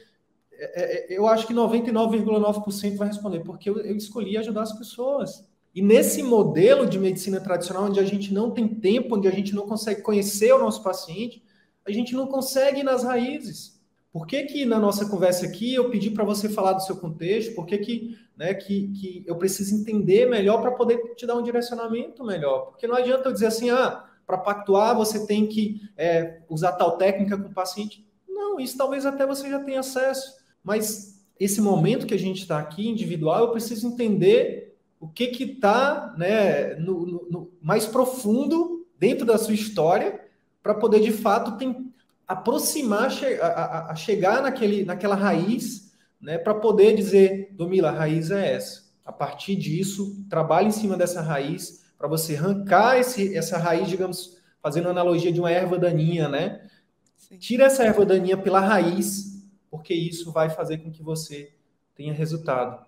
é, 0.53 1.15
é, 1.15 1.19
eu 1.19 1.27
acho 1.27 1.47
que 1.47 1.55
99,9% 1.55 2.97
vai 2.97 3.09
responder, 3.09 3.41
porque 3.41 3.71
eu 3.71 3.97
escolhi 3.97 4.37
ajudar 4.37 4.63
as 4.63 4.73
pessoas. 4.73 5.47
E 5.75 5.81
nesse 5.81 6.23
modelo 6.23 6.87
de 6.87 6.99
medicina 6.99 7.41
tradicional, 7.41 7.85
onde 7.85 8.01
a 8.01 8.05
gente 8.05 8.35
não 8.35 8.51
tem 8.51 8.67
tempo, 8.67 9.17
onde 9.17 9.29
a 9.29 9.31
gente 9.31 9.55
não 9.55 9.67
consegue 9.67 10.03
conhecer 10.03 10.53
o 10.53 10.59
nosso 10.59 10.83
paciente, 10.83 11.43
a 11.88 11.94
gente 11.94 12.14
não 12.14 12.27
consegue 12.27 12.81
ir 12.81 12.85
nas 12.85 13.03
raízes. 13.03 13.79
Por 14.12 14.27
que, 14.27 14.44
que 14.44 14.64
na 14.64 14.79
nossa 14.79 15.07
conversa 15.07 15.46
aqui 15.46 15.74
eu 15.74 15.90
pedi 15.90 16.11
para 16.11 16.24
você 16.24 16.48
falar 16.48 16.72
do 16.72 16.83
seu 16.83 16.96
contexto? 16.96 17.55
Por 17.55 17.66
que, 17.66 17.79
que, 17.79 18.18
né, 18.37 18.55
que, 18.55 18.88
que 18.88 19.24
eu 19.27 19.37
preciso 19.37 19.74
entender 19.74 20.29
melhor 20.29 20.61
para 20.61 20.72
poder 20.72 20.98
te 21.14 21.27
dar 21.27 21.37
um 21.37 21.42
direcionamento 21.42 22.24
melhor? 22.24 22.66
Porque 22.66 22.87
não 22.87 22.94
adianta 22.94 23.29
eu 23.29 23.33
dizer 23.33 23.46
assim, 23.46 23.70
ah, 23.70 24.05
para 24.27 24.38
pactuar 24.38 24.96
você 24.96 25.27
tem 25.27 25.46
que 25.46 25.81
é, 25.96 26.40
usar 26.48 26.72
tal 26.72 26.96
técnica 26.96 27.37
com 27.37 27.48
o 27.48 27.55
paciente. 27.55 28.07
Não, 28.29 28.59
isso 28.59 28.77
talvez 28.77 29.07
até 29.07 29.27
você 29.27 29.48
já 29.48 29.61
tenha 29.61 29.81
acesso. 29.81 30.35
Mas 30.62 31.24
esse 31.38 31.61
momento 31.61 32.07
que 32.07 32.14
a 32.14 32.18
gente 32.18 32.42
está 32.42 32.59
aqui, 32.59 32.88
individual, 32.88 33.44
eu 33.44 33.51
preciso 33.51 33.87
entender 33.87 34.77
o 35.01 35.07
que 35.07 35.24
está 35.24 36.14
né, 36.18 36.74
no, 36.74 37.07
no, 37.07 37.29
no, 37.31 37.53
mais 37.62 37.87
profundo 37.87 38.87
dentro 38.98 39.24
da 39.24 39.38
sua 39.38 39.55
história 39.55 40.28
para 40.68 40.74
poder, 40.74 41.00
de 41.00 41.12
fato, 41.12 41.57
tem, 41.57 41.90
aproximar, 42.26 43.11
a, 43.40 43.46
a, 43.46 43.92
a, 43.92 43.94
chegar 43.94 44.42
naquele, 44.42 44.85
naquela 44.85 45.14
raiz, 45.14 45.94
né, 46.20 46.37
para 46.37 46.54
poder 46.54 46.94
dizer, 46.94 47.48
Domila, 47.52 47.88
a 47.88 47.92
raiz 47.92 48.31
é 48.31 48.52
essa. 48.52 48.83
A 49.02 49.11
partir 49.11 49.57
disso, 49.57 50.22
trabalhe 50.28 50.68
em 50.68 50.72
cima 50.72 50.94
dessa 50.94 51.22
raiz 51.22 51.87
para 51.96 52.07
você 52.07 52.37
arrancar 52.37 52.98
esse, 52.98 53.35
essa 53.35 53.57
raiz, 53.57 53.88
digamos, 53.88 54.37
fazendo 54.62 54.90
analogia 54.90 55.33
de 55.33 55.40
uma 55.40 55.50
erva 55.50 55.78
daninha, 55.78 56.28
né? 56.28 56.68
Sim. 57.16 57.38
Tira 57.38 57.64
essa 57.64 57.83
erva 57.83 58.04
daninha 58.04 58.37
pela 58.37 58.61
raiz, 58.61 59.42
porque 59.70 59.94
isso 59.94 60.31
vai 60.33 60.50
fazer 60.50 60.78
com 60.78 60.90
que 60.90 61.02
você 61.02 61.54
tenha 61.94 62.12
resultado. 62.12 62.85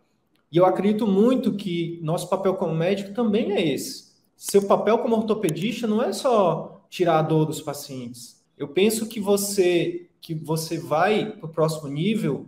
E 0.52 0.58
eu 0.58 0.66
acredito 0.66 1.06
muito 1.06 1.54
que 1.54 1.98
nosso 2.02 2.28
papel 2.28 2.56
como 2.56 2.74
médico 2.74 3.14
também 3.14 3.52
é 3.52 3.66
esse. 3.72 4.10
Seu 4.36 4.66
papel 4.66 4.98
como 4.98 5.16
ortopedista 5.16 5.86
não 5.86 6.02
é 6.02 6.12
só 6.12 6.76
tirar 6.90 7.20
a 7.20 7.22
dor 7.22 7.46
dos 7.46 7.62
pacientes, 7.62 8.44
eu 8.58 8.68
penso 8.68 9.08
que 9.08 9.18
você 9.18 10.06
que 10.20 10.34
você 10.34 10.78
vai 10.78 11.32
para 11.32 11.46
o 11.46 11.52
próximo 11.52 11.88
nível, 11.88 12.46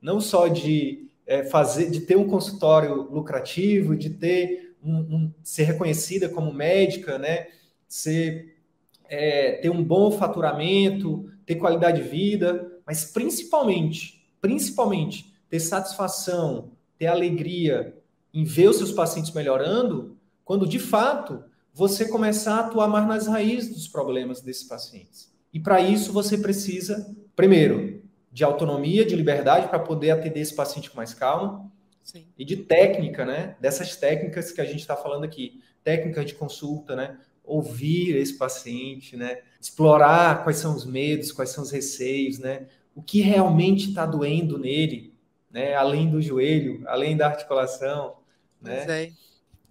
não 0.00 0.18
só 0.18 0.48
de 0.48 1.10
é, 1.26 1.44
fazer, 1.44 1.90
de 1.90 2.00
ter 2.00 2.16
um 2.16 2.26
consultório 2.26 2.94
lucrativo, 2.94 3.94
de 3.94 4.10
ter 4.10 4.74
um, 4.82 4.96
um 4.96 5.32
ser 5.42 5.64
reconhecida 5.64 6.28
como 6.28 6.52
médica, 6.52 7.18
né? 7.18 7.48
Ser, 7.86 8.56
é, 9.04 9.52
ter 9.52 9.70
um 9.70 9.84
bom 9.84 10.10
faturamento, 10.10 11.30
ter 11.44 11.56
qualidade 11.56 12.02
de 12.02 12.08
vida, 12.08 12.72
mas 12.86 13.04
principalmente, 13.04 14.26
principalmente 14.40 15.32
ter 15.48 15.60
satisfação, 15.60 16.72
ter 16.98 17.06
alegria 17.06 17.94
em 18.32 18.44
ver 18.44 18.68
os 18.68 18.78
seus 18.78 18.90
pacientes 18.90 19.32
melhorando, 19.32 20.16
quando 20.44 20.66
de 20.66 20.78
fato 20.78 21.44
você 21.72 22.06
começar 22.06 22.56
a 22.56 22.60
atuar 22.60 22.88
mais 22.88 23.06
nas 23.06 23.26
raízes 23.26 23.72
dos 23.72 23.88
problemas 23.88 24.40
desses 24.40 24.64
pacientes. 24.64 25.32
E 25.52 25.60
para 25.60 25.80
isso 25.80 26.12
você 26.12 26.38
precisa, 26.38 27.14
primeiro, 27.34 28.02
de 28.30 28.44
autonomia, 28.44 29.04
de 29.04 29.14
liberdade 29.14 29.68
para 29.68 29.78
poder 29.78 30.10
atender 30.10 30.40
esse 30.40 30.54
paciente 30.54 30.90
com 30.90 30.96
mais 30.96 31.12
calma. 31.12 31.70
Sim. 32.02 32.26
E 32.36 32.44
de 32.44 32.56
técnica, 32.56 33.24
né? 33.24 33.56
Dessas 33.60 33.94
técnicas 33.96 34.50
que 34.50 34.60
a 34.60 34.64
gente 34.64 34.80
está 34.80 34.96
falando 34.96 35.24
aqui. 35.24 35.62
Técnica 35.84 36.24
de 36.24 36.34
consulta, 36.34 36.96
né? 36.96 37.18
Ouvir 37.44 38.16
esse 38.16 38.36
paciente, 38.36 39.16
né? 39.16 39.38
Explorar 39.60 40.42
quais 40.42 40.58
são 40.58 40.74
os 40.74 40.84
medos, 40.84 41.30
quais 41.30 41.50
são 41.50 41.62
os 41.62 41.70
receios, 41.70 42.38
né? 42.38 42.66
O 42.94 43.02
que 43.02 43.20
realmente 43.20 43.90
está 43.90 44.04
doendo 44.04 44.58
nele, 44.58 45.14
né? 45.50 45.74
Além 45.74 46.10
do 46.10 46.20
joelho, 46.20 46.82
além 46.86 47.16
da 47.16 47.26
articulação, 47.26 48.16
né? 48.60 49.04
É. 49.04 49.12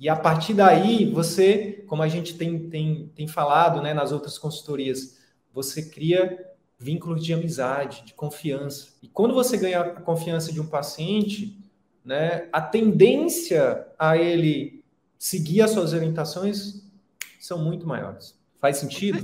E 0.01 0.09
a 0.09 0.15
partir 0.15 0.55
daí, 0.55 1.05
você, 1.05 1.83
como 1.85 2.01
a 2.01 2.07
gente 2.07 2.35
tem, 2.35 2.67
tem, 2.69 3.11
tem 3.13 3.27
falado 3.27 3.83
né, 3.83 3.93
nas 3.93 4.11
outras 4.11 4.35
consultorias, 4.35 5.19
você 5.53 5.91
cria 5.91 6.43
vínculos 6.79 7.23
de 7.23 7.31
amizade, 7.31 8.03
de 8.03 8.15
confiança. 8.15 8.95
E 8.99 9.07
quando 9.07 9.35
você 9.35 9.57
ganha 9.57 9.79
a 9.81 10.01
confiança 10.01 10.51
de 10.51 10.59
um 10.59 10.65
paciente, 10.65 11.55
né, 12.03 12.49
a 12.51 12.59
tendência 12.59 13.85
a 13.99 14.17
ele 14.17 14.83
seguir 15.19 15.61
as 15.61 15.69
suas 15.69 15.93
orientações 15.93 16.81
são 17.39 17.63
muito 17.63 17.85
maiores. 17.85 18.35
Faz 18.59 18.77
sentido? 18.77 19.19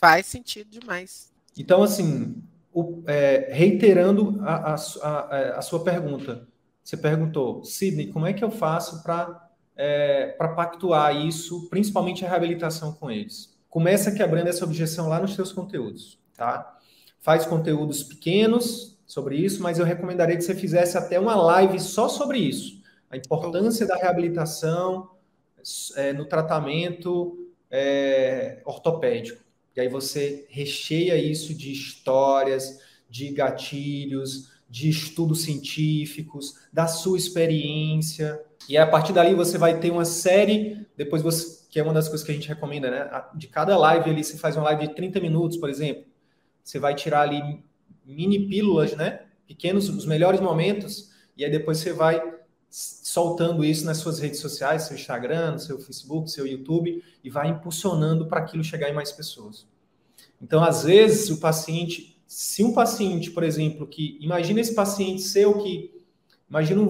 Faz 0.00 0.24
sentido 0.24 0.70
demais. 0.70 1.30
Então, 1.54 1.82
assim, 1.82 2.42
o, 2.72 3.02
é, 3.06 3.50
reiterando 3.52 4.40
a, 4.40 4.72
a, 4.72 4.74
a, 4.74 5.58
a, 5.58 5.60
sua 5.60 5.84
pergunta, 5.84 6.48
você 6.82 6.96
perguntou, 6.96 7.62
Sidney, 7.62 8.06
como 8.06 8.26
é 8.26 8.32
que 8.32 8.42
eu 8.42 8.50
faço 8.50 9.02
para 9.02 9.51
é, 9.76 10.28
pactuar 10.38 11.16
isso, 11.16 11.68
principalmente 11.68 12.24
a 12.24 12.28
reabilitação 12.28 12.92
com 12.92 13.10
eles? 13.10 13.52
começa 13.72 14.12
quebrando 14.12 14.48
essa 14.48 14.66
objeção 14.66 15.08
lá 15.08 15.18
nos 15.18 15.34
seus 15.34 15.50
conteúdos, 15.50 16.18
tá? 16.36 16.78
Faz 17.20 17.46
conteúdos 17.46 18.02
pequenos 18.02 18.98
sobre 19.06 19.36
isso, 19.36 19.62
mas 19.62 19.78
eu 19.78 19.86
recomendaria 19.86 20.36
que 20.36 20.42
você 20.42 20.54
fizesse 20.54 20.98
até 20.98 21.18
uma 21.18 21.34
live 21.34 21.80
só 21.80 22.06
sobre 22.06 22.38
isso. 22.38 22.82
A 23.10 23.16
importância 23.16 23.86
da 23.86 23.96
reabilitação 23.96 25.12
é, 25.96 26.12
no 26.12 26.26
tratamento 26.26 27.50
é, 27.70 28.60
ortopédico. 28.66 29.42
E 29.74 29.80
aí 29.80 29.88
você 29.88 30.46
recheia 30.50 31.16
isso 31.16 31.54
de 31.54 31.72
histórias, 31.72 32.78
de 33.08 33.30
gatilhos, 33.30 34.51
de 34.72 34.88
estudos 34.88 35.42
científicos, 35.42 36.54
da 36.72 36.86
sua 36.86 37.18
experiência. 37.18 38.40
E 38.66 38.78
a 38.78 38.86
partir 38.86 39.12
dali 39.12 39.34
você 39.34 39.58
vai 39.58 39.78
ter 39.78 39.90
uma 39.90 40.06
série, 40.06 40.86
depois 40.96 41.20
você 41.20 41.60
que 41.68 41.78
é 41.80 41.82
uma 41.82 41.92
das 41.94 42.06
coisas 42.06 42.24
que 42.24 42.30
a 42.30 42.34
gente 42.34 42.48
recomenda, 42.48 42.90
né? 42.90 43.24
De 43.34 43.48
cada 43.48 43.76
live 43.78 44.10
ali, 44.10 44.22
você 44.22 44.36
faz 44.36 44.56
uma 44.56 44.64
live 44.64 44.88
de 44.88 44.94
30 44.94 45.20
minutos, 45.20 45.56
por 45.56 45.70
exemplo. 45.70 46.04
Você 46.62 46.78
vai 46.78 46.94
tirar 46.94 47.22
ali 47.22 47.64
mini 48.04 48.46
pílulas, 48.46 48.94
né? 48.94 49.22
Pequenos, 49.46 49.88
os 49.88 50.04
melhores 50.04 50.38
momentos, 50.38 51.10
e 51.36 51.44
aí 51.44 51.50
depois 51.50 51.78
você 51.78 51.92
vai 51.92 52.20
soltando 52.70 53.64
isso 53.64 53.86
nas 53.86 53.98
suas 53.98 54.18
redes 54.18 54.40
sociais, 54.40 54.82
seu 54.82 54.96
Instagram, 54.96 55.58
seu 55.58 55.78
Facebook, 55.78 56.30
seu 56.30 56.46
YouTube, 56.46 57.02
e 57.22 57.30
vai 57.30 57.48
impulsionando 57.48 58.26
para 58.26 58.40
aquilo 58.40 58.64
chegar 58.64 58.90
em 58.90 58.94
mais 58.94 59.10
pessoas. 59.10 59.66
Então, 60.42 60.62
às 60.62 60.84
vezes, 60.84 61.30
o 61.30 61.40
paciente, 61.40 62.21
se 62.34 62.64
um 62.64 62.72
paciente, 62.72 63.30
por 63.30 63.42
exemplo, 63.42 63.86
que 63.86 64.16
imagina 64.18 64.58
esse 64.58 64.74
paciente 64.74 65.20
seu 65.20 65.58
que 65.58 66.02
imagina 66.48 66.82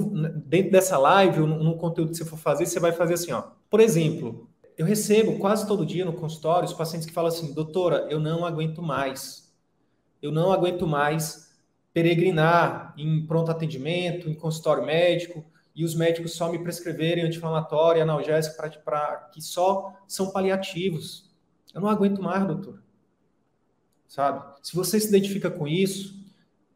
dentro 0.46 0.70
dessa 0.70 0.96
live 0.96 1.40
ou 1.40 1.48
no, 1.48 1.76
conteúdo 1.76 2.12
que 2.12 2.16
você 2.16 2.24
for 2.24 2.38
fazer, 2.38 2.64
você 2.64 2.78
vai 2.78 2.92
fazer 2.92 3.14
assim, 3.14 3.32
ó. 3.32 3.42
Por 3.68 3.80
exemplo, 3.80 4.48
eu 4.78 4.86
recebo 4.86 5.40
quase 5.40 5.66
todo 5.66 5.84
dia 5.84 6.04
no 6.04 6.12
consultório 6.12 6.68
os 6.68 6.72
pacientes 6.72 7.08
que 7.08 7.12
falam 7.12 7.28
assim: 7.28 7.52
doutora, 7.52 8.06
eu 8.08 8.20
não 8.20 8.44
aguento 8.44 8.80
mais. 8.80 9.52
Eu 10.22 10.30
não 10.30 10.52
aguento 10.52 10.86
mais 10.86 11.52
peregrinar 11.92 12.94
em 12.96 13.26
pronto 13.26 13.50
atendimento, 13.50 14.30
em 14.30 14.34
consultório 14.34 14.86
médico, 14.86 15.44
e 15.74 15.84
os 15.84 15.96
médicos 15.96 16.34
só 16.34 16.52
me 16.52 16.60
prescreverem 16.60 17.24
anti-inflamatório 17.24 18.00
analgésico 18.00 18.56
para 18.84 19.16
que 19.34 19.42
só 19.42 19.92
são 20.06 20.30
paliativos. 20.30 21.34
Eu 21.74 21.80
não 21.80 21.88
aguento 21.88 22.22
mais, 22.22 22.46
doutor. 22.46 22.81
Sabe? 24.12 24.44
Se 24.62 24.76
você 24.76 25.00
se 25.00 25.08
identifica 25.08 25.50
com 25.50 25.66
isso, 25.66 26.14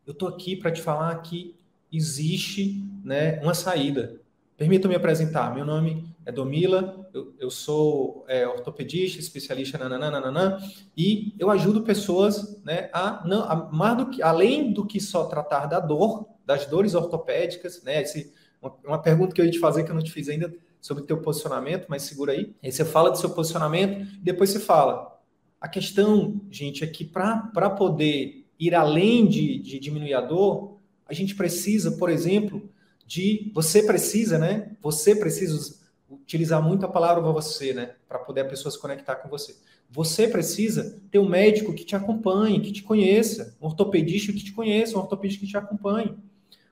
eu 0.06 0.12
estou 0.14 0.26
aqui 0.26 0.56
para 0.56 0.72
te 0.72 0.80
falar 0.80 1.14
que 1.16 1.54
existe 1.92 2.82
né, 3.04 3.38
uma 3.42 3.52
saída. 3.52 4.18
Permita-me 4.56 4.94
apresentar. 4.94 5.54
Meu 5.54 5.62
nome 5.62 6.08
é 6.24 6.32
Domila, 6.32 7.06
eu, 7.12 7.34
eu 7.38 7.50
sou 7.50 8.24
é, 8.26 8.48
ortopedista, 8.48 9.20
especialista, 9.20 9.76
nananana, 9.76 10.56
e 10.96 11.34
eu 11.38 11.50
ajudo 11.50 11.82
pessoas 11.82 12.58
né, 12.64 12.88
a, 12.90 13.22
não, 13.26 13.42
a 13.42 13.70
mais 13.70 13.98
do 13.98 14.08
que, 14.08 14.22
além 14.22 14.72
do 14.72 14.86
que 14.86 14.98
só 14.98 15.26
tratar 15.26 15.66
da 15.66 15.78
dor, 15.78 16.26
das 16.46 16.64
dores 16.64 16.94
ortopédicas, 16.94 17.82
né? 17.82 18.00
Esse, 18.00 18.32
uma, 18.62 18.74
uma 18.82 19.02
pergunta 19.02 19.34
que 19.34 19.42
eu 19.42 19.44
ia 19.44 19.50
te 19.50 19.58
fazer 19.58 19.84
que 19.84 19.90
eu 19.90 19.94
não 19.94 20.02
te 20.02 20.10
fiz 20.10 20.30
ainda 20.30 20.50
sobre 20.80 21.02
o 21.02 21.06
teu 21.06 21.20
posicionamento, 21.20 21.84
mas 21.86 22.04
segura 22.04 22.32
aí. 22.32 22.54
Aí 22.64 22.72
você 22.72 22.82
fala 22.82 23.10
do 23.10 23.18
seu 23.18 23.28
posicionamento, 23.28 24.06
depois 24.22 24.48
você 24.48 24.58
fala. 24.58 25.15
A 25.60 25.68
questão, 25.68 26.40
gente, 26.50 26.84
é 26.84 26.86
que 26.86 27.04
para 27.04 27.70
poder 27.70 28.46
ir 28.58 28.74
além 28.74 29.26
de, 29.26 29.58
de 29.58 29.78
diminuir 29.78 30.14
a 30.14 30.20
dor, 30.20 30.78
a 31.06 31.14
gente 31.14 31.34
precisa, 31.34 31.92
por 31.92 32.10
exemplo, 32.10 32.68
de 33.06 33.50
você 33.54 33.82
precisa, 33.82 34.38
né? 34.38 34.72
Você 34.82 35.14
precisa 35.14 35.76
utilizar 36.10 36.62
muito 36.62 36.84
a 36.84 36.88
palavra 36.88 37.22
você, 37.32 37.72
né? 37.72 37.94
Para 38.08 38.18
poder 38.18 38.42
a 38.42 38.46
pessoa 38.46 38.70
se 38.70 38.80
conectar 38.80 39.16
com 39.16 39.28
você. 39.28 39.56
Você 39.88 40.26
precisa 40.26 41.00
ter 41.10 41.18
um 41.18 41.28
médico 41.28 41.72
que 41.72 41.84
te 41.84 41.94
acompanhe, 41.94 42.60
que 42.60 42.72
te 42.72 42.82
conheça, 42.82 43.56
um 43.60 43.66
ortopedista 43.66 44.32
que 44.32 44.42
te 44.42 44.52
conheça, 44.52 44.96
um 44.96 45.00
ortopedista 45.00 45.44
que 45.44 45.50
te 45.50 45.56
acompanhe. 45.56 46.16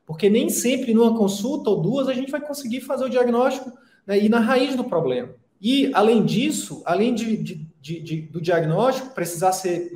Porque 0.04 0.28
nem 0.28 0.50
sempre 0.50 0.92
numa 0.92 1.16
consulta 1.16 1.70
ou 1.70 1.80
duas 1.80 2.08
a 2.08 2.12
gente 2.12 2.30
vai 2.30 2.40
conseguir 2.40 2.80
fazer 2.80 3.04
o 3.04 3.08
diagnóstico 3.08 3.72
né, 4.06 4.18
e 4.18 4.28
na 4.28 4.40
raiz 4.40 4.74
do 4.74 4.84
problema. 4.84 5.34
E, 5.60 5.90
além 5.94 6.24
disso, 6.24 6.82
além 6.84 7.14
de, 7.14 7.36
de, 7.36 7.66
de, 7.84 8.00
de, 8.00 8.20
do 8.22 8.40
diagnóstico 8.40 9.10
precisar 9.10 9.52
ser 9.52 9.92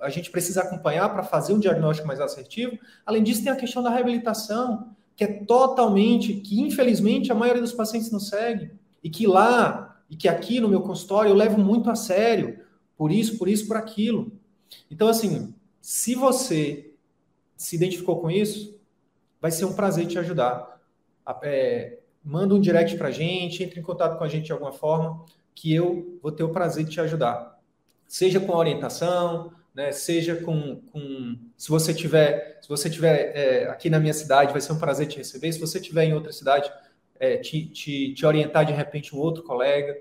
a 0.00 0.08
gente 0.08 0.30
precisa 0.30 0.62
acompanhar 0.62 1.08
para 1.12 1.24
fazer 1.24 1.52
um 1.52 1.58
diagnóstico 1.58 2.06
mais 2.06 2.20
assertivo. 2.20 2.78
Além 3.04 3.22
disso, 3.22 3.42
tem 3.42 3.52
a 3.52 3.56
questão 3.56 3.82
da 3.82 3.90
reabilitação, 3.90 4.94
que 5.16 5.24
é 5.24 5.26
totalmente, 5.44 6.34
que 6.34 6.60
infelizmente 6.60 7.32
a 7.32 7.34
maioria 7.34 7.60
dos 7.60 7.72
pacientes 7.72 8.10
não 8.12 8.20
segue, 8.20 8.70
e 9.02 9.10
que 9.10 9.26
lá, 9.26 10.00
e 10.08 10.14
que 10.14 10.28
aqui 10.28 10.60
no 10.60 10.68
meu 10.68 10.80
consultório 10.80 11.30
eu 11.30 11.34
levo 11.34 11.58
muito 11.58 11.90
a 11.90 11.96
sério, 11.96 12.60
por 12.96 13.10
isso, 13.10 13.36
por 13.36 13.48
isso, 13.48 13.66
por 13.66 13.76
aquilo. 13.76 14.32
Então, 14.88 15.08
assim, 15.08 15.52
se 15.80 16.14
você 16.14 16.92
se 17.56 17.74
identificou 17.74 18.20
com 18.20 18.30
isso, 18.30 18.78
vai 19.40 19.50
ser 19.50 19.64
um 19.64 19.74
prazer 19.74 20.06
te 20.06 20.16
ajudar. 20.16 20.80
É, 21.42 21.98
manda 22.24 22.54
um 22.54 22.60
direct 22.60 22.96
para 22.96 23.08
a 23.08 23.12
gente, 23.12 23.64
entre 23.64 23.80
em 23.80 23.82
contato 23.82 24.16
com 24.16 24.22
a 24.22 24.28
gente 24.28 24.46
de 24.46 24.52
alguma 24.52 24.72
forma, 24.72 25.24
que 25.58 25.74
eu 25.74 26.20
vou 26.22 26.30
ter 26.30 26.44
o 26.44 26.50
prazer 26.50 26.84
de 26.84 26.92
te 26.92 27.00
ajudar. 27.00 27.58
Seja 28.06 28.38
com 28.38 28.54
orientação, 28.54 29.52
né, 29.74 29.90
seja 29.90 30.36
com, 30.36 30.80
com, 30.92 31.36
se 31.56 31.68
você 31.68 31.92
tiver, 31.92 32.60
se 32.62 32.68
você 32.68 32.88
tiver 32.88 33.32
é, 33.36 33.68
aqui 33.68 33.90
na 33.90 33.98
minha 33.98 34.14
cidade, 34.14 34.52
vai 34.52 34.60
ser 34.60 34.72
um 34.72 34.78
prazer 34.78 35.08
te 35.08 35.18
receber. 35.18 35.52
Se 35.52 35.58
você 35.58 35.80
tiver 35.80 36.04
em 36.04 36.14
outra 36.14 36.30
cidade, 36.32 36.70
é, 37.18 37.38
te, 37.38 37.66
te, 37.66 38.14
te 38.14 38.24
orientar 38.24 38.64
de 38.64 38.72
repente 38.72 39.16
um 39.16 39.18
outro 39.18 39.42
colega. 39.42 39.96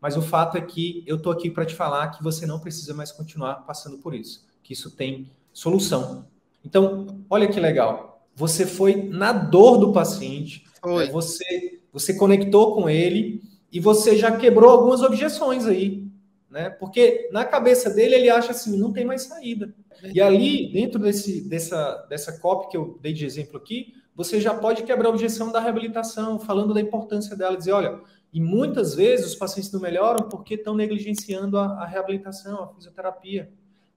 Mas 0.00 0.16
o 0.16 0.22
fato 0.22 0.58
é 0.58 0.60
que 0.60 1.04
eu 1.06 1.16
estou 1.16 1.32
aqui 1.32 1.50
para 1.50 1.64
te 1.64 1.74
falar 1.74 2.08
que 2.08 2.22
você 2.22 2.44
não 2.44 2.58
precisa 2.58 2.92
mais 2.92 3.12
continuar 3.12 3.64
passando 3.64 3.98
por 3.98 4.12
isso, 4.12 4.44
que 4.60 4.72
isso 4.72 4.90
tem 4.90 5.30
solução. 5.52 6.26
Então, 6.64 7.24
olha 7.30 7.46
que 7.46 7.60
legal. 7.60 8.26
Você 8.34 8.66
foi 8.66 8.96
na 8.96 9.32
dor 9.32 9.78
do 9.78 9.92
paciente, 9.92 10.64
né, 10.84 11.06
você, 11.06 11.80
você 11.92 12.12
conectou 12.12 12.74
com 12.74 12.90
ele 12.90 13.40
e 13.72 13.80
você 13.80 14.16
já 14.16 14.36
quebrou 14.36 14.70
algumas 14.70 15.02
objeções 15.02 15.66
aí, 15.66 16.06
né? 16.50 16.70
Porque 16.70 17.28
na 17.32 17.44
cabeça 17.44 17.90
dele 17.90 18.14
ele 18.14 18.30
acha 18.30 18.52
assim, 18.52 18.78
não 18.78 18.92
tem 18.92 19.04
mais 19.04 19.22
saída. 19.22 19.74
E 20.14 20.20
ali, 20.20 20.72
dentro 20.72 20.98
desse, 20.98 21.48
dessa, 21.48 22.06
dessa 22.08 22.38
copy 22.38 22.70
que 22.70 22.76
eu 22.76 22.98
dei 23.00 23.12
de 23.12 23.24
exemplo 23.24 23.56
aqui, 23.56 23.94
você 24.14 24.40
já 24.40 24.54
pode 24.54 24.82
quebrar 24.82 25.08
a 25.08 25.10
objeção 25.10 25.52
da 25.52 25.60
reabilitação, 25.60 26.38
falando 26.38 26.72
da 26.72 26.80
importância 26.80 27.36
dela, 27.36 27.56
dizer, 27.56 27.72
olha, 27.72 28.00
e 28.32 28.40
muitas 28.40 28.94
vezes 28.94 29.26
os 29.26 29.34
pacientes 29.34 29.70
não 29.72 29.80
melhoram 29.80 30.28
porque 30.28 30.54
estão 30.54 30.74
negligenciando 30.74 31.58
a, 31.58 31.82
a 31.82 31.86
reabilitação, 31.86 32.62
a 32.62 32.68
fisioterapia. 32.68 33.50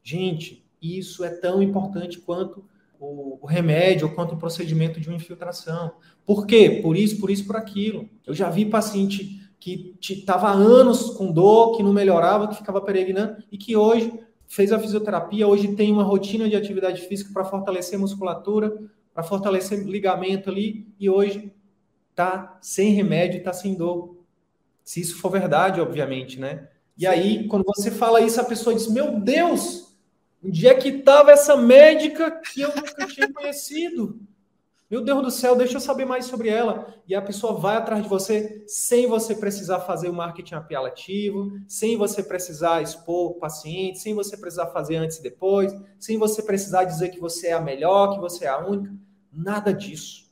Gente, 0.04 0.66
isso 0.82 1.24
é 1.24 1.30
tão 1.30 1.62
importante 1.62 2.20
quanto 2.20 2.64
o, 3.00 3.40
o 3.42 3.46
remédio 3.46 4.08
ou 4.08 4.14
quanto 4.14 4.36
o 4.36 4.38
procedimento 4.38 5.00
de 5.00 5.08
uma 5.08 5.16
infiltração. 5.16 5.94
Por 6.26 6.46
quê? 6.46 6.80
Por 6.82 6.98
isso, 6.98 7.20
por 7.20 7.30
isso, 7.32 7.46
por 7.46 7.56
aquilo. 7.56 8.10
Eu 8.26 8.34
já 8.34 8.50
vi 8.50 8.66
paciente 8.66 9.49
que 9.60 9.95
estava 10.01 10.49
anos 10.49 11.12
com 11.12 11.32
dor, 11.32 11.76
que 11.76 11.84
não 11.84 11.91
melhorava, 11.91 12.47
que 12.47 12.55
ficava 12.55 12.82
peregrinando 12.82 13.43
e 13.51 13.57
que 13.57 13.76
hoje 13.76 14.14
fez 14.47 14.72
a 14.72 14.80
fisioterapia, 14.80 15.47
hoje 15.47 15.76
tem 15.76 15.91
uma 15.91 16.03
rotina 16.03 16.49
de 16.49 16.55
atividade 16.55 17.01
física 17.01 17.32
para 17.34 17.45
fortalecer 17.45 17.97
a 17.97 18.01
musculatura, 18.01 18.76
para 19.14 19.22
fortalecer 19.24 19.86
ligamento 19.86 20.49
ali 20.49 20.88
e 20.99 21.10
hoje 21.10 21.53
está 22.10 22.57
sem 22.62 22.93
remédio, 22.93 23.39
está 23.39 23.53
sem 23.53 23.76
dor. 23.76 24.16
Se 24.84 25.01
isso 25.01 25.18
for 25.18 25.30
verdade, 25.30 25.82
obviamente, 25.82 26.39
né? 26.39 26.70
E 26.97 27.05
aí, 27.05 27.47
quando 27.47 27.64
você 27.64 27.91
fala 27.91 28.22
isso, 28.22 28.41
a 28.41 28.45
pessoa 28.45 28.74
diz: 28.74 28.88
Meu 28.88 29.20
Deus, 29.20 29.89
Onde 30.43 30.68
é 30.68 30.74
que 30.74 30.88
estava 30.88 31.32
essa 31.32 31.57
médica 31.57 32.32
que 32.32 32.62
eu 32.62 32.70
nunca 32.70 33.05
tinha 33.07 33.32
conhecido? 33.32 34.20
Meu 34.90 35.02
Deus 35.04 35.22
do 35.22 35.30
céu, 35.30 35.56
deixa 35.56 35.76
eu 35.76 35.80
saber 35.80 36.06
mais 36.06 36.26
sobre 36.26 36.50
ela. 36.50 36.96
E 37.08 37.14
a 37.14 37.22
pessoa 37.22 37.54
vai 37.54 37.78
atrás 37.78 38.02
de 38.02 38.10
você 38.10 38.64
sem 38.66 39.06
você 39.06 39.36
precisar 39.36 39.82
fazer 39.82 40.10
o 40.10 40.14
marketing 40.14 40.56
apelativo, 40.56 41.52
sem 41.68 41.96
você 41.96 42.24
precisar 42.24 42.82
expor 42.82 43.32
o 43.32 43.34
paciente, 43.36 44.00
sem 44.00 44.16
você 44.16 44.36
precisar 44.36 44.68
fazer 44.68 44.96
antes 44.96 45.18
e 45.18 45.22
depois, 45.22 45.76
sem 46.00 46.18
você 46.18 46.42
precisar 46.42 46.86
dizer 46.86 47.10
que 47.10 47.20
você 47.20 47.50
é 47.50 47.54
a 47.54 47.62
melhor, 47.62 48.16
que 48.16 48.20
você 48.20 48.46
é 48.46 48.48
a 48.48 48.66
única. 48.66 48.92
Nada 49.32 49.72
disso. 49.72 50.28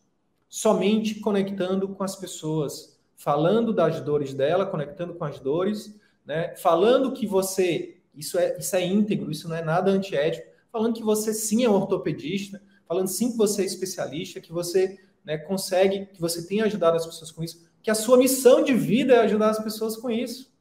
Somente 0.50 1.20
conectando 1.20 1.90
com 1.90 2.04
as 2.04 2.16
pessoas, 2.16 3.00
falando 3.16 3.72
das 3.72 4.02
dores 4.02 4.34
dela, 4.34 4.66
conectando 4.66 5.14
com 5.14 5.26
as 5.26 5.40
dores, 5.40 5.96
né? 6.26 6.56
falando 6.56 7.14
que 7.14 7.28
você 7.28 7.98
isso 8.16 8.40
é, 8.40 8.58
isso 8.58 8.76
é 8.76 8.84
íntegro, 8.84 9.30
isso 9.30 9.48
não 9.48 9.56
é 9.56 9.62
nada 9.62 9.92
antiético. 9.92 10.48
Falando 10.72 10.96
que 10.96 11.04
você 11.04 11.32
sim 11.32 11.64
é 11.64 11.70
um 11.70 11.76
ortopedista, 11.76 12.60
falando 12.88 13.08
sim 13.08 13.32
que 13.32 13.38
você 13.38 13.64
é 13.64 13.66
especialista, 13.66 14.40
que 14.40 14.52
você 14.52 14.98
né, 15.26 15.38
consegue, 15.38 16.06
que 16.08 16.22
você 16.22 16.48
tem 16.48 16.62
ajudado 16.62 16.96
as 16.96 17.06
pessoas 17.06 17.32
com 17.32 17.44
isso, 17.44 17.68
que 17.84 17.92
a 17.92 17.96
sua 17.96 18.18
missão 18.18 18.64
de 18.64 18.74
vida 18.74 19.14
é 19.16 19.20
ajudar 19.20 19.50
as 19.50 19.60
pessoas 19.60 19.98
com 19.98 20.10
isso. 20.10 20.52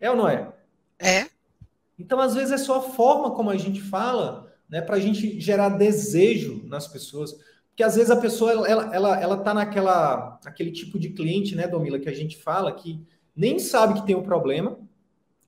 É 0.00 0.10
ou 0.10 0.16
não 0.16 0.28
é? 0.28 0.52
É. 0.98 1.26
Então, 1.98 2.20
às 2.20 2.34
vezes, 2.34 2.52
é 2.52 2.58
só 2.58 2.78
a 2.78 2.82
forma 2.82 3.30
como 3.30 3.50
a 3.50 3.56
gente 3.56 3.80
fala, 3.80 4.54
né, 4.68 4.80
para 4.80 4.96
a 4.96 5.00
gente 5.00 5.40
gerar 5.40 5.70
desejo 5.70 6.62
nas 6.66 6.86
pessoas. 6.86 7.34
Porque 7.68 7.82
às 7.82 7.94
vezes 7.94 8.10
a 8.10 8.16
pessoa 8.16 8.52
ela, 8.52 8.94
ela, 8.94 9.20
ela 9.20 9.36
tá 9.36 9.52
naquela 9.52 10.40
aquele 10.46 10.72
tipo 10.72 10.98
de 10.98 11.10
cliente, 11.10 11.54
né, 11.54 11.68
Domila, 11.68 11.98
que 11.98 12.08
a 12.08 12.14
gente 12.14 12.36
fala 12.38 12.72
que 12.72 13.06
nem 13.34 13.58
sabe 13.58 14.00
que 14.00 14.06
tem 14.06 14.16
um 14.16 14.22
problema, 14.22 14.78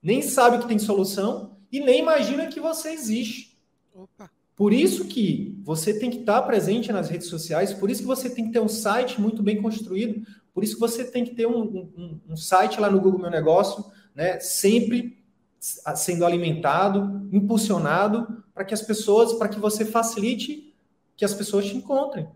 nem 0.02 0.20
sabe 0.20 0.58
que 0.58 0.68
tem 0.68 0.78
solução 0.78 1.56
e 1.72 1.80
nem 1.80 2.00
imagina 2.00 2.46
que 2.46 2.60
você 2.60 2.90
existe. 2.90 3.58
Opa. 3.94 4.30
Por 4.58 4.72
isso 4.72 5.04
que 5.04 5.56
você 5.62 5.96
tem 5.96 6.10
que 6.10 6.18
estar 6.18 6.42
presente 6.42 6.90
nas 6.90 7.08
redes 7.08 7.28
sociais, 7.28 7.72
por 7.72 7.88
isso 7.88 8.00
que 8.00 8.08
você 8.08 8.28
tem 8.28 8.46
que 8.46 8.50
ter 8.50 8.58
um 8.58 8.66
site 8.66 9.20
muito 9.20 9.40
bem 9.40 9.62
construído, 9.62 10.26
por 10.52 10.64
isso 10.64 10.74
que 10.74 10.80
você 10.80 11.04
tem 11.04 11.24
que 11.24 11.32
ter 11.32 11.46
um, 11.46 11.62
um, 11.62 12.20
um 12.30 12.36
site 12.36 12.80
lá 12.80 12.90
no 12.90 13.00
Google 13.00 13.20
Meu 13.20 13.30
Negócio, 13.30 13.84
né, 14.16 14.40
sempre 14.40 15.16
sendo 15.60 16.26
alimentado, 16.26 17.28
impulsionado, 17.32 18.42
para 18.52 18.64
que 18.64 18.74
as 18.74 18.82
pessoas, 18.82 19.34
para 19.34 19.48
que 19.48 19.60
você 19.60 19.84
facilite 19.84 20.74
que 21.16 21.24
as 21.24 21.34
pessoas 21.34 21.66
te 21.66 21.76
encontrem. 21.76 22.26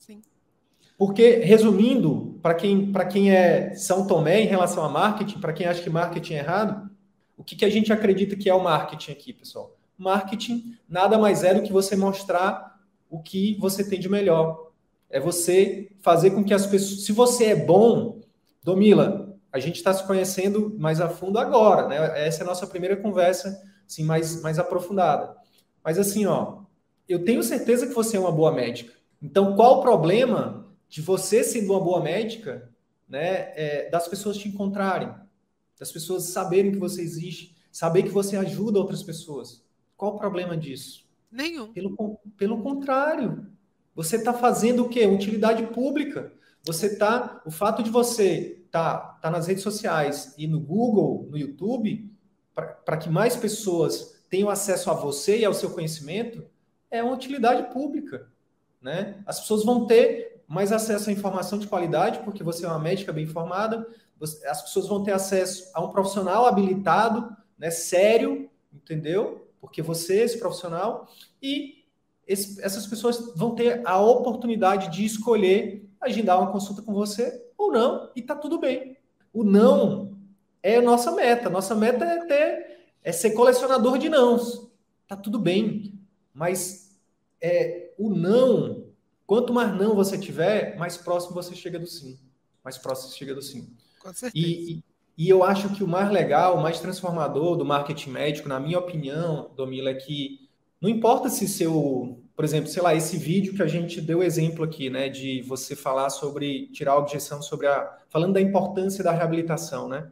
Sim. 0.00 0.20
Porque, 0.98 1.36
resumindo, 1.36 2.40
para 2.42 2.54
quem, 2.54 2.92
quem 3.08 3.30
é 3.30 3.72
São 3.76 4.04
Tomé 4.04 4.40
em 4.40 4.46
relação 4.48 4.84
a 4.84 4.88
marketing, 4.88 5.38
para 5.38 5.52
quem 5.52 5.66
acha 5.68 5.80
que 5.80 5.90
marketing 5.90 6.34
é 6.34 6.38
errado, 6.38 6.90
o 7.36 7.44
que, 7.44 7.54
que 7.54 7.64
a 7.64 7.70
gente 7.70 7.92
acredita 7.92 8.34
que 8.34 8.50
é 8.50 8.54
o 8.54 8.64
marketing 8.64 9.12
aqui, 9.12 9.32
pessoal? 9.32 9.76
Marketing 10.02 10.76
nada 10.88 11.18
mais 11.18 11.44
é 11.44 11.54
do 11.54 11.62
que 11.62 11.72
você 11.72 11.96
mostrar 11.96 12.80
o 13.08 13.20
que 13.20 13.56
você 13.60 13.88
tem 13.88 14.00
de 14.00 14.08
melhor. 14.08 14.70
É 15.08 15.20
você 15.20 15.90
fazer 16.00 16.30
com 16.30 16.42
que 16.42 16.54
as 16.54 16.66
pessoas. 16.66 17.04
Se 17.04 17.12
você 17.12 17.46
é 17.46 17.56
bom, 17.56 18.20
Domila, 18.62 19.38
a 19.52 19.58
gente 19.58 19.76
está 19.76 19.92
se 19.92 20.06
conhecendo 20.06 20.74
mais 20.78 21.00
a 21.00 21.08
fundo 21.08 21.38
agora, 21.38 21.88
né? 21.88 22.26
Essa 22.26 22.42
é 22.42 22.44
a 22.44 22.46
nossa 22.46 22.66
primeira 22.66 22.96
conversa, 22.96 23.62
assim, 23.86 24.02
mais, 24.02 24.40
mais 24.42 24.58
aprofundada. 24.58 25.36
Mas 25.84 25.98
assim, 25.98 26.26
ó, 26.26 26.62
eu 27.08 27.24
tenho 27.24 27.42
certeza 27.42 27.86
que 27.86 27.94
você 27.94 28.16
é 28.16 28.20
uma 28.20 28.32
boa 28.32 28.52
médica. 28.52 28.92
Então, 29.22 29.54
qual 29.54 29.78
o 29.78 29.82
problema 29.82 30.66
de 30.88 31.00
você 31.00 31.44
sendo 31.44 31.72
uma 31.72 31.80
boa 31.80 32.02
médica, 32.02 32.70
né, 33.08 33.52
é, 33.54 33.90
das 33.90 34.08
pessoas 34.08 34.36
te 34.36 34.48
encontrarem? 34.48 35.12
das 35.82 35.90
pessoas 35.90 36.26
saberem 36.26 36.70
que 36.70 36.78
você 36.78 37.02
existe, 37.02 37.56
saber 37.72 38.04
que 38.04 38.08
você 38.08 38.36
ajuda 38.36 38.78
outras 38.78 39.02
pessoas. 39.02 39.64
Qual 40.02 40.16
o 40.16 40.18
problema 40.18 40.56
disso? 40.56 41.08
Nenhum. 41.30 41.72
Pelo, 41.72 42.18
pelo 42.36 42.60
contrário, 42.60 43.46
você 43.94 44.16
está 44.16 44.34
fazendo 44.34 44.82
o 44.84 44.88
quê? 44.88 45.06
Utilidade 45.06 45.64
pública. 45.68 46.32
Você 46.64 46.86
está. 46.86 47.40
O 47.46 47.52
fato 47.52 47.84
de 47.84 47.90
você 47.90 48.64
estar 48.66 48.98
tá, 48.98 49.18
tá 49.22 49.30
nas 49.30 49.46
redes 49.46 49.62
sociais 49.62 50.34
e 50.36 50.48
no 50.48 50.58
Google, 50.58 51.28
no 51.30 51.38
YouTube, 51.38 52.12
para 52.52 52.96
que 52.96 53.08
mais 53.08 53.36
pessoas 53.36 54.20
tenham 54.28 54.50
acesso 54.50 54.90
a 54.90 54.94
você 54.94 55.38
e 55.38 55.44
ao 55.44 55.54
seu 55.54 55.70
conhecimento, 55.70 56.44
é 56.90 57.00
uma 57.00 57.14
utilidade 57.14 57.72
pública. 57.72 58.28
Né? 58.80 59.22
As 59.24 59.38
pessoas 59.38 59.64
vão 59.64 59.86
ter 59.86 60.42
mais 60.48 60.72
acesso 60.72 61.10
à 61.10 61.12
informação 61.12 61.60
de 61.60 61.68
qualidade, 61.68 62.18
porque 62.24 62.42
você 62.42 62.66
é 62.66 62.68
uma 62.68 62.80
médica 62.80 63.12
bem 63.12 63.22
informada, 63.22 63.86
as 64.20 64.62
pessoas 64.62 64.88
vão 64.88 65.04
ter 65.04 65.12
acesso 65.12 65.70
a 65.72 65.80
um 65.80 65.90
profissional 65.90 66.44
habilitado, 66.44 67.36
né, 67.56 67.70
sério, 67.70 68.50
entendeu? 68.74 69.41
Porque 69.62 69.80
você 69.80 70.18
é 70.18 70.24
esse 70.24 70.38
profissional, 70.40 71.08
e 71.40 71.84
esse, 72.26 72.60
essas 72.60 72.84
pessoas 72.84 73.32
vão 73.36 73.54
ter 73.54 73.80
a 73.86 74.00
oportunidade 74.00 74.90
de 74.90 75.04
escolher 75.04 75.88
agendar 76.00 76.40
uma 76.40 76.50
consulta 76.50 76.82
com 76.82 76.92
você 76.92 77.40
ou 77.56 77.70
não, 77.70 78.10
e 78.16 78.20
tá 78.20 78.34
tudo 78.34 78.58
bem. 78.58 78.96
O 79.32 79.44
não 79.44 80.18
é 80.60 80.78
a 80.78 80.82
nossa 80.82 81.12
meta. 81.12 81.48
Nossa 81.48 81.76
meta 81.76 82.04
é 82.04 82.26
ter 82.26 82.72
é 83.04 83.12
ser 83.12 83.30
colecionador 83.30 83.98
de 83.98 84.08
nãos. 84.08 84.68
Tá 85.06 85.16
tudo 85.16 85.38
bem. 85.38 85.98
Mas 86.34 86.98
é, 87.40 87.92
o 87.96 88.10
não, 88.10 88.86
quanto 89.26 89.52
mais 89.52 89.76
não 89.76 89.94
você 89.94 90.18
tiver, 90.18 90.76
mais 90.76 90.96
próximo 90.96 91.34
você 91.34 91.54
chega 91.54 91.78
do 91.78 91.86
sim. 91.86 92.18
Mais 92.64 92.78
próximo 92.78 93.10
você 93.10 93.18
chega 93.18 93.34
do 93.34 93.42
sim. 93.42 93.76
Com 94.00 94.12
certeza. 94.12 94.46
E, 94.46 94.72
e, 94.74 94.84
eu 95.18 95.44
acho 95.44 95.68
que 95.74 95.84
o 95.84 95.88
mais 95.88 96.10
legal, 96.10 96.56
o 96.56 96.62
mais 96.62 96.80
transformador 96.80 97.56
do 97.56 97.64
marketing 97.64 98.10
médico, 98.10 98.48
na 98.48 98.58
minha 98.58 98.78
opinião, 98.78 99.50
Domila, 99.54 99.90
é 99.90 99.94
que 99.94 100.48
não 100.80 100.88
importa 100.88 101.28
se 101.28 101.46
seu, 101.46 102.18
por 102.34 102.44
exemplo, 102.44 102.68
sei 102.68 102.82
lá, 102.82 102.94
esse 102.94 103.16
vídeo 103.16 103.54
que 103.54 103.62
a 103.62 103.66
gente 103.66 104.00
deu 104.00 104.22
exemplo 104.22 104.64
aqui, 104.64 104.90
né, 104.90 105.08
de 105.08 105.42
você 105.42 105.76
falar 105.76 106.10
sobre 106.10 106.68
tirar 106.72 106.92
a 106.92 106.98
objeção 106.98 107.42
sobre 107.42 107.66
a 107.66 107.98
falando 108.08 108.34
da 108.34 108.40
importância 108.40 109.04
da 109.04 109.12
reabilitação, 109.12 109.88
né? 109.88 110.10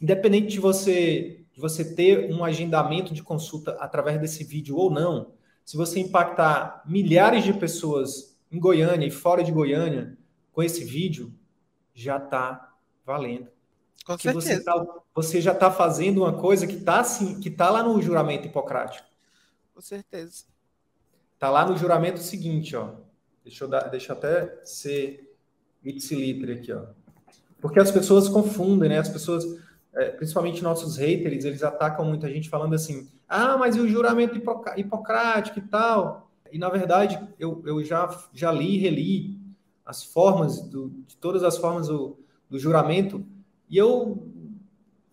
Independente 0.00 0.48
de 0.48 0.60
você 0.60 1.40
de 1.52 1.60
você 1.60 1.94
ter 1.94 2.32
um 2.32 2.44
agendamento 2.44 3.14
de 3.14 3.22
consulta 3.22 3.76
através 3.78 4.20
desse 4.20 4.42
vídeo 4.42 4.76
ou 4.76 4.90
não, 4.90 5.32
se 5.64 5.76
você 5.76 6.00
impactar 6.00 6.82
milhares 6.84 7.44
de 7.44 7.52
pessoas 7.52 8.36
em 8.50 8.58
Goiânia 8.58 9.06
e 9.06 9.10
fora 9.10 9.42
de 9.42 9.52
Goiânia 9.52 10.18
com 10.52 10.62
esse 10.62 10.84
vídeo, 10.84 11.32
já 11.94 12.16
está 12.16 12.74
valendo. 13.06 13.53
Com 14.04 14.18
certeza. 14.18 14.56
Você, 14.58 14.64
tá, 14.64 14.86
você, 15.14 15.40
já 15.40 15.52
está 15.52 15.70
fazendo 15.70 16.22
uma 16.22 16.34
coisa 16.34 16.66
que 16.66 16.76
está 16.76 17.00
assim, 17.00 17.40
que 17.40 17.50
tá 17.50 17.70
lá 17.70 17.82
no 17.82 18.00
juramento 18.02 18.46
hipocrático. 18.46 19.06
Com 19.74 19.80
certeza. 19.80 20.44
Está 21.34 21.50
lá 21.50 21.66
no 21.66 21.76
juramento 21.76 22.20
seguinte, 22.20 22.76
ó. 22.76 22.90
Deixa 23.42 23.64
eu, 23.64 23.68
dar, 23.68 23.88
deixa 23.88 24.12
eu 24.12 24.16
até 24.16 24.60
ser 24.64 25.36
ipsilitre 25.82 26.52
aqui, 26.52 26.72
ó. 26.72 26.84
Porque 27.60 27.80
as 27.80 27.90
pessoas 27.90 28.28
confundem, 28.28 28.90
né? 28.90 28.98
As 28.98 29.08
pessoas, 29.08 29.44
é, 29.94 30.10
principalmente 30.10 30.62
nossos 30.62 30.96
haters, 30.96 31.44
eles 31.44 31.62
atacam 31.62 32.04
muita 32.04 32.28
gente 32.30 32.50
falando 32.50 32.74
assim: 32.74 33.08
ah, 33.28 33.56
mas 33.56 33.74
e 33.76 33.80
o 33.80 33.88
juramento 33.88 34.36
hipocrático 34.76 35.58
e 35.58 35.62
tal? 35.62 36.30
E 36.52 36.58
na 36.58 36.68
verdade, 36.68 37.18
eu, 37.38 37.62
eu 37.66 37.82
já, 37.82 38.08
já 38.32 38.52
li 38.52 38.76
e 38.76 38.78
reli 38.78 39.40
as 39.84 40.04
formas, 40.04 40.60
do, 40.60 40.90
de 41.06 41.16
todas 41.16 41.42
as 41.42 41.58
formas 41.58 41.88
do, 41.88 42.18
do 42.48 42.58
juramento, 42.58 43.24
e 43.68 43.76
eu, 43.76 44.26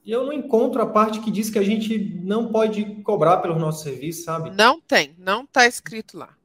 eu 0.05 0.25
não 0.25 0.33
encontro 0.33 0.81
a 0.81 0.85
parte 0.85 1.19
que 1.19 1.31
diz 1.31 1.49
que 1.49 1.59
a 1.59 1.63
gente 1.63 1.97
não 2.23 2.51
pode 2.51 2.83
cobrar 3.03 3.37
pelo 3.37 3.57
nosso 3.57 3.83
serviço, 3.83 4.23
sabe? 4.23 4.51
Não 4.51 4.79
tem, 4.79 5.15
não 5.17 5.43
está 5.43 5.67
escrito 5.67 6.17
lá. 6.17 6.35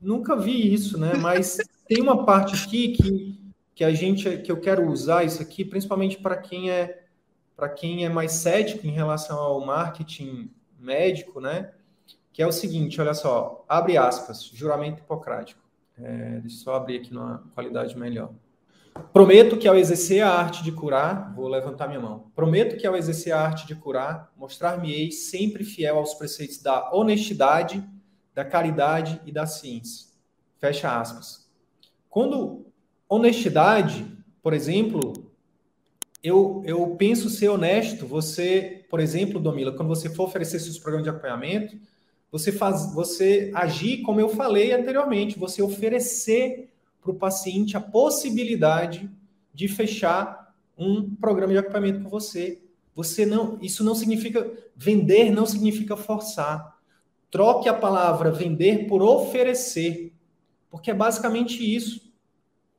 Nunca 0.00 0.34
vi 0.36 0.72
isso, 0.72 0.98
né? 0.98 1.14
Mas 1.14 1.58
tem 1.86 2.00
uma 2.00 2.24
parte 2.24 2.54
aqui 2.54 2.92
que 2.92 3.40
que 3.80 3.84
a 3.84 3.94
gente 3.94 4.36
que 4.42 4.52
eu 4.52 4.60
quero 4.60 4.86
usar 4.90 5.24
isso 5.24 5.40
aqui, 5.40 5.64
principalmente 5.64 6.18
para 6.18 6.36
quem 6.36 6.70
é 6.70 7.06
para 7.56 7.66
quem 7.66 8.04
é 8.04 8.10
mais 8.10 8.32
cético 8.32 8.86
em 8.86 8.90
relação 8.90 9.38
ao 9.38 9.64
marketing 9.64 10.50
médico, 10.78 11.40
né? 11.40 11.72
Que 12.30 12.42
é 12.42 12.46
o 12.46 12.52
seguinte, 12.52 13.00
olha 13.00 13.14
só, 13.14 13.64
abre 13.66 13.96
aspas, 13.96 14.44
juramento 14.44 15.00
hipocrático. 15.00 15.62
É, 15.96 16.40
deixa 16.40 16.56
eu 16.56 16.60
só 16.60 16.74
abrir 16.74 16.98
aqui 16.98 17.14
numa 17.14 17.42
qualidade 17.54 17.96
melhor. 17.96 18.30
Prometo 19.12 19.56
que 19.56 19.66
ao 19.66 19.76
exercer 19.76 20.22
a 20.22 20.30
arte 20.30 20.62
de 20.62 20.72
curar, 20.72 21.34
vou 21.34 21.48
levantar 21.48 21.88
minha 21.88 22.00
mão. 22.00 22.30
Prometo 22.34 22.76
que 22.76 22.86
ao 22.86 22.96
exercer 22.96 23.32
a 23.32 23.40
arte 23.40 23.66
de 23.66 23.74
curar, 23.74 24.32
mostrar-me-ei 24.36 25.10
sempre 25.10 25.64
fiel 25.64 25.98
aos 25.98 26.14
preceitos 26.14 26.62
da 26.62 26.92
honestidade, 26.92 27.82
da 28.34 28.44
caridade 28.44 29.20
e 29.26 29.32
da 29.32 29.46
ciência. 29.46 30.08
Fecha 30.58 31.00
aspas. 31.00 31.48
Quando 32.08 32.66
honestidade, 33.08 34.06
por 34.42 34.52
exemplo, 34.52 35.12
eu, 36.22 36.62
eu 36.64 36.94
penso 36.96 37.28
ser 37.28 37.48
honesto. 37.48 38.06
Você, 38.06 38.84
por 38.90 39.00
exemplo, 39.00 39.40
Domila, 39.40 39.72
quando 39.72 39.88
você 39.88 40.08
for 40.08 40.24
oferecer 40.24 40.60
seus 40.60 40.78
programas 40.78 41.04
de 41.04 41.10
acompanhamento, 41.10 41.76
você 42.30 42.52
faz, 42.52 42.94
você 42.94 43.50
agir 43.54 44.02
como 44.02 44.20
eu 44.20 44.28
falei 44.28 44.72
anteriormente, 44.72 45.38
você 45.38 45.62
oferecer 45.62 46.69
para 47.00 47.10
o 47.10 47.14
paciente 47.14 47.76
a 47.76 47.80
possibilidade 47.80 49.10
de 49.52 49.68
fechar 49.68 50.54
um 50.76 51.14
programa 51.14 51.52
de 51.52 51.58
acompanhamento 51.58 52.02
com 52.02 52.08
você. 52.08 52.62
Você 52.94 53.24
não, 53.24 53.58
isso 53.60 53.84
não 53.84 53.94
significa 53.94 54.50
vender, 54.76 55.30
não 55.30 55.46
significa 55.46 55.96
forçar. 55.96 56.78
Troque 57.30 57.68
a 57.68 57.74
palavra 57.74 58.32
vender 58.32 58.86
por 58.86 59.02
oferecer, 59.02 60.12
porque 60.70 60.90
é 60.90 60.94
basicamente 60.94 61.62
isso. 61.62 62.10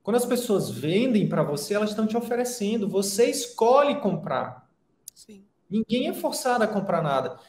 Quando 0.03 0.17
as 0.17 0.25
pessoas 0.25 0.69
vendem 0.69 1.29
para 1.29 1.43
você, 1.43 1.73
elas 1.73 1.91
estão 1.91 2.07
te 2.07 2.17
oferecendo. 2.17 2.89
Você 2.89 3.29
escolhe 3.29 3.99
comprar. 4.01 4.67
Sim. 5.13 5.45
Ninguém 5.69 6.07
é 6.07 6.13
forçado 6.13 6.63
a 6.63 6.67
comprar 6.67 7.01
nada. 7.01 7.39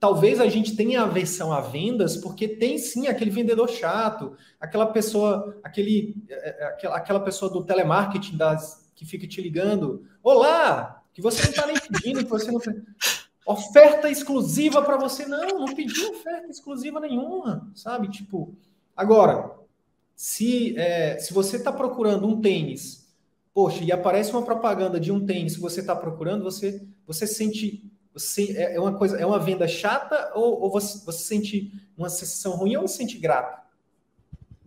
Talvez 0.00 0.40
a 0.40 0.48
gente 0.48 0.74
tenha 0.74 1.02
aversão 1.02 1.52
a 1.52 1.60
vendas, 1.60 2.16
porque 2.16 2.48
tem 2.48 2.78
sim 2.78 3.06
aquele 3.06 3.30
vendedor 3.30 3.68
chato, 3.68 4.34
aquela 4.58 4.86
pessoa, 4.86 5.60
aquele, 5.62 6.16
é, 6.26 6.64
é, 6.64 6.86
aquela, 6.86 7.20
pessoa 7.20 7.52
do 7.52 7.62
telemarketing 7.62 8.34
das, 8.34 8.90
que 8.94 9.04
fica 9.04 9.28
te 9.28 9.42
ligando. 9.42 10.06
Olá! 10.22 11.02
Que 11.12 11.20
você 11.20 11.42
não 11.42 11.50
está 11.50 11.66
nem 11.66 11.76
pedindo, 11.78 12.24
que 12.24 12.30
você 12.30 12.50
não. 12.50 12.60
Oferta 13.44 14.08
exclusiva 14.08 14.80
para 14.80 14.96
você. 14.96 15.26
Não, 15.26 15.46
não 15.58 15.74
pediu 15.74 16.12
oferta 16.12 16.48
exclusiva 16.48 16.98
nenhuma, 16.98 17.70
sabe? 17.74 18.08
Tipo, 18.08 18.54
agora, 18.96 19.50
se, 20.16 20.78
é, 20.78 21.18
se 21.18 21.34
você 21.34 21.56
está 21.56 21.70
procurando 21.70 22.26
um 22.26 22.40
tênis, 22.40 23.06
poxa, 23.52 23.84
e 23.84 23.92
aparece 23.92 24.32
uma 24.32 24.44
propaganda 24.46 24.98
de 24.98 25.12
um 25.12 25.26
tênis 25.26 25.56
que 25.56 25.60
você 25.60 25.80
está 25.80 25.94
procurando, 25.94 26.42
você, 26.42 26.86
você 27.06 27.26
sente. 27.26 27.89
Você, 28.12 28.56
é, 28.56 28.74
é 28.74 28.80
uma 28.80 28.94
coisa, 28.94 29.18
é 29.18 29.24
uma 29.24 29.38
venda 29.38 29.68
chata 29.68 30.32
ou, 30.34 30.62
ou 30.62 30.70
você, 30.70 31.04
você 31.04 31.24
sente 31.24 31.72
uma 31.96 32.08
sensação 32.08 32.52
ruim 32.52 32.76
ou 32.76 32.86
você 32.86 32.98
sente 32.98 33.18
grato? 33.18 33.60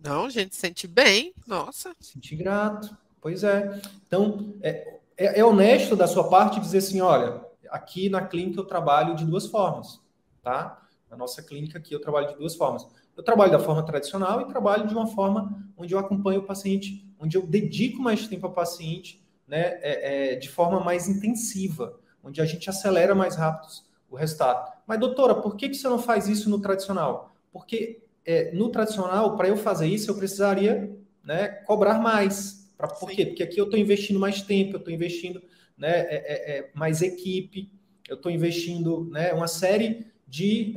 Não, 0.02 0.26
a 0.26 0.30
gente 0.30 0.54
sente 0.54 0.86
bem, 0.86 1.34
nossa. 1.46 1.94
Sente 2.00 2.34
grato, 2.36 2.96
pois 3.20 3.44
é. 3.44 3.80
Então, 4.06 4.54
é, 4.62 4.98
é, 5.16 5.40
é 5.40 5.44
honesto 5.44 5.96
da 5.96 6.06
sua 6.06 6.28
parte 6.28 6.60
dizer 6.60 6.78
assim: 6.78 7.00
olha, 7.00 7.40
aqui 7.70 8.08
na 8.08 8.26
clínica 8.26 8.60
eu 8.60 8.64
trabalho 8.64 9.14
de 9.14 9.24
duas 9.24 9.46
formas, 9.46 10.00
tá? 10.42 10.82
Na 11.10 11.16
nossa 11.16 11.42
clínica 11.42 11.78
aqui 11.78 11.94
eu 11.94 12.00
trabalho 12.00 12.28
de 12.28 12.36
duas 12.36 12.54
formas 12.54 12.86
eu 13.16 13.22
trabalho 13.22 13.52
da 13.52 13.60
forma 13.60 13.82
tradicional 13.84 14.40
e 14.40 14.46
trabalho 14.46 14.86
de 14.86 14.94
uma 14.94 15.06
forma 15.06 15.72
onde 15.76 15.94
eu 15.94 15.98
acompanho 15.98 16.40
o 16.40 16.44
paciente, 16.44 17.06
onde 17.18 17.36
eu 17.36 17.46
dedico 17.46 18.02
mais 18.02 18.26
tempo 18.26 18.46
ao 18.46 18.52
paciente, 18.52 19.24
né, 19.46 19.78
é, 19.82 20.32
é, 20.32 20.36
de 20.36 20.48
forma 20.48 20.80
mais 20.80 21.08
intensiva, 21.08 21.98
onde 22.24 22.40
a 22.40 22.44
gente 22.44 22.68
acelera 22.70 23.14
mais 23.14 23.36
rápido 23.36 23.68
o 24.10 24.16
resultado. 24.16 24.72
Mas, 24.86 24.98
doutora, 24.98 25.34
por 25.34 25.56
que, 25.56 25.68
que 25.68 25.76
você 25.76 25.88
não 25.88 25.98
faz 25.98 26.28
isso 26.28 26.48
no 26.48 26.60
tradicional? 26.60 27.34
Porque 27.52 28.02
é, 28.24 28.52
no 28.52 28.70
tradicional, 28.70 29.36
para 29.36 29.48
eu 29.48 29.56
fazer 29.56 29.86
isso, 29.86 30.10
eu 30.10 30.16
precisaria 30.16 30.96
né, 31.22 31.48
cobrar 31.48 31.98
mais. 31.98 32.72
Pra, 32.76 32.88
por 32.88 33.10
Sim. 33.10 33.16
quê? 33.16 33.26
Porque 33.26 33.42
aqui 33.42 33.60
eu 33.60 33.64
estou 33.64 33.78
investindo 33.78 34.18
mais 34.18 34.42
tempo, 34.42 34.74
eu 34.74 34.78
estou 34.78 34.92
investindo 34.92 35.42
né, 35.76 36.00
é, 36.00 36.14
é, 36.14 36.58
é, 36.58 36.70
mais 36.74 37.02
equipe, 37.02 37.70
eu 38.08 38.16
estou 38.16 38.30
investindo 38.30 39.08
né, 39.10 39.32
uma 39.32 39.48
série 39.48 40.06
de. 40.26 40.74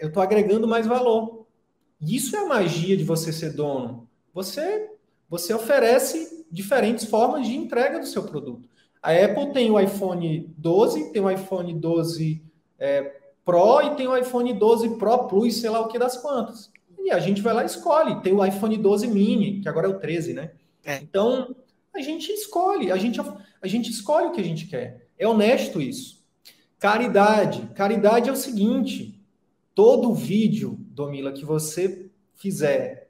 eu 0.00 0.08
estou 0.08 0.22
agregando 0.22 0.66
mais 0.68 0.86
valor. 0.86 1.46
Isso 2.00 2.34
é 2.36 2.40
a 2.40 2.46
magia 2.46 2.96
de 2.96 3.04
você 3.04 3.32
ser 3.32 3.52
dono. 3.52 4.08
Você, 4.34 4.90
você 5.28 5.54
oferece 5.54 6.46
diferentes 6.50 7.04
formas 7.04 7.46
de 7.46 7.54
entrega 7.54 7.98
do 7.98 8.06
seu 8.06 8.24
produto. 8.24 8.68
A 9.02 9.10
Apple 9.10 9.52
tem 9.52 9.70
o 9.70 9.80
iPhone 9.80 10.54
12, 10.56 11.12
tem 11.12 11.20
o 11.20 11.30
iPhone 11.30 11.74
12 11.74 12.40
é, 12.78 13.20
Pro 13.44 13.82
e 13.82 13.96
tem 13.96 14.06
o 14.06 14.16
iPhone 14.16 14.52
12 14.52 14.96
Pro 14.96 15.26
Plus, 15.26 15.56
sei 15.56 15.68
lá 15.68 15.80
o 15.80 15.88
que 15.88 15.98
das 15.98 16.16
quantas. 16.16 16.70
E 16.98 17.10
a 17.10 17.18
gente 17.18 17.42
vai 17.42 17.52
lá 17.52 17.64
e 17.64 17.66
escolhe. 17.66 18.22
Tem 18.22 18.32
o 18.32 18.44
iPhone 18.44 18.76
12 18.78 19.08
Mini, 19.08 19.60
que 19.60 19.68
agora 19.68 19.88
é 19.88 19.90
o 19.90 19.98
13, 19.98 20.34
né? 20.34 20.52
É. 20.84 20.98
Então, 20.98 21.54
a 21.92 22.00
gente 22.00 22.30
escolhe, 22.30 22.92
a 22.92 22.96
gente, 22.96 23.20
a 23.60 23.66
gente 23.66 23.90
escolhe 23.90 24.26
o 24.26 24.32
que 24.32 24.40
a 24.40 24.44
gente 24.44 24.66
quer. 24.66 25.08
É 25.18 25.26
honesto 25.26 25.80
isso. 25.80 26.24
Caridade. 26.78 27.68
Caridade 27.74 28.28
é 28.28 28.32
o 28.32 28.36
seguinte: 28.36 29.20
todo 29.74 30.14
vídeo, 30.14 30.78
Domila, 30.78 31.32
que 31.32 31.44
você 31.44 32.08
fizer, 32.36 33.08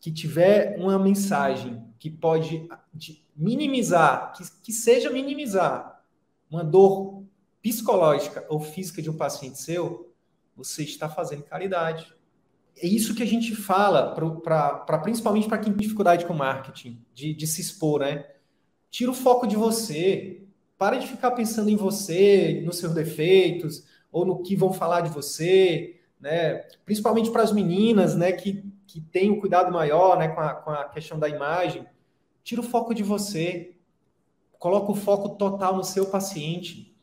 que 0.00 0.12
tiver 0.12 0.76
uma 0.78 0.98
mensagem 0.98 1.82
que 1.98 2.10
pode 2.10 2.68
minimizar, 3.36 4.32
que, 4.32 4.44
que 4.62 4.72
seja 4.72 5.10
minimizar 5.10 6.02
uma 6.50 6.64
dor 6.64 7.24
psicológica 7.60 8.46
ou 8.48 8.60
física 8.60 9.02
de 9.02 9.10
um 9.10 9.16
paciente 9.16 9.60
seu, 9.60 10.12
você 10.56 10.82
está 10.82 11.08
fazendo 11.08 11.42
caridade. 11.42 12.12
É 12.76 12.86
isso 12.86 13.14
que 13.14 13.22
a 13.22 13.26
gente 13.26 13.54
fala, 13.54 14.14
pra, 14.42 14.74
pra 14.74 14.98
principalmente 14.98 15.48
para 15.48 15.58
quem 15.58 15.72
tem 15.72 15.82
dificuldade 15.82 16.24
com 16.24 16.34
marketing, 16.34 17.04
de, 17.12 17.34
de 17.34 17.46
se 17.46 17.60
expor, 17.60 18.00
né? 18.00 18.26
Tira 18.90 19.10
o 19.10 19.14
foco 19.14 19.46
de 19.46 19.56
você. 19.56 20.42
Para 20.78 20.96
de 20.96 21.08
ficar 21.08 21.32
pensando 21.32 21.68
em 21.68 21.76
você, 21.76 22.62
nos 22.64 22.78
seus 22.78 22.94
defeitos, 22.94 23.84
ou 24.12 24.24
no 24.24 24.42
que 24.42 24.54
vão 24.54 24.72
falar 24.72 25.00
de 25.00 25.10
você, 25.10 26.00
né? 26.20 26.54
Principalmente 26.84 27.30
para 27.30 27.42
as 27.42 27.52
meninas, 27.52 28.14
né? 28.14 28.30
Que, 28.30 28.64
que 28.88 29.02
têm 29.02 29.30
um 29.30 29.38
cuidado 29.38 29.70
maior, 29.70 30.18
né? 30.18 30.28
Com 30.28 30.40
a, 30.40 30.54
com 30.54 30.70
a 30.70 30.84
questão 30.84 31.18
da 31.18 31.28
imagem. 31.28 31.86
Tira 32.42 32.62
o 32.62 32.64
foco 32.64 32.94
de 32.94 33.02
você. 33.02 33.76
Coloca 34.58 34.90
o 34.90 34.96
foco 34.96 35.36
total 35.36 35.76
no 35.76 35.84
seu 35.84 36.06
paciente. 36.06 36.96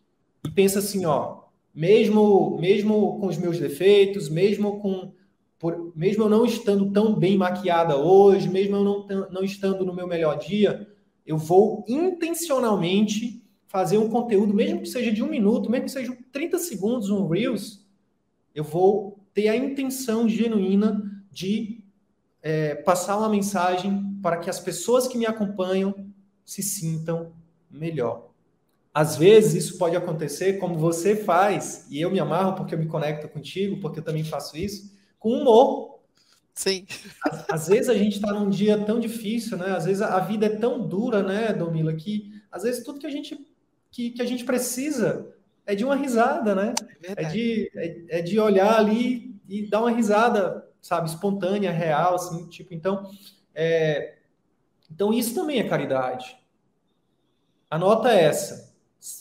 E 0.44 0.50
pensa 0.50 0.80
assim, 0.80 1.06
ó. 1.06 1.44
Mesmo, 1.74 2.58
mesmo 2.60 3.20
com 3.20 3.28
os 3.28 3.38
meus 3.38 3.60
defeitos, 3.60 4.30
mesmo 4.30 4.80
com 4.80 5.14
por, 5.60 5.94
mesmo 5.96 6.24
eu 6.24 6.30
não 6.30 6.46
estando 6.46 6.92
tão 6.92 7.16
bem 7.16 7.38
maquiada 7.38 7.98
hoje, 7.98 8.50
mesmo 8.50 8.76
eu 8.76 8.84
não, 8.84 9.08
não 9.30 9.44
estando 9.44 9.86
no 9.86 9.94
meu 9.94 10.08
melhor 10.08 10.38
dia, 10.38 10.88
eu 11.26 11.38
vou 11.38 11.84
intencionalmente 11.88 13.44
fazer 13.68 13.98
um 13.98 14.10
conteúdo, 14.10 14.54
mesmo 14.54 14.82
que 14.82 14.90
seja 14.90 15.12
de 15.12 15.24
um 15.24 15.30
minuto, 15.30 15.70
mesmo 15.70 15.86
que 15.86 15.92
seja 15.92 16.18
30 16.32 16.60
segundos, 16.60 17.10
um 17.10 17.28
Reels, 17.28 17.86
eu 18.54 18.64
vou 18.64 19.20
ter 19.34 19.48
a 19.48 19.56
intenção 19.56 20.30
genuína 20.30 21.15
de 21.36 21.84
é, 22.42 22.76
passar 22.76 23.18
uma 23.18 23.28
mensagem 23.28 24.18
para 24.24 24.38
que 24.38 24.50
as 24.50 24.60
pessoas 24.60 25.06
que 25.06 25.18
me 25.18 25.26
acompanham 25.26 25.94
se 26.46 26.64
sintam 26.64 27.34
melhor. 27.70 28.32
às 28.94 29.18
vezes 29.18 29.66
isso 29.66 29.78
pode 29.78 29.98
acontecer 29.98 30.58
como 30.58 30.78
você 30.78 31.18
faz, 31.18 31.86
e 31.92 32.00
eu 32.00 32.10
me 32.10 32.22
amarro 32.22 32.56
porque 32.56 32.74
eu 32.74 32.80
me 32.80 32.88
conecto 32.88 33.28
contigo, 33.28 33.82
porque 33.82 34.00
eu 34.00 34.04
também 34.04 34.24
faço 34.24 34.56
isso, 34.58 34.96
com 35.20 35.34
humor. 35.34 36.00
Sim. 36.54 36.86
Às, 37.26 37.50
às 37.50 37.68
vezes 37.68 37.90
a 37.90 37.94
gente 37.94 38.16
está 38.16 38.32
num 38.32 38.50
dia 38.50 38.78
tão 38.86 38.98
difícil, 38.98 39.58
né? 39.58 39.76
Às 39.76 39.84
vezes 39.84 40.02
a 40.02 40.20
vida 40.22 40.46
é 40.46 40.56
tão 40.56 40.88
dura, 40.88 41.22
né, 41.22 41.52
Domila, 41.52 41.94
que 41.94 42.32
às 42.50 42.64
vezes 42.64 42.86
tudo 42.86 43.00
que 43.00 43.08
a 43.08 43.10
gente, 43.10 43.38
que, 43.92 44.12
que 44.12 44.22
a 44.22 44.26
gente 44.26 44.46
precisa 44.46 45.36
é 45.66 45.76
de 45.76 45.84
uma 45.84 45.98
risada, 45.98 46.56
né? 46.56 46.74
É, 47.04 47.24
é 47.24 47.28
de, 47.28 47.72
é, 47.76 48.20
é, 48.20 48.22
de 48.22 48.40
olhar 48.40 48.80
ali 48.80 49.36
e 49.50 49.68
dar 49.68 49.82
uma 49.82 49.92
risada, 49.92 50.65
sabe, 50.86 51.10
espontânea, 51.10 51.72
real, 51.72 52.14
assim, 52.14 52.46
tipo, 52.48 52.72
então, 52.72 53.10
é, 53.56 54.18
então 54.92 55.12
isso 55.12 55.34
também 55.34 55.60
é 55.60 55.68
caridade. 55.68 56.38
A 57.68 57.80
nota 57.80 58.12
é 58.12 58.26
essa 58.26 58.72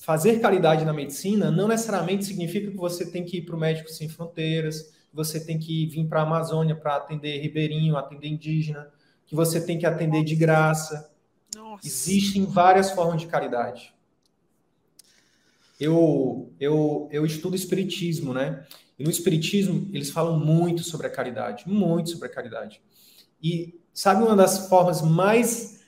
fazer 0.02 0.40
caridade 0.40 0.84
na 0.84 0.92
medicina 0.92 1.50
não 1.50 1.68
necessariamente 1.68 2.26
significa 2.26 2.70
que 2.70 2.76
você 2.76 3.10
tem 3.10 3.24
que 3.24 3.38
ir 3.38 3.42
para 3.46 3.56
o 3.56 3.58
Médico 3.58 3.90
Sem 3.90 4.10
Fronteiras, 4.10 4.82
que 4.82 5.16
você 5.16 5.42
tem 5.42 5.58
que 5.58 5.86
vir 5.86 6.06
para 6.06 6.20
a 6.20 6.24
Amazônia 6.24 6.76
para 6.76 6.96
atender 6.96 7.40
ribeirinho, 7.40 7.96
atender 7.96 8.28
indígena, 8.28 8.90
que 9.26 9.34
você 9.34 9.58
tem 9.58 9.78
que 9.78 9.86
atender 9.86 10.22
de 10.22 10.36
graça. 10.36 11.10
Nossa. 11.56 11.86
Existem 11.86 12.44
várias 12.44 12.90
formas 12.90 13.22
de 13.22 13.26
caridade. 13.26 13.94
Eu, 15.80 16.52
eu, 16.60 17.08
eu 17.10 17.24
estudo 17.24 17.56
espiritismo, 17.56 18.34
né? 18.34 18.66
E 18.98 19.04
no 19.04 19.10
espiritismo 19.10 19.88
eles 19.92 20.10
falam 20.10 20.38
muito 20.38 20.82
sobre 20.82 21.06
a 21.06 21.10
caridade, 21.10 21.68
muito 21.68 22.10
sobre 22.10 22.28
a 22.28 22.30
caridade. 22.30 22.82
E 23.42 23.80
sabe 23.92 24.22
uma 24.22 24.36
das 24.36 24.68
formas 24.68 25.02
mais 25.02 25.84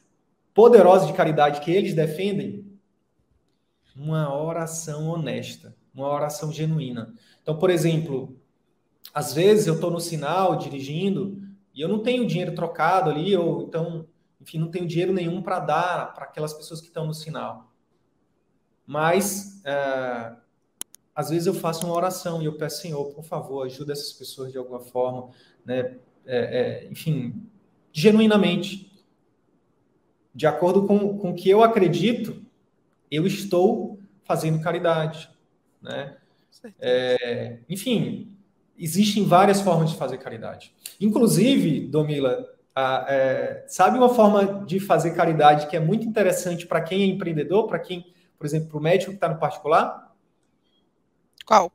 poderosas 0.53 1.07
de 1.07 1.15
caridade 1.15 1.61
que 1.61 1.71
eles 1.71 1.95
defendem? 1.95 2.67
uma 3.97 4.33
oração 4.35 5.09
honesta, 5.09 5.75
uma 5.95 6.09
oração 6.09 6.53
genuína. 6.53 7.15
Então, 7.43 7.59
por 7.59 7.71
exemplo, 7.71 8.39
às 9.13 9.33
vezes 9.33 9.67
eu 9.67 9.75
estou 9.75 9.91
no 9.91 10.01
sinal 10.01 10.57
dirigindo 10.57 11.43
e 11.75 11.81
eu 11.81 11.89
não 11.89 12.03
tenho 12.03 12.27
dinheiro 12.27 12.55
trocado 12.55 13.11
ali, 13.11 13.35
ou 13.35 13.63
então, 13.63 14.07
enfim, 14.41 14.59
não 14.59 14.71
tenho 14.71 14.87
dinheiro 14.87 15.13
nenhum 15.13 15.41
para 15.41 15.61
dar 15.61 16.15
para 16.15 16.25
aquelas 16.25 16.53
pessoas 16.53 16.81
que 16.81 16.89
estão 16.89 17.07
no 17.07 17.15
sinal. 17.15 17.73
Mas, 18.87 19.63
é, 19.65 20.37
às 21.17 21.31
vezes 21.31 21.47
eu 21.47 21.55
faço 21.55 21.87
uma 21.87 21.95
oração 21.95 22.43
e 22.43 22.45
eu 22.45 22.59
peço, 22.59 22.83
Senhor, 22.83 23.07
por 23.07 23.25
favor, 23.25 23.65
ajuda 23.65 23.95
essas 23.95 24.13
pessoas 24.13 24.53
de 24.53 24.59
alguma 24.59 24.81
forma, 24.81 25.31
né? 25.65 25.97
É, 26.27 26.85
é, 26.85 26.89
enfim, 26.91 27.43
genuinamente, 27.91 28.93
de 30.35 30.47
acordo 30.47 30.87
com, 30.87 31.17
com 31.17 31.31
o 31.31 31.35
que 31.35 31.49
eu 31.49 31.63
acredito, 31.63 32.45
eu 33.11 33.27
estou 33.27 33.99
fazendo 34.25 34.61
caridade, 34.61 35.31
né? 35.81 36.19
É, 36.79 37.61
enfim, 37.67 38.37
existem 38.79 39.25
várias 39.25 39.63
formas 39.63 39.91
de 39.91 39.97
fazer 39.97 40.19
caridade. 40.19 40.75
Inclusive, 41.01 41.87
Domila, 41.87 42.45
a, 42.75 43.07
é, 43.09 43.65
sabe 43.69 43.97
uma 43.97 44.11
forma 44.11 44.67
de 44.67 44.79
fazer 44.79 45.13
caridade 45.13 45.67
que 45.69 45.77
é 45.77 45.81
muito 45.81 46.07
interessante 46.07 46.67
para 46.67 46.83
quem 46.83 47.03
é 47.03 47.07
empreendedor, 47.07 47.67
para 47.67 47.79
quem, 47.79 48.13
por 48.39 48.47
exemplo, 48.47 48.69
para 48.69 48.79
o 48.79 48.83
médico 48.83 49.13
que 49.13 49.17
está 49.17 49.29
no 49.31 49.39
particular? 49.39 50.06
Qual? 51.47 51.73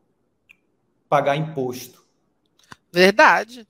Pagar 1.07 1.38
imposto. 1.38 2.03
Verdade. 2.91 3.65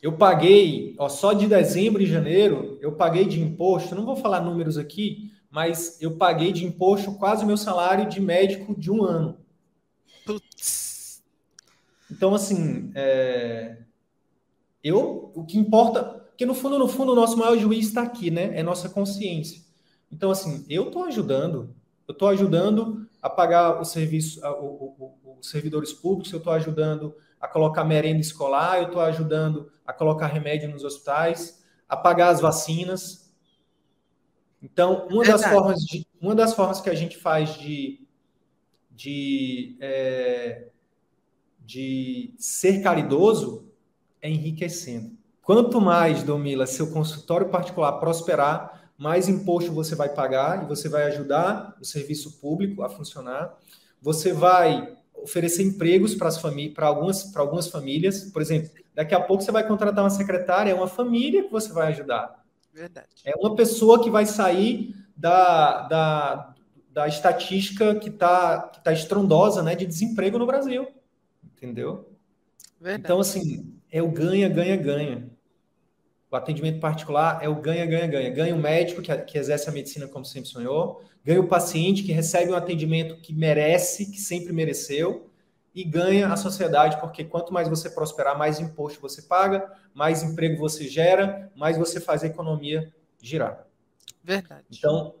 Eu 0.00 0.12
paguei, 0.12 0.94
ó, 0.98 1.08
só 1.08 1.32
de 1.34 1.46
dezembro 1.46 2.02
e 2.02 2.06
janeiro, 2.06 2.78
eu 2.80 2.92
paguei 2.92 3.26
de 3.26 3.40
imposto, 3.40 3.94
não 3.94 4.04
vou 4.04 4.16
falar 4.16 4.40
números 4.40 4.78
aqui, 4.78 5.30
mas 5.50 6.00
eu 6.00 6.16
paguei 6.16 6.52
de 6.52 6.64
imposto 6.64 7.12
quase 7.12 7.44
o 7.44 7.46
meu 7.46 7.56
salário 7.56 8.08
de 8.08 8.20
médico 8.20 8.74
de 8.78 8.90
um 8.90 9.04
ano. 9.04 9.38
Putz. 10.24 11.22
Então, 12.10 12.34
assim, 12.34 12.90
é... 12.94 13.78
eu, 14.82 15.30
o 15.34 15.44
que 15.44 15.58
importa, 15.58 16.02
porque 16.02 16.44
no 16.44 16.54
fundo, 16.54 16.78
no 16.78 16.88
fundo, 16.88 17.12
o 17.12 17.16
nosso 17.16 17.36
maior 17.36 17.56
juiz 17.56 17.86
está 17.86 18.02
aqui, 18.02 18.30
né? 18.30 18.58
É 18.58 18.62
nossa 18.62 18.88
consciência. 18.88 19.62
Então, 20.10 20.30
assim, 20.30 20.64
eu 20.68 20.88
estou 20.88 21.04
ajudando, 21.04 21.74
eu 22.06 22.12
estou 22.12 22.28
ajudando 22.28 23.06
a 23.24 23.30
pagar 23.30 23.80
o 23.80 23.84
serviço, 23.86 24.38
os 25.40 25.48
servidores 25.48 25.94
públicos, 25.94 26.30
eu 26.30 26.36
estou 26.36 26.52
ajudando 26.52 27.16
a 27.40 27.48
colocar 27.48 27.82
merenda 27.82 28.20
escolar, 28.20 28.80
eu 28.80 28.88
estou 28.88 29.00
ajudando 29.00 29.72
a 29.86 29.94
colocar 29.94 30.26
remédio 30.26 30.68
nos 30.68 30.84
hospitais, 30.84 31.64
a 31.88 31.96
pagar 31.96 32.28
as 32.28 32.42
vacinas, 32.42 33.24
então, 34.62 35.06
uma 35.10 35.24
das, 35.24 35.42
formas 35.42 35.80
de, 35.80 36.06
uma 36.20 36.34
das 36.34 36.54
formas 36.54 36.82
que 36.82 36.90
a 36.90 36.94
gente 36.94 37.16
faz 37.16 37.54
de, 37.58 38.06
de, 38.90 39.76
é, 39.80 40.68
de 41.60 42.34
ser 42.36 42.82
caridoso 42.82 43.70
é 44.20 44.28
enriquecendo. 44.28 45.16
Quanto 45.42 45.80
mais, 45.80 46.22
Domila, 46.22 46.66
seu 46.66 46.90
consultório 46.92 47.48
particular 47.48 47.92
prosperar, 48.00 48.83
mais 48.96 49.28
imposto 49.28 49.72
você 49.72 49.94
vai 49.94 50.08
pagar 50.08 50.62
e 50.62 50.66
você 50.66 50.88
vai 50.88 51.04
ajudar 51.04 51.76
o 51.80 51.84
serviço 51.84 52.40
público 52.40 52.82
a 52.82 52.88
funcionar. 52.88 53.56
Você 54.00 54.32
vai 54.32 54.96
oferecer 55.14 55.62
empregos 55.62 56.14
para 56.14 56.28
as 56.28 56.38
famílias, 56.38 56.74
para 56.74 56.86
algumas, 56.86 57.24
para 57.24 57.42
algumas 57.42 57.68
famílias. 57.68 58.24
Por 58.24 58.42
exemplo, 58.42 58.70
daqui 58.94 59.14
a 59.14 59.20
pouco 59.20 59.42
você 59.42 59.50
vai 59.50 59.66
contratar 59.66 60.04
uma 60.04 60.10
secretária, 60.10 60.70
é 60.70 60.74
uma 60.74 60.88
família 60.88 61.44
que 61.44 61.50
você 61.50 61.72
vai 61.72 61.88
ajudar. 61.88 62.44
Verdade. 62.72 63.08
É 63.24 63.34
uma 63.36 63.54
pessoa 63.54 64.02
que 64.02 64.10
vai 64.10 64.26
sair 64.26 64.94
da, 65.16 65.82
da, 65.82 66.54
da 66.90 67.08
estatística 67.08 67.94
que 67.94 68.08
está 68.08 68.68
que 68.68 68.82
tá 68.82 68.92
estrondosa 68.92 69.62
né, 69.62 69.74
de 69.74 69.86
desemprego 69.86 70.38
no 70.38 70.46
Brasil. 70.46 70.86
Entendeu? 71.44 72.10
Verdade. 72.80 73.04
Então, 73.04 73.20
assim, 73.20 73.72
é 73.90 74.02
o 74.02 74.10
ganha, 74.10 74.48
ganha, 74.48 74.76
ganha. 74.76 75.30
O 76.34 76.36
atendimento 76.36 76.80
particular 76.80 77.38
é 77.40 77.48
o 77.48 77.54
ganha, 77.54 77.86
ganha, 77.86 78.08
ganha. 78.08 78.28
Ganha 78.28 78.56
o 78.56 78.58
médico 78.58 79.00
que, 79.00 79.16
que 79.18 79.38
exerce 79.38 79.68
a 79.68 79.72
medicina 79.72 80.08
como 80.08 80.24
sempre 80.24 80.48
sonhou, 80.48 81.00
ganha 81.24 81.40
o 81.40 81.46
paciente 81.46 82.02
que 82.02 82.10
recebe 82.10 82.50
um 82.50 82.56
atendimento 82.56 83.16
que 83.18 83.32
merece, 83.32 84.10
que 84.10 84.18
sempre 84.18 84.52
mereceu, 84.52 85.30
e 85.72 85.84
ganha 85.84 86.32
a 86.32 86.36
sociedade, 86.36 86.98
porque 86.98 87.22
quanto 87.22 87.52
mais 87.52 87.68
você 87.68 87.88
prosperar, 87.88 88.36
mais 88.36 88.58
imposto 88.58 89.00
você 89.00 89.22
paga, 89.22 89.72
mais 89.94 90.24
emprego 90.24 90.58
você 90.58 90.88
gera, 90.88 91.52
mais 91.54 91.78
você 91.78 92.00
faz 92.00 92.24
a 92.24 92.26
economia 92.26 92.92
girar. 93.22 93.68
Verdade. 94.24 94.64
Então, 94.76 95.14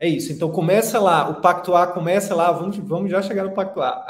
é 0.00 0.08
isso. 0.08 0.32
Então, 0.32 0.50
começa 0.50 0.98
lá, 0.98 1.28
o 1.28 1.42
Pacto 1.42 1.74
A 1.74 1.88
começa 1.88 2.34
lá, 2.34 2.50
vamos, 2.52 2.78
vamos 2.78 3.10
já 3.10 3.20
chegar 3.20 3.44
no 3.44 3.52
Pacto 3.52 3.82
A. 3.82 4.06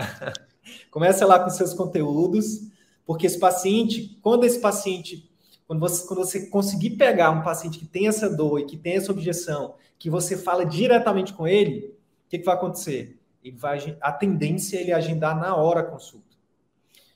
começa 0.89 1.27
lá 1.27 1.41
com 1.41 1.51
seus 1.51 1.75
conteúdos, 1.75 2.61
porque 3.05 3.27
esse 3.27 3.41
paciente, 3.41 4.17
quando 4.23 4.45
esse 4.45 4.61
paciente, 4.61 5.28
quando 5.69 5.81
você, 5.81 6.07
quando 6.09 6.19
você 6.25 6.47
conseguir 6.47 6.91
pegar 6.91 7.31
um 7.31 7.43
paciente 7.43 7.79
que 7.79 7.87
tem 7.87 8.09
essa 8.09 8.29
dor 8.29 8.59
e 8.59 8.65
que 8.65 8.77
tem 8.77 8.97
essa 8.97 9.13
objeção, 9.13 9.75
que 9.99 10.11
você 10.11 10.37
fala 10.37 10.65
diretamente 10.65 11.33
com 11.33 11.47
ele, 11.47 11.95
o 12.27 12.31
que, 12.31 12.39
que 12.39 12.45
vai 12.45 12.57
acontecer? 12.57 13.19
ele 13.43 13.57
vai, 13.57 13.97
a 14.01 14.13
tendência 14.13 14.77
é 14.77 14.81
ele 14.81 14.93
agendar 14.93 15.39
na 15.39 15.55
hora 15.57 15.81
a 15.81 15.85
consulta. 15.85 16.27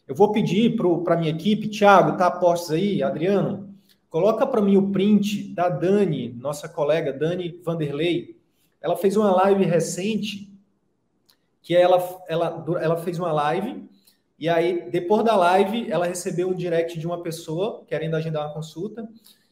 Eu 0.07 0.15
vou 0.15 0.33
pedir 0.33 0.77
para 0.77 1.15
a 1.15 1.17
minha 1.17 1.31
equipe, 1.31 1.69
Thiago, 1.69 2.17
tá 2.17 2.31
postos 2.31 2.73
aí, 2.73 3.03
Adriano, 3.03 3.75
coloca 4.11 4.47
para 4.47 4.61
mim 4.61 4.77
o 4.77 4.91
print 4.91 5.55
da 5.55 5.69
Dani, 5.69 6.33
nossa 6.39 6.69
colega 6.69 7.13
Dani 7.13 7.61
Vanderlei. 7.63 8.37
Ela 8.81 8.97
fez 8.97 9.17
uma 9.17 9.31
live 9.33 9.65
recente 9.65 10.53
que 11.63 11.75
ela, 11.75 11.99
ela, 12.29 12.65
ela 12.81 12.97
fez 12.97 13.19
uma 13.19 13.33
live 13.33 13.89
e 14.43 14.49
aí 14.49 14.91
depois 14.91 15.25
da 15.25 15.37
live 15.37 15.89
ela 15.89 16.05
recebeu 16.05 16.49
um 16.49 16.53
direct 16.53 16.99
de 16.99 17.07
uma 17.07 17.23
pessoa 17.23 17.85
querendo 17.87 18.17
agendar 18.17 18.45
uma 18.45 18.53
consulta 18.53 19.09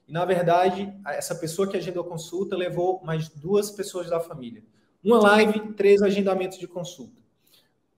e 0.09 0.13
na 0.13 0.25
verdade 0.25 0.93
essa 1.07 1.33
pessoa 1.37 1.69
que 1.69 1.77
agendou 1.77 2.03
a 2.03 2.09
consulta 2.09 2.57
levou 2.57 3.01
mais 3.05 3.29
duas 3.29 3.71
pessoas 3.71 4.11
da 4.11 4.19
família. 4.19 4.65
Uma 5.05 5.21
live, 5.21 5.75
três 5.75 6.03
agendamentos 6.03 6.59
de 6.59 6.67
consulta. 6.67 7.23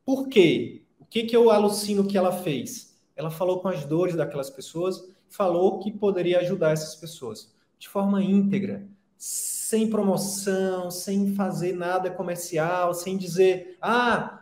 Por 0.04 0.28
quê? 0.28 0.82
O 1.00 1.06
que, 1.06 1.22
que 1.22 1.34
eu 1.34 1.50
alucino 1.50 2.06
que 2.06 2.18
ela 2.18 2.30
fez? 2.30 2.94
Ela 3.16 3.30
falou 3.30 3.60
com 3.60 3.68
as 3.68 3.86
dores 3.86 4.14
daquelas 4.14 4.50
pessoas, 4.50 5.02
falou 5.30 5.78
que 5.78 5.90
poderia 5.90 6.40
ajudar 6.40 6.72
essas 6.72 6.94
pessoas 6.94 7.54
de 7.78 7.88
forma 7.88 8.22
íntegra, 8.22 8.86
sem 9.16 9.88
promoção, 9.88 10.90
sem 10.90 11.34
fazer 11.34 11.72
nada 11.72 12.10
comercial, 12.10 12.92
sem 12.92 13.16
dizer, 13.16 13.78
ah, 13.80 14.41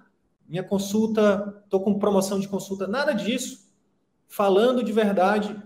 minha 0.51 0.65
consulta, 0.65 1.63
estou 1.63 1.81
com 1.81 1.97
promoção 1.97 2.41
de 2.41 2.49
consulta, 2.49 2.89
nada 2.89 3.13
disso. 3.13 3.71
Falando 4.27 4.83
de 4.83 4.93
verdade, 4.93 5.57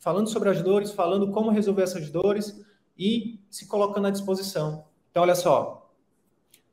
falando 0.00 0.28
sobre 0.28 0.48
as 0.48 0.60
dores, 0.60 0.90
falando 0.90 1.30
como 1.30 1.50
resolver 1.50 1.82
essas 1.82 2.10
dores 2.10 2.60
e 2.98 3.40
se 3.48 3.68
colocando 3.68 4.08
à 4.08 4.10
disposição. 4.10 4.84
Então, 5.10 5.22
olha 5.22 5.36
só, 5.36 5.92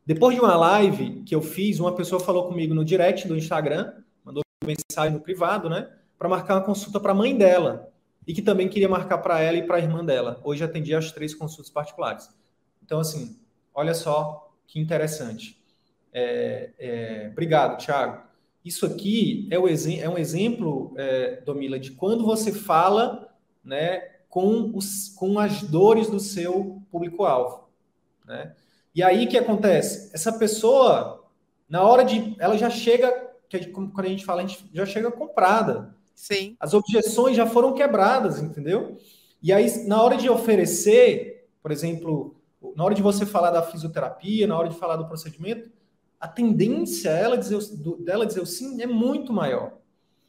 depois 0.04 0.36
de 0.36 0.42
uma 0.42 0.56
live 0.56 1.22
que 1.24 1.36
eu 1.36 1.44
fiz, 1.44 1.80
uma 1.80 1.94
pessoa 1.94 2.20
falou 2.20 2.48
comigo 2.48 2.74
no 2.74 2.84
direct 2.84 3.28
do 3.28 3.38
Instagram, 3.38 3.94
mandou 4.26 4.42
mensagem 4.66 5.14
no 5.14 5.22
privado, 5.22 5.70
né? 5.70 5.92
Para 6.18 6.28
marcar 6.28 6.56
uma 6.56 6.66
consulta 6.66 7.00
para 7.00 7.12
a 7.12 7.16
mãe 7.16 7.38
dela. 7.38 7.92
E 8.26 8.34
que 8.34 8.42
também 8.42 8.68
queria 8.68 8.90
marcar 8.90 9.20
para 9.20 9.40
ela 9.42 9.58
e 9.58 9.66
para 9.66 9.78
a 9.78 9.80
irmã 9.80 10.04
dela. 10.04 10.42
Hoje 10.44 10.64
atendi 10.64 10.96
as 10.96 11.12
três 11.12 11.36
consultas 11.36 11.72
particulares. 11.72 12.30
Então, 12.84 13.00
assim, 13.00 13.40
olha 13.74 13.94
só 13.94 14.52
que 14.66 14.80
interessante. 14.80 15.59
É, 16.14 16.72
é, 16.80 17.30
obrigado, 17.32 17.78
Thiago. 17.84 18.24
Isso 18.64 18.86
aqui 18.86 19.48
é, 19.52 19.58
o 19.58 19.68
é 19.68 20.10
um 20.10 20.18
exemplo, 20.18 20.94
é, 20.98 21.42
Domila, 21.42 21.80
de 21.80 21.92
quando 21.92 22.26
você 22.26 22.52
fala 22.52 23.34
né, 23.64 24.00
com, 24.28 24.72
os, 24.76 25.10
com 25.10 25.40
as 25.40 25.64
dores 25.64 26.10
do 26.10 26.20
seu 26.20 26.82
público-alvo. 26.92 27.70
Né? 28.26 28.54
E 28.94 29.02
aí 29.02 29.26
o 29.26 29.30
que 29.30 29.38
acontece? 29.38 30.12
Essa 30.14 30.38
pessoa, 30.38 31.26
na 31.68 31.84
hora 31.84 32.04
de. 32.04 32.36
Ela 32.40 32.58
já 32.58 32.70
chega, 32.70 33.12
que 33.48 33.68
quando 33.68 34.00
a 34.00 34.08
gente 34.08 34.26
fala, 34.26 34.42
a 34.42 34.46
gente 34.46 34.70
já 34.74 34.86
chega 34.86 35.12
comprada. 35.12 35.96
Sim. 36.14 36.58
As 36.60 36.74
objeções 36.74 37.38
já 37.38 37.46
foram 37.46 37.74
quebradas, 37.74 38.40
entendeu? 38.40 38.98
E 39.42 39.54
aí, 39.54 39.88
na 39.88 40.02
hora 40.02 40.18
de 40.18 40.30
oferecer, 40.30 41.48
por 41.62 41.72
exemplo, 41.72 42.36
na 42.76 42.84
hora 42.84 42.94
de 42.94 43.02
você 43.02 43.26
falar 43.26 43.52
da 43.52 43.64
fisioterapia, 43.64 44.46
na 44.46 44.58
hora 44.58 44.68
de 44.68 44.76
falar 44.76 44.98
do 44.98 45.08
procedimento, 45.08 45.72
a 46.20 46.28
tendência 46.28 47.10
ela 47.10 47.38
dizer, 47.38 47.58
dela 48.04 48.26
dizer 48.26 48.42
o 48.42 48.46
sim 48.46 48.82
é 48.82 48.88
muito 48.88 49.32
maior. 49.32 49.78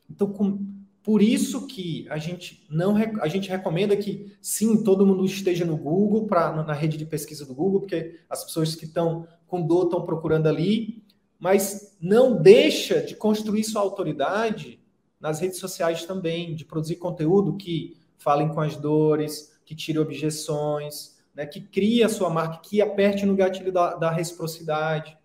Então, 0.09 0.32
com, 0.32 0.64
por 1.03 1.22
isso 1.22 1.66
que 1.66 2.07
a 2.09 2.18
gente 2.18 2.66
não 2.70 2.97
a 3.20 3.28
gente 3.28 3.49
recomenda 3.49 3.97
que 3.97 4.32
sim, 4.41 4.82
todo 4.82 5.07
mundo 5.07 5.24
esteja 5.24 5.64
no 5.64 5.76
Google, 5.76 6.26
pra, 6.26 6.53
na 6.62 6.72
rede 6.72 6.97
de 6.97 7.07
pesquisa 7.07 7.45
do 7.45 7.55
Google, 7.55 7.80
porque 7.80 8.20
as 8.28 8.45
pessoas 8.45 8.74
que 8.74 8.84
estão 8.84 9.26
com 9.47 9.66
dor 9.66 9.84
estão 9.84 10.05
procurando 10.05 10.47
ali, 10.47 11.03
mas 11.38 11.97
não 12.01 12.41
deixa 12.41 13.01
de 13.01 13.16
construir 13.16 13.64
sua 13.64 13.80
autoridade 13.80 14.78
nas 15.18 15.41
redes 15.41 15.59
sociais 15.59 16.05
também, 16.05 16.55
de 16.55 16.64
produzir 16.64 16.97
conteúdo 16.97 17.57
que 17.57 17.97
falem 18.16 18.49
com 18.49 18.61
as 18.61 18.76
dores, 18.76 19.59
que 19.64 19.74
tire 19.74 19.99
objeções, 19.99 21.18
né, 21.34 21.47
que 21.47 21.61
crie 21.61 22.03
a 22.03 22.09
sua 22.09 22.28
marca, 22.28 22.59
que 22.59 22.80
aperte 22.80 23.24
no 23.24 23.36
gatilho 23.36 23.72
da, 23.72 23.95
da 23.95 24.11
reciprocidade. 24.11 25.16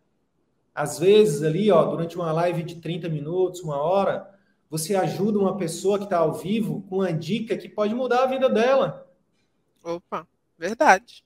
Às 0.75 0.99
vezes, 0.99 1.41
ali, 1.41 1.71
ó, 1.71 1.85
durante 1.85 2.17
uma 2.17 2.33
live 2.33 2.61
de 2.61 2.75
30 2.75 3.07
minutos, 3.07 3.61
uma 3.61 3.77
hora, 3.77 4.29
você 4.69 4.93
ajuda 4.93 5.39
uma 5.39 5.57
pessoa 5.57 5.97
que 5.97 6.03
está 6.03 6.17
ao 6.17 6.33
vivo 6.33 6.81
com 6.89 6.97
uma 6.97 7.13
dica 7.13 7.57
que 7.57 7.69
pode 7.69 7.95
mudar 7.95 8.23
a 8.23 8.27
vida 8.27 8.49
dela. 8.49 9.09
Opa, 9.81 10.27
verdade. 10.57 11.23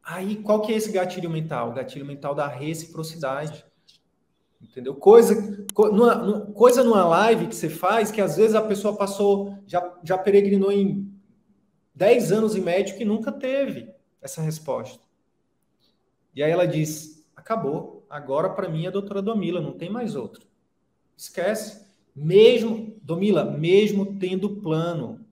Aí, 0.00 0.36
qual 0.36 0.62
que 0.62 0.72
é 0.72 0.76
esse 0.76 0.92
gatilho 0.92 1.28
mental? 1.28 1.70
O 1.70 1.74
gatilho 1.74 2.06
mental 2.06 2.36
da 2.36 2.46
reciprocidade. 2.46 3.64
Entendeu? 4.62 4.94
Coisa, 4.94 5.66
co, 5.74 5.88
numa, 5.88 6.40
coisa 6.52 6.84
numa 6.84 7.04
live 7.04 7.48
que 7.48 7.56
você 7.56 7.68
faz 7.68 8.10
que 8.10 8.20
às 8.20 8.36
vezes 8.36 8.54
a 8.54 8.62
pessoa 8.62 8.96
passou, 8.96 9.58
já, 9.66 9.98
já 10.02 10.16
peregrinou 10.16 10.70
em 10.70 11.12
10 11.94 12.32
anos 12.32 12.54
em 12.54 12.60
médico 12.60 13.02
e 13.02 13.04
nunca 13.04 13.32
teve 13.32 13.92
essa 14.22 14.40
resposta. 14.40 15.02
E 16.34 16.42
aí 16.42 16.50
ela 16.50 16.66
diz: 16.66 17.24
acabou, 17.36 17.93
agora 18.14 18.48
para 18.50 18.68
mim 18.68 18.84
é 18.84 18.88
a 18.88 18.92
doutora 18.92 19.20
Domila, 19.20 19.60
não 19.60 19.72
tem 19.72 19.90
mais 19.90 20.14
outro. 20.14 20.46
Esquece. 21.16 21.84
Mesmo, 22.14 22.96
Domila, 23.02 23.44
mesmo 23.44 24.16
tendo 24.20 24.60
plano, 24.60 25.26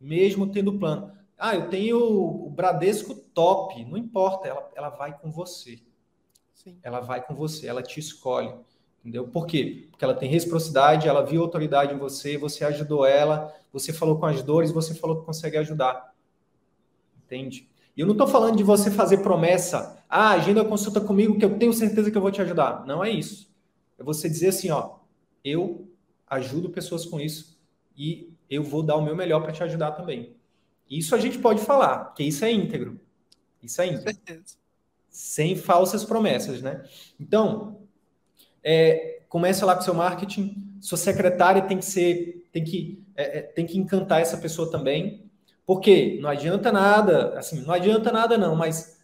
mesmo 0.00 0.46
tendo 0.46 0.78
plano. 0.78 1.10
Ah, 1.36 1.56
eu 1.56 1.68
tenho 1.68 1.98
o 1.98 2.48
Bradesco 2.48 3.12
top, 3.12 3.84
não 3.84 3.98
importa, 3.98 4.46
ela, 4.46 4.70
ela 4.76 4.88
vai 4.88 5.18
com 5.18 5.32
você. 5.32 5.80
Sim. 6.54 6.78
Ela 6.80 7.00
vai 7.00 7.26
com 7.26 7.34
você, 7.34 7.66
ela 7.66 7.82
te 7.82 7.98
escolhe. 7.98 8.54
Entendeu? 9.00 9.26
Por 9.26 9.44
quê? 9.44 9.88
Porque 9.90 10.04
ela 10.04 10.14
tem 10.14 10.30
reciprocidade, 10.30 11.08
ela 11.08 11.26
viu 11.26 11.42
autoridade 11.42 11.92
em 11.92 11.98
você, 11.98 12.38
você 12.38 12.64
ajudou 12.64 13.04
ela, 13.04 13.52
você 13.72 13.92
falou 13.92 14.16
com 14.16 14.26
as 14.26 14.44
dores, 14.44 14.70
você 14.70 14.94
falou 14.94 15.18
que 15.18 15.26
consegue 15.26 15.56
ajudar. 15.56 16.14
Entende? 17.24 17.68
E 17.96 18.00
eu 18.00 18.06
não 18.06 18.12
estou 18.12 18.26
falando 18.26 18.56
de 18.56 18.62
você 18.62 18.90
fazer 18.90 19.18
promessa, 19.18 20.02
ah, 20.08 20.30
agenda 20.30 20.64
consulta 20.64 21.00
comigo 21.00 21.38
que 21.38 21.44
eu 21.44 21.58
tenho 21.58 21.72
certeza 21.72 22.10
que 22.10 22.16
eu 22.16 22.22
vou 22.22 22.30
te 22.30 22.40
ajudar. 22.40 22.86
Não 22.86 23.04
é 23.04 23.10
isso. 23.10 23.50
É 23.98 24.02
você 24.02 24.28
dizer 24.28 24.48
assim, 24.48 24.70
ó, 24.70 24.96
eu 25.44 25.88
ajudo 26.26 26.70
pessoas 26.70 27.04
com 27.04 27.20
isso 27.20 27.58
e 27.96 28.32
eu 28.48 28.62
vou 28.62 28.82
dar 28.82 28.96
o 28.96 29.02
meu 29.02 29.14
melhor 29.14 29.42
para 29.42 29.52
te 29.52 29.62
ajudar 29.62 29.92
também. 29.92 30.36
Isso 30.88 31.14
a 31.14 31.18
gente 31.18 31.38
pode 31.38 31.62
falar, 31.62 32.12
que 32.14 32.22
isso 32.22 32.44
é 32.44 32.52
íntegro. 32.52 33.00
Isso 33.62 33.80
é 33.80 33.86
íntegro. 33.86 34.42
Sem 35.08 35.56
falsas 35.56 36.04
promessas, 36.04 36.60
né? 36.60 36.84
Então, 37.18 37.80
é, 38.62 39.22
começa 39.28 39.64
lá 39.64 39.74
com 39.74 39.82
seu 39.82 39.94
marketing. 39.94 40.76
Sua 40.80 40.98
secretária 40.98 41.62
tem 41.62 41.78
que 41.78 41.84
ser, 41.84 42.46
tem 42.52 42.64
que, 42.64 43.02
é, 43.14 43.38
é 43.38 43.42
tem 43.42 43.66
que 43.66 43.78
encantar 43.78 44.20
essa 44.20 44.36
pessoa 44.36 44.70
também. 44.70 45.30
Porque 45.66 46.18
não 46.20 46.28
adianta 46.28 46.72
nada, 46.72 47.38
assim, 47.38 47.62
não 47.62 47.72
adianta 47.72 48.10
nada 48.10 48.36
não, 48.36 48.56
mas 48.56 49.00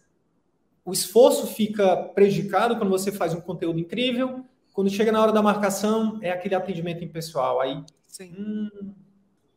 o 0.83 0.91
esforço 0.91 1.47
fica 1.47 1.95
prejudicado 1.95 2.75
quando 2.77 2.89
você 2.89 3.11
faz 3.11 3.33
um 3.33 3.41
conteúdo 3.41 3.79
incrível, 3.79 4.45
quando 4.73 4.89
chega 4.89 5.11
na 5.11 5.21
hora 5.21 5.31
da 5.31 5.41
marcação, 5.41 6.19
é 6.21 6.31
aquele 6.31 6.55
atendimento 6.55 7.03
impessoal. 7.03 7.61
Aí, 7.61 7.83
Sim. 8.07 8.33
Hum, 8.37 8.93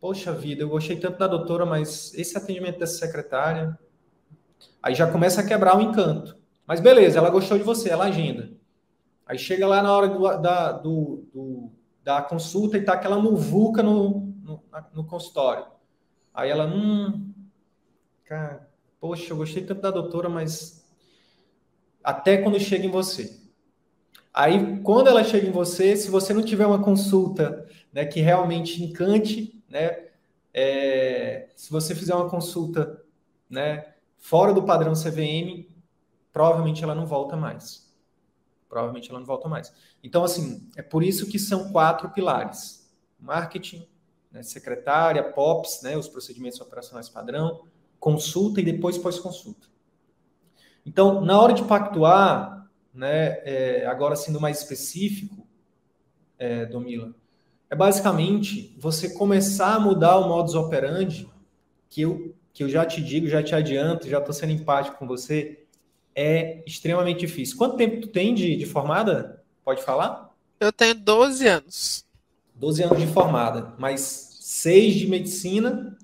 poxa 0.01 0.33
vida, 0.33 0.63
eu 0.63 0.69
gostei 0.69 0.97
tanto 0.97 1.19
da 1.19 1.27
doutora, 1.27 1.65
mas 1.65 2.13
esse 2.15 2.37
atendimento 2.37 2.79
dessa 2.79 2.99
secretária, 2.99 3.79
aí 4.83 4.95
já 4.95 5.11
começa 5.11 5.41
a 5.41 5.47
quebrar 5.47 5.77
o 5.77 5.81
encanto. 5.81 6.37
Mas 6.67 6.81
beleza, 6.81 7.19
ela 7.19 7.31
gostou 7.31 7.57
de 7.57 7.65
você, 7.65 7.91
ela 7.91 8.05
agenda. 8.05 8.51
Aí 9.27 9.39
chega 9.39 9.67
lá 9.67 9.83
na 9.83 9.93
hora 9.93 10.09
do, 10.09 10.37
da, 10.39 10.73
do, 10.73 11.25
do, 11.33 11.71
da 12.03 12.21
consulta 12.21 12.77
e 12.77 12.85
tá 12.85 12.93
aquela 12.93 13.19
muvuca 13.19 13.83
no, 13.83 14.35
no, 14.43 14.63
no 14.93 15.05
consultório. 15.05 15.65
Aí 16.35 16.51
ela, 16.51 16.67
hum, 16.67 17.33
cara, 18.25 18.69
poxa, 19.01 19.33
eu 19.33 19.37
gostei 19.37 19.65
tanto 19.65 19.81
da 19.83 19.91
doutora, 19.91 20.29
mas 20.29 20.83
até 22.03 22.39
quando 22.39 22.59
chega 22.59 22.87
em 22.87 22.91
você. 22.91 23.41
Aí, 24.35 24.81
quando 24.83 25.09
ela 25.09 25.23
chega 25.23 25.47
em 25.47 25.53
você, 25.53 25.95
se 25.95 26.11
você 26.11 26.33
não 26.33 26.43
tiver 26.43 26.67
uma 26.67 26.83
consulta 26.83 27.69
né, 27.93 28.07
que 28.07 28.21
realmente 28.21 28.83
encante, 28.83 29.63
né, 29.69 30.09
é, 30.55 31.51
se 31.55 31.71
você 31.71 31.95
fizer 31.95 32.15
uma 32.15 32.31
consulta 32.31 33.05
né, 33.49 33.93
fora 34.17 34.55
do 34.55 34.63
padrão 34.63 34.95
CVM, 34.95 35.69
provavelmente 36.33 36.83
ela 36.83 36.95
não 36.95 37.07
volta 37.07 37.37
mais. 37.37 37.93
Provavelmente 38.71 39.11
ela 39.11 39.19
não 39.19 39.27
volta 39.27 39.49
mais. 39.49 39.71
Então, 40.03 40.25
assim, 40.25 40.67
é 40.77 40.83
por 40.83 41.03
isso 41.03 41.29
que 41.29 41.39
são 41.39 41.71
quatro 41.71 42.09
pilares: 42.11 42.91
marketing, 43.21 43.87
né, 44.33 44.43
secretária, 44.43 45.23
POPs, 45.23 45.83
né, 45.83 45.97
os 45.97 46.09
procedimentos 46.09 46.61
operacionais 46.61 47.09
padrão, 47.09 47.65
consulta 48.01 48.61
e 48.61 48.65
depois 48.65 48.99
pós-consulta. 48.99 49.69
Então, 50.85 51.21
na 51.21 51.41
hora 51.41 51.53
de 51.53 51.63
pactuar, 51.65 52.69
né, 52.93 53.41
é, 53.45 53.87
agora 53.87 54.17
sendo 54.17 54.41
mais 54.41 54.59
específico, 54.61 55.47
é, 56.39 56.67
Domila, 56.67 57.15
é 57.71 57.77
basicamente 57.77 58.77
você 58.79 59.15
começar 59.15 59.75
a 59.75 59.81
mudar 59.81 60.19
o 60.19 60.29
modus 60.29 60.55
operandi, 60.55 61.29
que 61.89 62.03
eu, 62.03 62.35
que 62.53 62.65
eu 62.65 62.69
já 62.69 62.85
te 62.85 63.01
digo, 63.01 63.29
já 63.29 63.43
te 63.43 63.55
adianto, 63.55 64.09
já 64.09 64.19
estou 64.19 64.35
sendo 64.35 64.53
empático 64.53 64.99
com 64.99 65.07
você, 65.07 65.65
é 66.15 66.63
extremamente 66.67 67.21
difícil. 67.21 67.57
Quanto 67.57 67.77
tempo 67.77 68.01
tu 68.01 68.09
tem 68.09 68.35
de, 68.35 68.57
de 68.57 68.67
formada? 68.67 69.43
Pode 69.65 69.83
falar? 69.83 70.35
Eu 70.59 70.73
tenho 70.73 70.95
12 70.95 71.47
anos. 71.47 72.05
12 72.63 72.85
anos 72.85 73.01
de 73.01 73.09
formada, 73.09 73.75
mas 73.77 74.39
6 74.39 74.95
de 74.95 75.09
medicina, 75.09 75.99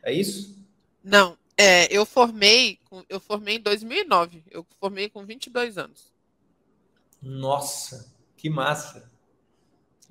é 0.00 0.12
isso? 0.12 0.56
Não, 1.02 1.36
é, 1.56 1.92
eu 1.92 2.06
formei, 2.06 2.78
eu 3.08 3.18
formei 3.18 3.56
em 3.56 3.60
2009, 3.60 4.44
eu 4.48 4.64
formei 4.78 5.10
com 5.10 5.26
22 5.26 5.76
anos. 5.76 6.12
Nossa, 7.20 8.14
que 8.36 8.48
massa! 8.48 9.10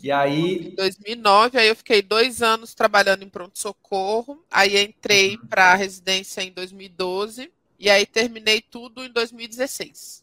E 0.03 0.11
aí. 0.11 0.67
Em 0.67 0.75
2009, 0.75 1.57
aí 1.57 1.69
eu 1.69 1.75
fiquei 1.77 2.01
dois 2.01 2.41
anos 2.41 2.73
trabalhando 2.73 3.23
em 3.23 3.29
pronto-socorro. 3.29 4.43
Aí 4.51 4.77
entrei 4.77 5.37
uhum. 5.37 5.47
para 5.47 5.71
a 5.71 5.75
residência 5.75 6.41
em 6.41 6.51
2012. 6.51 7.49
E 7.79 7.89
aí 7.89 8.05
terminei 8.05 8.61
tudo 8.61 9.05
em 9.05 9.11
2016. 9.11 10.21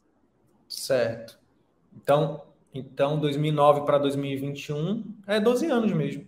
Certo. 0.69 1.39
Então, 1.97 2.45
então, 2.75 3.21
2009 3.21 3.83
para 3.83 3.99
2021 3.99 5.05
é 5.29 5.39
12 5.39 5.67
anos 5.67 5.93
mesmo. 5.93 6.27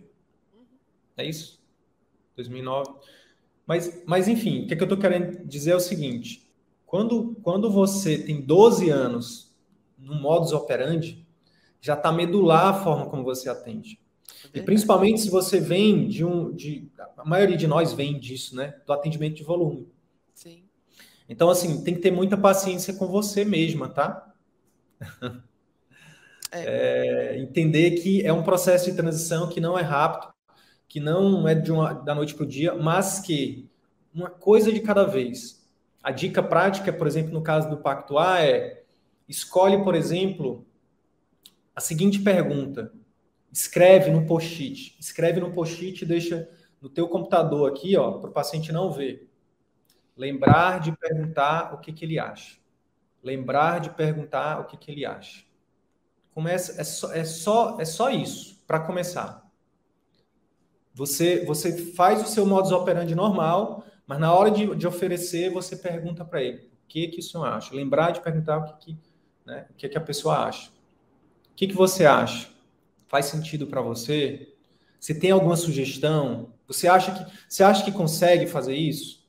É 1.17 1.25
isso? 1.25 1.61
2009. 2.37 2.89
Mas, 3.65 4.01
mas 4.05 4.29
enfim, 4.29 4.63
o 4.63 4.67
que, 4.67 4.73
é 4.73 4.77
que 4.77 4.81
eu 4.81 4.85
estou 4.85 4.97
querendo 4.97 5.45
dizer 5.45 5.71
é 5.71 5.75
o 5.75 5.79
seguinte: 5.79 6.49
quando, 6.85 7.35
quando 7.43 7.69
você 7.69 8.17
tem 8.17 8.39
12 8.39 8.89
anos 8.89 9.53
no 9.97 10.15
modus 10.15 10.53
operandi, 10.53 11.27
já 11.81 11.95
está 11.95 12.13
medular 12.13 12.67
a 12.67 12.73
forma 12.81 13.07
como 13.07 13.25
você 13.25 13.49
atende. 13.49 13.99
E 14.53 14.61
principalmente 14.61 15.19
se 15.19 15.29
você 15.29 15.59
vem 15.59 16.07
de 16.07 16.23
um. 16.23 16.53
De, 16.55 16.89
a 17.17 17.25
maioria 17.25 17.57
de 17.57 17.67
nós 17.67 17.91
vem 17.91 18.17
disso, 18.17 18.55
né? 18.55 18.79
Do 18.85 18.93
atendimento 18.93 19.35
de 19.35 19.43
volume. 19.43 19.89
Sim. 20.33 20.63
Então, 21.27 21.49
assim, 21.49 21.83
tem 21.83 21.93
que 21.93 21.99
ter 21.99 22.11
muita 22.11 22.37
paciência 22.37 22.93
com 22.93 23.07
você 23.07 23.43
mesma, 23.43 23.89
tá? 23.89 24.33
É. 26.51 27.35
É, 27.35 27.39
entender 27.39 27.91
que 28.01 28.25
é 28.25 28.31
um 28.31 28.43
processo 28.43 28.89
de 28.89 28.95
transição 28.95 29.49
que 29.49 29.59
não 29.59 29.77
é 29.77 29.81
rápido, 29.81 30.33
que 30.87 30.99
não 30.99 31.47
é 31.47 31.53
de 31.53 31.71
uma, 31.71 31.93
da 31.93 32.15
noite 32.15 32.33
para 32.33 32.43
o 32.43 32.47
dia, 32.47 32.73
mas 32.73 33.19
que 33.19 33.69
uma 34.13 34.29
coisa 34.29 34.71
de 34.71 34.79
cada 34.79 35.03
vez. 35.03 35.67
A 36.01 36.11
dica 36.11 36.41
prática, 36.41 36.93
por 36.93 37.05
exemplo, 37.05 37.33
no 37.33 37.41
caso 37.41 37.69
do 37.69 37.77
Pacto 37.77 38.17
A, 38.17 38.41
é 38.41 38.83
escolhe, 39.27 39.83
por 39.83 39.93
exemplo, 39.93 40.65
a 41.75 41.81
seguinte 41.81 42.19
pergunta. 42.19 42.93
Escreve 43.51 44.09
no 44.09 44.25
post-it. 44.25 44.95
Escreve 44.99 45.39
no 45.39 45.51
post-it 45.51 46.01
e 46.01 46.07
deixa 46.07 46.49
no 46.81 46.89
teu 46.89 47.07
computador 47.07 47.69
aqui, 47.69 47.97
ó, 47.97 48.13
para 48.13 48.29
o 48.29 48.33
paciente 48.33 48.71
não 48.71 48.91
ver. 48.91 49.29
Lembrar 50.15 50.79
de 50.79 50.95
perguntar 50.95 51.73
o 51.73 51.79
que, 51.79 51.91
que 51.91 52.05
ele 52.05 52.17
acha. 52.17 52.57
Lembrar 53.21 53.79
de 53.79 53.89
perguntar 53.89 54.61
o 54.61 54.65
que, 54.65 54.77
que 54.77 54.91
ele 54.91 55.05
acha. 55.05 55.46
Começa, 56.37 56.79
é 56.79 56.83
só, 56.83 57.11
é 57.13 57.25
só, 57.25 57.77
é 57.79 57.83
só 57.83 58.11
isso, 58.11 58.61
para 58.67 58.79
começar. 58.79 59.43
Você, 60.93 61.43
você 61.43 61.75
faz 61.93 62.21
o 62.21 62.27
seu 62.27 62.45
modus 62.45 62.71
operandi 62.71 63.15
normal, 63.15 63.83
mas 64.05 64.19
na 64.19 64.31
hora 64.31 64.51
de, 64.51 64.75
de 64.75 64.85
oferecer, 64.85 65.51
você 65.51 65.75
pergunta 65.75 66.23
para 66.23 66.43
ele 66.43 66.57
o 66.57 66.87
que, 66.87 67.07
que 67.07 67.21
o 67.21 67.23
senhor 67.23 67.43
acha. 67.43 67.73
Lembrar 67.73 68.11
de 68.11 68.21
perguntar 68.21 68.59
o 68.59 68.65
que, 68.65 68.93
que, 68.93 68.99
né, 69.47 69.65
o 69.71 69.73
que, 69.73 69.89
que 69.89 69.97
a 69.97 70.01
pessoa 70.01 70.45
acha. 70.45 70.69
O 70.69 71.55
que, 71.55 71.65
que 71.65 71.73
você 71.73 72.05
acha? 72.05 72.49
Faz 73.07 73.25
sentido 73.25 73.65
para 73.65 73.81
você? 73.81 74.53
Você 74.99 75.15
tem 75.15 75.31
alguma 75.31 75.57
sugestão? 75.57 76.53
Você 76.67 76.87
acha 76.87 77.13
que 77.13 77.33
você 77.49 77.63
acha 77.63 77.83
que 77.83 77.91
consegue 77.91 78.45
fazer 78.45 78.75
isso? 78.75 79.27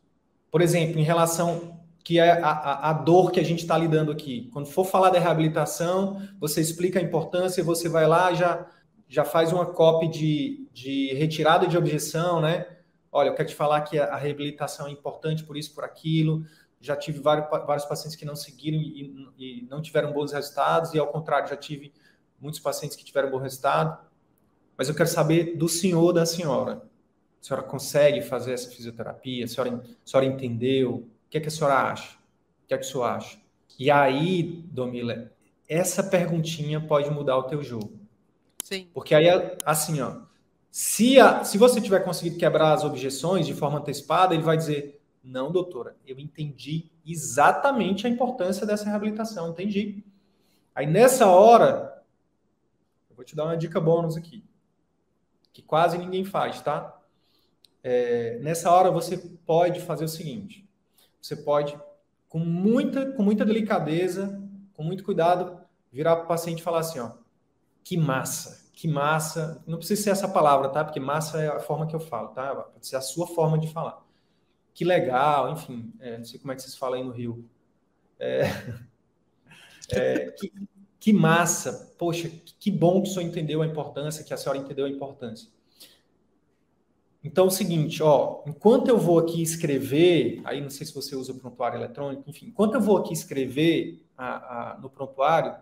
Por 0.50 0.60
exemplo, 0.60 1.00
em 1.00 1.04
relação 1.04 1.77
que 2.08 2.18
é 2.18 2.30
a, 2.30 2.48
a, 2.48 2.88
a 2.88 2.92
dor 2.94 3.30
que 3.30 3.38
a 3.38 3.42
gente 3.42 3.58
está 3.58 3.76
lidando 3.76 4.10
aqui. 4.10 4.48
Quando 4.50 4.66
for 4.66 4.86
falar 4.86 5.10
da 5.10 5.18
reabilitação, 5.18 6.26
você 6.40 6.58
explica 6.58 6.98
a 6.98 7.02
importância, 7.02 7.62
você 7.62 7.86
vai 7.86 8.06
lá 8.06 8.32
já 8.32 8.66
já 9.06 9.26
faz 9.26 9.52
uma 9.52 9.66
copy 9.66 10.08
de, 10.08 10.66
de 10.72 11.12
retirada 11.12 11.66
de 11.66 11.76
objeção, 11.76 12.40
né? 12.40 12.66
Olha, 13.12 13.28
eu 13.28 13.34
quero 13.34 13.50
te 13.50 13.54
falar 13.54 13.82
que 13.82 13.98
a, 13.98 14.06
a 14.06 14.16
reabilitação 14.16 14.86
é 14.86 14.90
importante 14.90 15.44
por 15.44 15.54
isso, 15.54 15.74
por 15.74 15.84
aquilo. 15.84 16.46
Já 16.80 16.96
tive 16.96 17.20
vários, 17.20 17.46
vários 17.66 17.84
pacientes 17.84 18.16
que 18.16 18.24
não 18.24 18.34
seguiram 18.34 18.78
e, 18.78 19.34
e 19.38 19.66
não 19.68 19.82
tiveram 19.82 20.10
bons 20.10 20.32
resultados, 20.32 20.94
e 20.94 20.98
ao 20.98 21.08
contrário, 21.08 21.46
já 21.46 21.56
tive 21.56 21.92
muitos 22.40 22.58
pacientes 22.58 22.96
que 22.96 23.04
tiveram 23.04 23.30
bom 23.30 23.36
resultado. 23.38 23.98
Mas 24.78 24.88
eu 24.88 24.94
quero 24.94 25.10
saber 25.10 25.58
do 25.58 25.68
senhor 25.68 26.14
da 26.14 26.24
senhora. 26.24 26.82
A 27.38 27.44
senhora 27.44 27.66
consegue 27.66 28.22
fazer 28.22 28.54
essa 28.54 28.70
fisioterapia? 28.70 29.44
A 29.44 29.48
senhora, 29.48 29.82
a 29.84 30.08
senhora 30.08 30.26
entendeu? 30.26 31.06
O 31.28 31.30
que, 31.30 31.36
é 31.36 31.40
que 31.42 31.48
a 31.48 31.50
senhora 31.50 31.74
acha? 31.74 32.16
O 32.64 32.66
que 32.66 32.72
é 32.72 32.78
que 32.78 32.86
o 32.86 32.88
senhor 32.88 33.04
acha? 33.04 33.38
E 33.78 33.90
aí, 33.90 34.64
Domila, 34.72 35.30
essa 35.68 36.02
perguntinha 36.02 36.80
pode 36.80 37.10
mudar 37.10 37.36
o 37.36 37.42
teu 37.42 37.62
jogo. 37.62 38.00
Sim. 38.64 38.88
Porque 38.94 39.14
aí, 39.14 39.26
assim, 39.62 40.00
ó, 40.00 40.22
se, 40.70 41.20
a, 41.20 41.44
se 41.44 41.58
você 41.58 41.82
tiver 41.82 42.00
conseguido 42.00 42.38
quebrar 42.38 42.72
as 42.72 42.82
objeções 42.82 43.46
de 43.46 43.52
forma 43.52 43.78
antecipada, 43.78 44.34
ele 44.34 44.42
vai 44.42 44.56
dizer: 44.56 45.02
não, 45.22 45.52
doutora, 45.52 45.96
eu 46.06 46.18
entendi 46.18 46.90
exatamente 47.06 48.06
a 48.06 48.10
importância 48.10 48.66
dessa 48.66 48.86
reabilitação, 48.86 49.50
entendi. 49.50 50.02
Aí 50.74 50.86
nessa 50.86 51.26
hora, 51.26 52.02
eu 53.10 53.16
vou 53.16 53.24
te 53.24 53.36
dar 53.36 53.44
uma 53.44 53.56
dica 53.56 53.78
bônus 53.78 54.16
aqui, 54.16 54.42
que 55.52 55.60
quase 55.60 55.98
ninguém 55.98 56.24
faz, 56.24 56.62
tá? 56.62 56.98
É, 57.82 58.38
nessa 58.40 58.70
hora 58.70 58.90
você 58.90 59.18
pode 59.44 59.80
fazer 59.80 60.04
o 60.04 60.08
seguinte: 60.08 60.67
você 61.20 61.36
pode, 61.36 61.78
com 62.28 62.38
muita, 62.38 63.12
com 63.12 63.22
muita 63.22 63.44
delicadeza, 63.44 64.42
com 64.74 64.82
muito 64.82 65.04
cuidado, 65.04 65.60
virar 65.92 66.16
para 66.16 66.24
o 66.24 66.28
paciente 66.28 66.60
e 66.60 66.62
falar 66.62 66.80
assim: 66.80 66.98
ó, 67.00 67.12
que 67.82 67.96
massa, 67.96 68.70
que 68.72 68.86
massa. 68.86 69.62
Não 69.66 69.78
precisa 69.78 70.02
ser 70.02 70.10
essa 70.10 70.28
palavra, 70.28 70.68
tá? 70.68 70.84
Porque 70.84 71.00
massa 71.00 71.40
é 71.40 71.48
a 71.48 71.60
forma 71.60 71.86
que 71.86 71.96
eu 71.96 72.00
falo, 72.00 72.28
tá? 72.28 72.54
Pode 72.54 72.86
ser 72.86 72.96
a 72.96 73.00
sua 73.00 73.26
forma 73.26 73.58
de 73.58 73.68
falar. 73.68 74.04
Que 74.74 74.84
legal, 74.84 75.50
enfim, 75.52 75.92
é, 75.98 76.18
não 76.18 76.24
sei 76.24 76.38
como 76.38 76.52
é 76.52 76.54
que 76.54 76.62
vocês 76.62 76.76
falam 76.76 77.00
aí 77.00 77.04
no 77.04 77.10
Rio. 77.10 77.44
É, 78.18 78.42
é, 79.90 80.30
que, 80.30 80.52
que 81.00 81.12
massa, 81.12 81.94
poxa, 81.98 82.30
que 82.60 82.70
bom 82.70 83.02
que 83.02 83.08
o 83.08 83.12
senhor 83.12 83.26
entendeu 83.26 83.62
a 83.62 83.66
importância, 83.66 84.22
que 84.22 84.32
a 84.32 84.36
senhora 84.36 84.58
entendeu 84.58 84.86
a 84.86 84.88
importância. 84.88 85.50
Então, 87.28 87.44
é 87.44 87.48
o 87.48 87.50
seguinte, 87.50 88.02
ó, 88.02 88.42
enquanto 88.46 88.88
eu 88.88 88.96
vou 88.96 89.18
aqui 89.18 89.42
escrever, 89.42 90.40
aí 90.44 90.62
não 90.62 90.70
sei 90.70 90.86
se 90.86 90.94
você 90.94 91.14
usa 91.14 91.30
o 91.30 91.34
prontuário 91.34 91.76
eletrônico, 91.76 92.24
enfim, 92.26 92.46
enquanto 92.46 92.76
eu 92.76 92.80
vou 92.80 92.96
aqui 92.96 93.12
escrever 93.12 94.02
a, 94.16 94.72
a, 94.72 94.78
no 94.78 94.88
prontuário, 94.88 95.52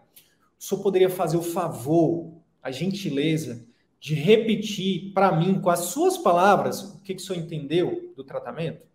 o 0.56 0.62
senhor 0.62 0.80
poderia 0.80 1.10
fazer 1.10 1.36
o 1.36 1.42
favor 1.42 2.32
a 2.62 2.70
gentileza 2.70 3.66
de 3.98 4.14
repetir 4.14 5.12
para 5.12 5.34
mim, 5.34 5.60
com 5.60 5.68
as 5.68 5.80
suas 5.80 6.16
palavras, 6.16 6.82
o 6.82 7.00
que, 7.00 7.16
que 7.16 7.20
o 7.20 7.24
senhor 7.24 7.40
entendeu 7.42 8.12
do 8.14 8.22
tratamento? 8.22 8.86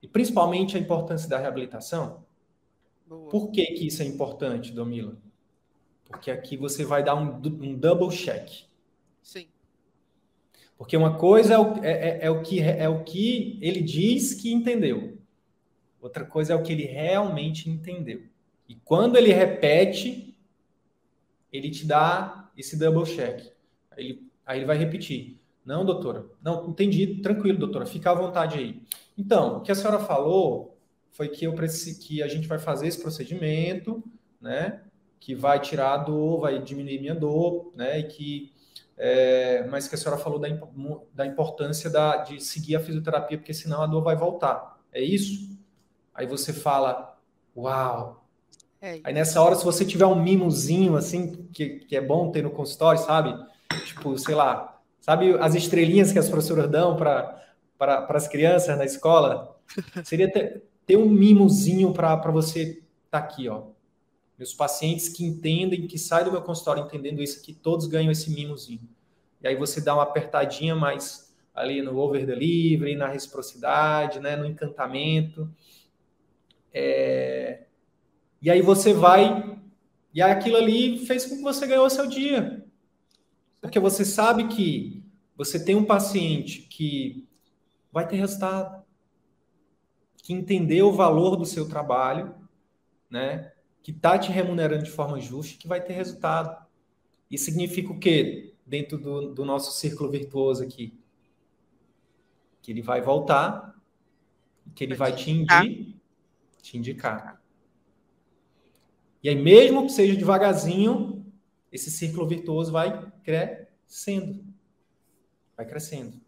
E 0.00 0.08
principalmente 0.08 0.78
a 0.78 0.80
importância 0.80 1.28
da 1.28 1.36
reabilitação? 1.36 2.24
Boa. 3.06 3.28
Por 3.28 3.50
que, 3.50 3.66
que 3.66 3.86
isso 3.86 4.02
é 4.02 4.06
importante, 4.06 4.72
Domila? 4.72 5.14
Porque 6.06 6.30
aqui 6.30 6.56
você 6.56 6.86
vai 6.86 7.04
dar 7.04 7.16
um, 7.16 7.34
um 7.36 7.74
double 7.78 8.08
check. 8.08 8.48
Sim. 9.22 9.49
Porque 10.80 10.96
uma 10.96 11.18
coisa 11.18 11.52
é 11.52 11.58
o, 11.58 11.84
é, 11.84 11.90
é, 11.90 12.18
é, 12.22 12.30
o 12.30 12.40
que, 12.40 12.58
é 12.58 12.88
o 12.88 13.04
que 13.04 13.58
ele 13.60 13.82
diz 13.82 14.32
que 14.32 14.50
entendeu. 14.50 15.18
Outra 16.00 16.24
coisa 16.24 16.54
é 16.54 16.56
o 16.56 16.62
que 16.62 16.72
ele 16.72 16.86
realmente 16.86 17.68
entendeu. 17.68 18.22
E 18.66 18.76
quando 18.76 19.18
ele 19.18 19.30
repete, 19.30 20.34
ele 21.52 21.68
te 21.68 21.84
dá 21.84 22.50
esse 22.56 22.78
double 22.78 23.04
check. 23.04 23.52
Ele, 23.94 24.26
aí 24.46 24.58
ele 24.60 24.64
vai 24.64 24.78
repetir. 24.78 25.38
Não, 25.66 25.84
doutora. 25.84 26.24
Não, 26.42 26.70
entendi. 26.70 27.20
Tranquilo, 27.20 27.58
doutora. 27.58 27.84
Fica 27.84 28.12
à 28.12 28.14
vontade 28.14 28.56
aí. 28.56 28.82
Então, 29.18 29.58
o 29.58 29.60
que 29.60 29.70
a 29.70 29.74
senhora 29.74 29.98
falou 29.98 30.78
foi 31.10 31.28
que 31.28 31.44
eu 31.44 31.52
preciso, 31.52 32.00
que 32.00 32.22
a 32.22 32.26
gente 32.26 32.48
vai 32.48 32.58
fazer 32.58 32.86
esse 32.86 33.02
procedimento, 33.02 34.02
né? 34.40 34.80
Que 35.20 35.34
vai 35.34 35.60
tirar 35.60 35.92
a 35.92 35.98
dor, 35.98 36.40
vai 36.40 36.58
diminuir 36.58 37.00
minha 37.00 37.14
dor, 37.14 37.70
né? 37.76 37.98
E 37.98 38.04
que 38.04 38.59
é, 39.02 39.66
mas 39.70 39.88
que 39.88 39.94
a 39.94 39.98
senhora 39.98 40.20
falou 40.20 40.38
da, 40.38 40.48
da 41.14 41.26
importância 41.26 41.88
da, 41.88 42.18
de 42.18 42.38
seguir 42.38 42.76
a 42.76 42.80
fisioterapia, 42.80 43.38
porque 43.38 43.54
senão 43.54 43.80
a 43.80 43.86
dor 43.86 44.02
vai 44.02 44.14
voltar. 44.14 44.78
É 44.92 45.00
isso? 45.02 45.58
Aí 46.14 46.26
você 46.26 46.52
fala, 46.52 47.18
uau, 47.56 48.20
é 48.82 49.00
Aí 49.02 49.12
nessa 49.14 49.40
hora, 49.40 49.54
se 49.56 49.64
você 49.64 49.86
tiver 49.86 50.04
um 50.04 50.22
mimozinho, 50.22 50.96
assim, 50.96 51.48
que, 51.52 51.80
que 51.80 51.96
é 51.96 52.00
bom 52.00 52.30
ter 52.30 52.42
no 52.42 52.50
consultório, 52.50 53.00
sabe? 53.00 53.34
Tipo, 53.86 54.18
sei 54.18 54.34
lá, 54.34 54.78
sabe 55.00 55.34
as 55.38 55.54
estrelinhas 55.54 56.12
que 56.12 56.18
as 56.18 56.28
professoras 56.28 56.70
dão 56.70 56.96
para 56.96 57.42
pra, 57.78 58.06
as 58.10 58.28
crianças 58.28 58.76
na 58.76 58.84
escola? 58.84 59.58
Seria 60.04 60.30
ter, 60.30 60.62
ter 60.84 60.96
um 60.96 61.08
mimozinho 61.08 61.92
para 61.92 62.16
você 62.30 62.62
estar 62.62 62.82
tá 63.10 63.18
aqui, 63.18 63.48
ó. 63.48 63.64
Meus 64.40 64.54
pacientes 64.54 65.10
que 65.10 65.22
entendem, 65.22 65.86
que 65.86 65.98
saem 65.98 66.24
do 66.24 66.32
meu 66.32 66.40
consultório 66.40 66.82
entendendo 66.82 67.22
isso 67.22 67.38
aqui, 67.38 67.52
todos 67.52 67.86
ganham 67.86 68.10
esse 68.10 68.30
mimozinho. 68.30 68.88
E 69.38 69.46
aí 69.46 69.54
você 69.54 69.82
dá 69.82 69.92
uma 69.92 70.02
apertadinha 70.02 70.74
mais 70.74 71.30
ali 71.54 71.82
no 71.82 71.94
over 71.98 72.24
delivery, 72.24 72.96
na 72.96 73.06
reciprocidade, 73.06 74.18
né, 74.18 74.36
no 74.36 74.46
encantamento. 74.46 75.46
É, 76.72 77.64
e 78.40 78.50
aí 78.50 78.62
você 78.62 78.94
vai. 78.94 79.60
E 80.14 80.22
aquilo 80.22 80.56
ali 80.56 81.04
fez 81.04 81.26
com 81.26 81.36
que 81.36 81.42
você 81.42 81.66
ganhou 81.66 81.90
seu 81.90 82.06
dia. 82.06 82.64
Porque 83.60 83.78
você 83.78 84.06
sabe 84.06 84.48
que 84.48 85.04
você 85.36 85.62
tem 85.62 85.74
um 85.74 85.84
paciente 85.84 86.62
que 86.62 87.28
vai 87.92 88.08
ter 88.08 88.16
resultado, 88.16 88.82
que 90.22 90.32
entendeu 90.32 90.88
o 90.88 90.94
valor 90.94 91.36
do 91.36 91.44
seu 91.44 91.68
trabalho, 91.68 92.34
né? 93.10 93.52
Que 93.82 93.90
está 93.90 94.18
te 94.18 94.30
remunerando 94.30 94.84
de 94.84 94.90
forma 94.90 95.20
justa, 95.20 95.58
que 95.58 95.68
vai 95.68 95.80
ter 95.80 95.92
resultado. 95.92 96.66
Isso 97.30 97.46
significa 97.46 97.92
o 97.92 97.98
quê? 97.98 98.54
Dentro 98.66 98.98
do, 98.98 99.34
do 99.34 99.44
nosso 99.44 99.72
círculo 99.78 100.10
virtuoso 100.10 100.62
aqui. 100.62 100.98
Que 102.60 102.72
ele 102.72 102.82
vai 102.82 103.00
voltar, 103.00 103.74
que 104.74 104.84
ele 104.84 104.94
vai 104.94 105.14
te, 105.14 105.30
indi 105.30 105.96
te 106.62 106.76
indicar. 106.76 107.40
E 109.22 109.28
aí, 109.28 109.36
mesmo 109.36 109.86
que 109.86 109.92
seja 109.92 110.16
devagarzinho, 110.16 111.26
esse 111.70 111.90
círculo 111.90 112.26
virtuoso 112.26 112.72
vai 112.72 113.10
crescendo. 113.22 114.44
Vai 115.56 115.66
crescendo. 115.66 116.20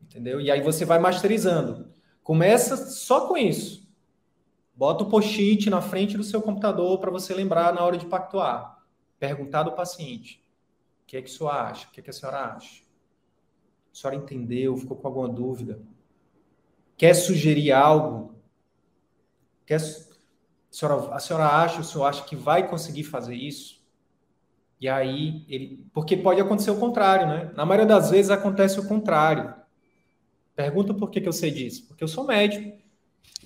Entendeu? 0.00 0.40
E 0.40 0.50
aí 0.50 0.62
você 0.62 0.84
vai 0.84 0.98
masterizando. 0.98 1.92
Começa 2.22 2.76
só 2.76 3.26
com 3.26 3.36
isso. 3.36 3.87
Bota 4.78 5.02
o 5.02 5.08
post-it 5.08 5.68
na 5.68 5.82
frente 5.82 6.16
do 6.16 6.22
seu 6.22 6.40
computador 6.40 7.00
para 7.00 7.10
você 7.10 7.34
lembrar 7.34 7.74
na 7.74 7.82
hora 7.82 7.98
de 7.98 8.06
pactuar. 8.06 8.78
Perguntar 9.18 9.64
do 9.64 9.72
paciente. 9.72 10.40
O 11.02 11.06
que 11.08 11.16
é 11.16 11.20
que 11.20 11.28
a 11.28 11.32
senhora 11.32 11.62
acha? 11.62 11.88
O 11.88 11.90
que 11.90 11.98
é 11.98 12.02
que 12.04 12.10
a 12.10 12.12
senhora 12.12 12.54
acha? 12.54 12.82
A 13.92 13.96
senhora 13.96 14.16
entendeu? 14.16 14.76
Ficou 14.76 14.96
com 14.96 15.08
alguma 15.08 15.28
dúvida? 15.28 15.82
Quer 16.96 17.12
sugerir 17.14 17.72
algo? 17.72 18.36
Quer 19.66 19.80
a 19.80 19.80
senhora, 20.70 21.12
a 21.12 21.18
senhora 21.18 21.46
acha, 21.46 21.80
o 21.80 21.84
senhor 21.84 22.04
acha 22.04 22.22
que 22.22 22.36
vai 22.36 22.70
conseguir 22.70 23.02
fazer 23.02 23.34
isso? 23.34 23.84
E 24.80 24.88
aí, 24.88 25.44
ele. 25.48 25.84
Porque 25.92 26.16
pode 26.16 26.40
acontecer 26.40 26.70
o 26.70 26.78
contrário, 26.78 27.26
né? 27.26 27.52
Na 27.56 27.66
maioria 27.66 27.84
das 27.84 28.12
vezes 28.12 28.30
acontece 28.30 28.78
o 28.78 28.86
contrário. 28.86 29.52
Pergunta 30.54 30.94
por 30.94 31.10
que, 31.10 31.20
que 31.20 31.28
eu 31.28 31.32
sei 31.32 31.50
disso? 31.50 31.84
Porque 31.88 32.04
eu 32.04 32.08
sou 32.08 32.24
médico. 32.24 32.78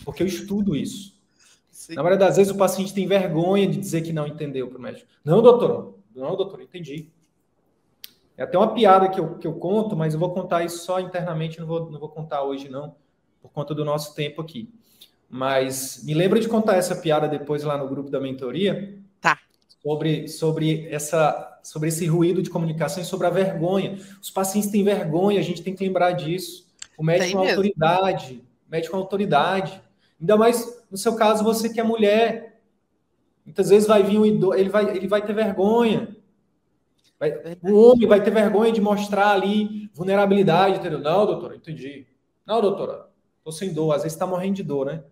Porque 0.04 0.22
eu 0.22 0.26
estudo 0.26 0.76
isso. 0.76 1.21
Sim. 1.82 1.96
Na 1.96 2.02
maioria 2.04 2.26
das 2.26 2.36
vezes 2.36 2.52
o 2.52 2.56
paciente 2.56 2.94
tem 2.94 3.08
vergonha 3.08 3.66
de 3.66 3.76
dizer 3.76 4.02
que 4.02 4.12
não 4.12 4.24
entendeu 4.24 4.68
para 4.68 4.78
o 4.78 4.80
médico. 4.80 5.08
Não, 5.24 5.42
doutor, 5.42 5.98
Não, 6.14 6.36
doutor, 6.36 6.62
entendi. 6.62 7.10
É 8.36 8.44
até 8.44 8.56
uma 8.56 8.72
piada 8.72 9.08
que 9.08 9.18
eu, 9.18 9.36
que 9.36 9.48
eu 9.48 9.54
conto, 9.54 9.96
mas 9.96 10.14
eu 10.14 10.20
vou 10.20 10.32
contar 10.32 10.64
isso 10.64 10.84
só 10.84 11.00
internamente, 11.00 11.58
não 11.58 11.66
vou, 11.66 11.90
não 11.90 11.98
vou 11.98 12.08
contar 12.08 12.44
hoje, 12.44 12.68
não, 12.68 12.94
por 13.42 13.50
conta 13.50 13.74
do 13.74 13.84
nosso 13.84 14.14
tempo 14.14 14.40
aqui. 14.40 14.72
Mas 15.28 16.04
me 16.04 16.14
lembra 16.14 16.38
de 16.38 16.48
contar 16.48 16.76
essa 16.76 16.94
piada 16.94 17.26
depois 17.26 17.64
lá 17.64 17.76
no 17.76 17.88
grupo 17.88 18.10
da 18.10 18.20
mentoria. 18.20 18.96
Tá. 19.20 19.36
Sobre, 19.82 20.28
sobre, 20.28 20.86
essa, 20.88 21.58
sobre 21.64 21.88
esse 21.88 22.06
ruído 22.06 22.40
de 22.44 22.50
comunicação 22.50 23.02
e 23.02 23.06
sobre 23.06 23.26
a 23.26 23.30
vergonha. 23.30 23.98
Os 24.22 24.30
pacientes 24.30 24.70
têm 24.70 24.84
vergonha, 24.84 25.40
a 25.40 25.42
gente 25.42 25.64
tem 25.64 25.74
que 25.74 25.84
lembrar 25.84 26.12
disso. 26.12 26.64
O 26.96 27.02
médico 27.02 27.38
é 27.38 27.40
uma 27.40 27.50
autoridade. 27.50 28.40
O 28.68 28.70
médico 28.70 28.94
é 28.94 28.96
uma 28.96 29.04
autoridade. 29.04 29.82
Ainda 30.22 30.36
mais 30.36 30.80
no 30.88 30.96
seu 30.96 31.16
caso, 31.16 31.42
você 31.42 31.68
que 31.68 31.80
é 31.80 31.82
mulher. 31.82 32.60
Muitas 33.44 33.70
vezes 33.70 33.88
vai 33.88 34.04
vir 34.04 34.20
um 34.20 34.24
idoso, 34.24 34.54
ele 34.54 34.68
vai, 34.68 34.96
ele 34.96 35.08
vai 35.08 35.20
ter 35.20 35.32
vergonha. 35.32 36.16
Vai, 37.18 37.32
o 37.64 37.90
homem 37.90 38.06
vai 38.06 38.22
ter 38.22 38.30
vergonha 38.30 38.70
de 38.70 38.80
mostrar 38.80 39.32
ali 39.32 39.90
vulnerabilidade, 39.92 40.78
entendeu? 40.78 41.00
Não, 41.00 41.26
doutora, 41.26 41.56
entendi. 41.56 42.06
Não, 42.46 42.60
doutora, 42.60 43.08
tô 43.42 43.50
sem 43.50 43.74
dor. 43.74 43.92
Às 43.92 44.02
vezes 44.02 44.14
está 44.14 44.24
morrendo 44.24 44.54
de 44.54 44.62
dor, 44.62 44.86
né? 44.86 45.02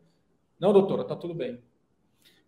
Não, 0.61 0.73
doutora, 0.73 1.03
tá 1.03 1.17
tudo 1.17 1.35
bem. 1.35 1.61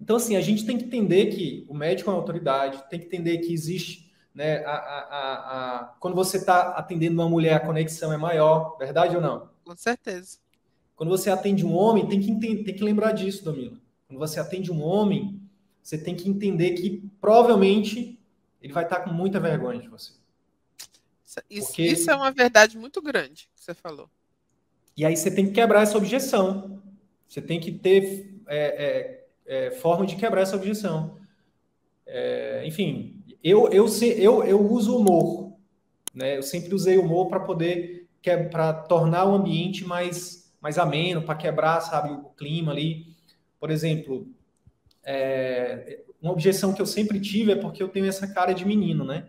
Então, 0.01 0.17
assim, 0.17 0.37
a 0.37 0.41
gente 0.41 0.65
tem 0.65 0.79
que 0.79 0.85
entender 0.85 1.27
que 1.27 1.67
o 1.69 1.75
médico 1.75 2.11
é 2.11 2.13
uma 2.13 2.21
autoridade, 2.21 2.85
tem 2.89 3.01
que 3.01 3.07
entender 3.07 3.39
que 3.39 3.53
existe, 3.53 4.13
né, 4.33 4.65
a, 4.65 4.73
a, 4.73 5.79
a, 5.81 5.85
quando 5.99 6.15
você 6.15 6.37
está 6.37 6.71
atendendo 6.71 7.21
uma 7.21 7.29
mulher, 7.29 7.55
a 7.55 7.61
conexão 7.61 8.13
é 8.13 8.17
maior, 8.17 8.77
verdade 8.79 9.17
ou 9.17 9.23
não? 9.23 9.49
Com 9.65 9.77
certeza. 9.77 10.42
Quando 10.97 11.11
você 11.11 11.31
atende 11.31 11.65
um 11.65 11.75
homem, 11.75 12.07
tem 12.07 12.21
que, 12.21 12.35
tem 12.65 12.75
que 12.75 12.85
lembrar 12.85 13.13
disso, 13.13 13.45
Domila. 13.45 13.77
Quando 14.07 14.19
você 14.19 14.39
atende 14.39 14.71
um 14.71 14.83
homem, 14.83 15.41
você 15.83 15.99
tem 15.99 16.15
que 16.15 16.29
entender 16.29 16.73
que 16.73 17.11
provavelmente 17.21 18.19
ele 18.61 18.73
vai 18.73 18.85
estar 18.85 19.01
com 19.01 19.11
muita 19.11 19.41
vergonha 19.41 19.81
de 19.81 19.89
você. 19.89 20.13
Isso, 21.49 21.69
Porque... 21.69 21.83
isso 21.83 22.11
é 22.11 22.15
uma 22.15 22.31
verdade 22.31 22.77
muito 22.77 23.01
grande 23.01 23.49
que 23.55 23.65
você 23.65 23.75
falou. 23.75 24.09
E 24.97 25.05
aí 25.05 25.17
você 25.17 25.31
tem 25.31 25.47
que 25.47 25.53
quebrar 25.53 25.83
essa 25.83 25.97
objeção. 25.97 26.83
Você 27.27 27.41
tem 27.41 27.59
que 27.59 27.73
ter 27.73 28.39
é, 28.47 29.25
é, 29.47 29.67
é, 29.67 29.71
forma 29.71 30.05
de 30.05 30.17
quebrar 30.17 30.43
essa 30.43 30.57
objeção. 30.57 31.19
É, 32.07 32.63
enfim, 32.67 33.23
eu, 33.43 33.69
eu, 33.71 33.87
eu, 34.19 34.45
eu 34.45 34.71
uso 34.71 34.97
humor. 34.97 35.55
Né? 36.15 36.37
Eu 36.37 36.43
sempre 36.43 36.75
usei 36.75 36.99
humor 36.99 37.29
para 37.29 37.41
poder 37.41 38.03
para 38.51 38.73
tornar 38.73 39.25
o 39.25 39.35
ambiente 39.35 39.85
mais, 39.85 40.42
mais 40.63 40.79
ameno, 40.79 41.23
para 41.23 41.35
quebrar, 41.35 41.81
sabe, 41.81 42.13
o 42.13 42.31
clima 42.31 42.71
ali. 42.71 43.17
Por 43.59 43.71
exemplo, 43.71 44.29
é, 45.03 46.03
uma 46.21 46.33
objeção 46.33 46.73
que 46.73 46.81
eu 46.81 46.87
sempre 46.87 47.21
tive 47.21 47.53
é 47.53 47.57
porque 47.57 47.83
eu 47.83 47.89
tenho 47.89 48.07
essa 48.07 48.33
cara 48.33 48.55
de 48.55 48.65
menino, 48.65 49.05
né? 49.05 49.29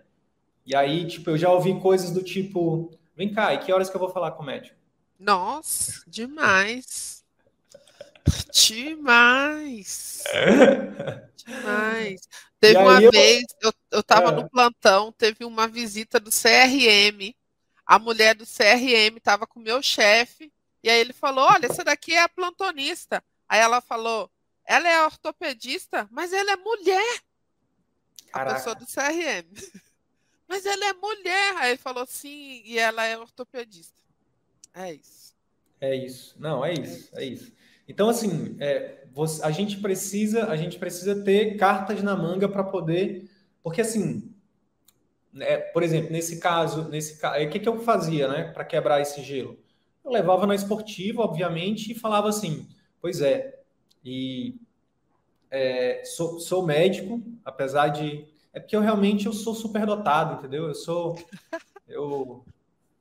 E 0.64 0.76
aí, 0.76 1.08
tipo, 1.08 1.32
eu 1.32 1.38
já 1.38 1.52
ouvi 1.52 1.80
coisas 1.80 2.12
do 2.12 2.22
tipo, 2.22 2.92
vem 3.18 3.34
cá, 3.34 3.54
e 3.54 3.58
que 3.58 3.74
horas 3.74 3.90
que 3.90 3.96
eu 3.96 4.00
vou 4.00 4.10
falar 4.10 4.32
com 4.32 4.44
o 4.44 4.46
médico? 4.46 4.78
Nossa, 5.20 6.04
demais. 6.08 7.24
Demais! 8.54 10.24
Demais! 11.36 12.22
Teve 12.64 12.78
uma 12.78 13.02
eu... 13.02 13.12
vez, 13.12 13.44
eu, 13.62 13.74
eu 13.92 14.02
tava 14.02 14.30
é. 14.30 14.36
no 14.36 14.50
plantão, 14.50 15.12
teve 15.12 15.44
uma 15.44 15.68
visita 15.68 16.18
do 16.18 16.30
CRM. 16.30 17.36
A 17.86 18.00
mulher 18.00 18.36
do 18.36 18.46
CRM 18.46 19.20
tava 19.22 19.46
com 19.46 19.60
o 19.60 19.64
meu 19.64 19.82
chefe, 19.84 20.50
e 20.84 20.90
aí 20.90 21.00
ele 21.00 21.14
falou: 21.14 21.46
Olha, 21.46 21.68
essa 21.68 21.84
daqui 21.84 22.14
é 22.14 22.22
a 22.22 22.30
plantonista. 22.30 23.24
Aí 23.48 23.62
ela 23.62 23.80
falou: 23.80 24.30
Ela 24.66 24.90
é 24.90 25.04
ortopedista, 25.06 26.08
mas 26.12 26.34
ela 26.34 26.52
é 26.52 26.56
mulher. 26.58 27.22
Caraca. 28.32 28.52
A 28.52 28.56
pessoa 28.56 28.76
do 28.76 28.86
CRM. 28.86 29.48
mas 30.48 30.66
ela 30.66 30.86
é 30.86 30.94
mulher. 30.94 31.56
Aí 31.58 31.72
ele 31.72 31.78
falou: 31.78 32.06
Sim, 32.06 32.62
e 32.66 32.78
ela 32.78 33.06
é 33.06 33.18
ortopedista. 33.18 34.04
É 34.74 34.94
isso. 34.94 35.34
É 35.80 35.96
isso. 35.96 36.36
Não, 36.38 36.66
é 36.66 36.74
isso. 36.74 37.10
É 37.14 37.24
isso. 37.24 37.54
Então, 37.88 38.10
assim, 38.10 38.56
é, 38.60 39.06
você, 39.12 39.44
a 39.44 39.52
gente 39.52 39.78
precisa, 39.78 40.48
a 40.48 40.56
gente 40.56 40.80
precisa 40.80 41.24
ter 41.24 41.58
cartas 41.58 42.02
na 42.02 42.16
manga 42.16 42.48
para 42.48 42.64
poder, 42.64 43.30
porque 43.62 43.82
assim, 43.82 44.34
é, 45.40 45.58
por 45.58 45.84
exemplo, 45.84 46.12
nesse 46.12 46.40
caso, 46.40 46.88
nesse 46.90 47.24
o 47.26 47.50
que, 47.50 47.60
que 47.60 47.68
eu 47.68 47.80
fazia, 47.82 48.28
né, 48.28 48.52
para 48.52 48.64
quebrar 48.64 49.02
esse 49.02 49.22
gelo? 49.22 49.63
Eu 50.04 50.12
levava 50.12 50.46
na 50.46 50.56
esportiva, 50.56 51.22
obviamente, 51.22 51.92
e 51.92 51.96
falava 51.96 52.30
assim, 52.30 52.68
pois 53.02 53.22
é, 53.22 53.60
e 54.04 54.56
é, 55.50 56.04
sou, 56.06 56.40
sou 56.40 56.66
médico, 56.66 57.22
apesar 57.46 57.90
de 57.90 58.26
é 58.54 58.60
porque 58.60 58.76
eu 58.76 58.82
realmente 58.82 59.26
eu 59.26 59.34
sou 59.34 59.56
superdotado, 59.56 60.40
entendeu? 60.40 60.68
Eu 60.68 60.76
sou 60.76 61.16
eu 61.88 62.46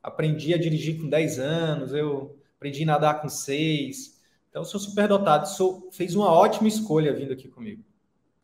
aprendi 0.01 0.53
a 0.53 0.57
dirigir 0.57 0.99
com 0.99 1.09
10 1.09 1.39
anos, 1.39 1.93
eu 1.93 2.37
aprendi 2.57 2.83
a 2.83 2.87
nadar 2.87 3.21
com 3.21 3.29
6, 3.29 4.13
então, 4.53 4.63
sou 4.63 4.79
superdotado, 4.79 5.49
sou, 5.49 5.89
fez 5.91 6.13
uma 6.13 6.31
ótima 6.31 6.67
escolha 6.67 7.11
vindo 7.11 7.33
aqui 7.33 7.47
comigo. 7.47 7.83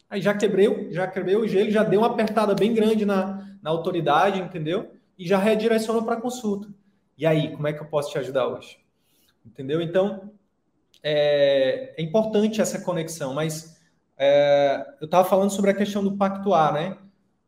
Aí 0.09 0.19
já 0.19 0.33
quebrei, 0.33 0.91
já 0.91 1.05
quebrei 1.05 1.35
o 1.35 1.47
gelo, 1.47 1.69
já 1.69 1.83
deu 1.83 2.01
uma 2.01 2.07
apertada 2.07 2.55
bem 2.55 2.73
grande 2.73 3.05
na, 3.05 3.47
na 3.61 3.69
autoridade, 3.69 4.41
entendeu? 4.41 4.91
E 5.19 5.27
já 5.27 5.37
redirecionou 5.37 6.01
para 6.01 6.19
consulta. 6.19 6.67
E 7.19 7.25
aí, 7.25 7.51
como 7.51 7.67
é 7.67 7.73
que 7.73 7.81
eu 7.81 7.85
posso 7.85 8.11
te 8.11 8.17
ajudar 8.17 8.47
hoje? 8.47 8.79
Entendeu? 9.45 9.81
Então, 9.81 10.31
é, 11.03 11.93
é 11.97 12.01
importante 12.01 12.61
essa 12.61 12.79
conexão, 12.79 13.33
mas 13.33 13.77
é, 14.17 14.95
eu 15.01 15.05
estava 15.05 15.27
falando 15.27 15.49
sobre 15.49 15.69
a 15.69 15.73
questão 15.73 16.01
do 16.01 16.15
pactuar, 16.15 16.71
né? 16.71 16.97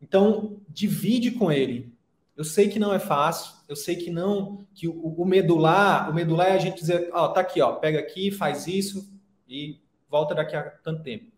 Então, 0.01 0.59
divide 0.67 1.32
com 1.32 1.49
ele. 1.49 1.95
Eu 2.36 2.43
sei 2.43 2.67
que 2.67 2.80
não 2.80 2.93
é 2.93 2.99
fácil, 2.99 3.55
eu 3.65 3.78
sei 3.78 3.95
que 3.95 4.11
não, 4.11 4.67
que 4.74 4.89
o, 4.89 4.93
o 4.93 5.26
medular, 5.26 6.09
o 6.09 6.13
medular 6.13 6.47
é 6.47 6.55
a 6.55 6.59
gente 6.59 6.82
dizer, 6.82 7.09
ó, 7.13 7.30
tá 7.30 7.39
aqui, 7.39 7.61
ó, 7.61 7.76
pega 7.76 7.97
aqui, 7.97 8.30
faz 8.30 8.67
isso 8.67 9.09
e 9.47 9.80
volta 10.09 10.36
daqui 10.36 10.53
a 10.53 10.63
tanto 10.63 11.01
tempo. 11.01 11.32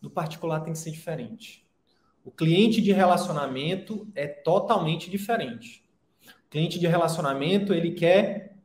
No 0.00 0.10
particular 0.10 0.60
tem 0.60 0.74
que 0.74 0.78
ser 0.78 0.92
diferente. 0.92 1.66
O 2.24 2.30
cliente 2.30 2.80
de 2.80 2.92
relacionamento 2.92 4.06
é 4.14 4.28
totalmente 4.28 5.10
diferente. 5.10 5.83
Cliente 6.54 6.78
de 6.78 6.86
relacionamento, 6.86 7.74
ele 7.74 7.90
quer 7.90 8.56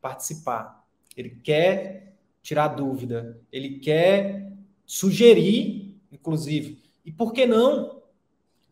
participar, 0.00 0.84
ele 1.16 1.30
quer 1.30 2.16
tirar 2.42 2.66
dúvida, 2.66 3.40
ele 3.52 3.78
quer 3.78 4.50
sugerir, 4.84 5.96
inclusive. 6.10 6.82
E 7.04 7.12
por 7.12 7.32
que 7.32 7.46
não? 7.46 8.02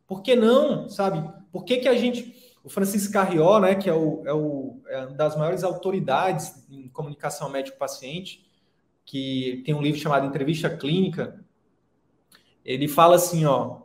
Por 0.09 0.23
que 0.23 0.35
não, 0.35 0.89
sabe? 0.89 1.23
Por 1.53 1.65
que, 1.65 1.77
que 1.77 1.87
a 1.87 1.95
gente. 1.95 2.35
O 2.65 2.69
Francisco 2.69 3.13
Carrió, 3.13 3.61
né, 3.61 3.77
que 3.77 3.89
é, 3.89 3.95
o, 3.95 4.27
é, 4.27 4.33
o, 4.33 4.83
é 4.89 5.07
uma 5.07 5.15
das 5.15 5.37
maiores 5.37 5.63
autoridades 5.63 6.67
em 6.69 6.89
comunicação 6.89 7.49
médico-paciente, 7.49 8.45
que 9.05 9.63
tem 9.65 9.73
um 9.73 9.81
livro 9.81 10.01
chamado 10.01 10.27
Entrevista 10.27 10.69
Clínica, 10.69 11.45
ele 12.65 12.89
fala 12.89 13.15
assim, 13.15 13.45
ó, 13.45 13.83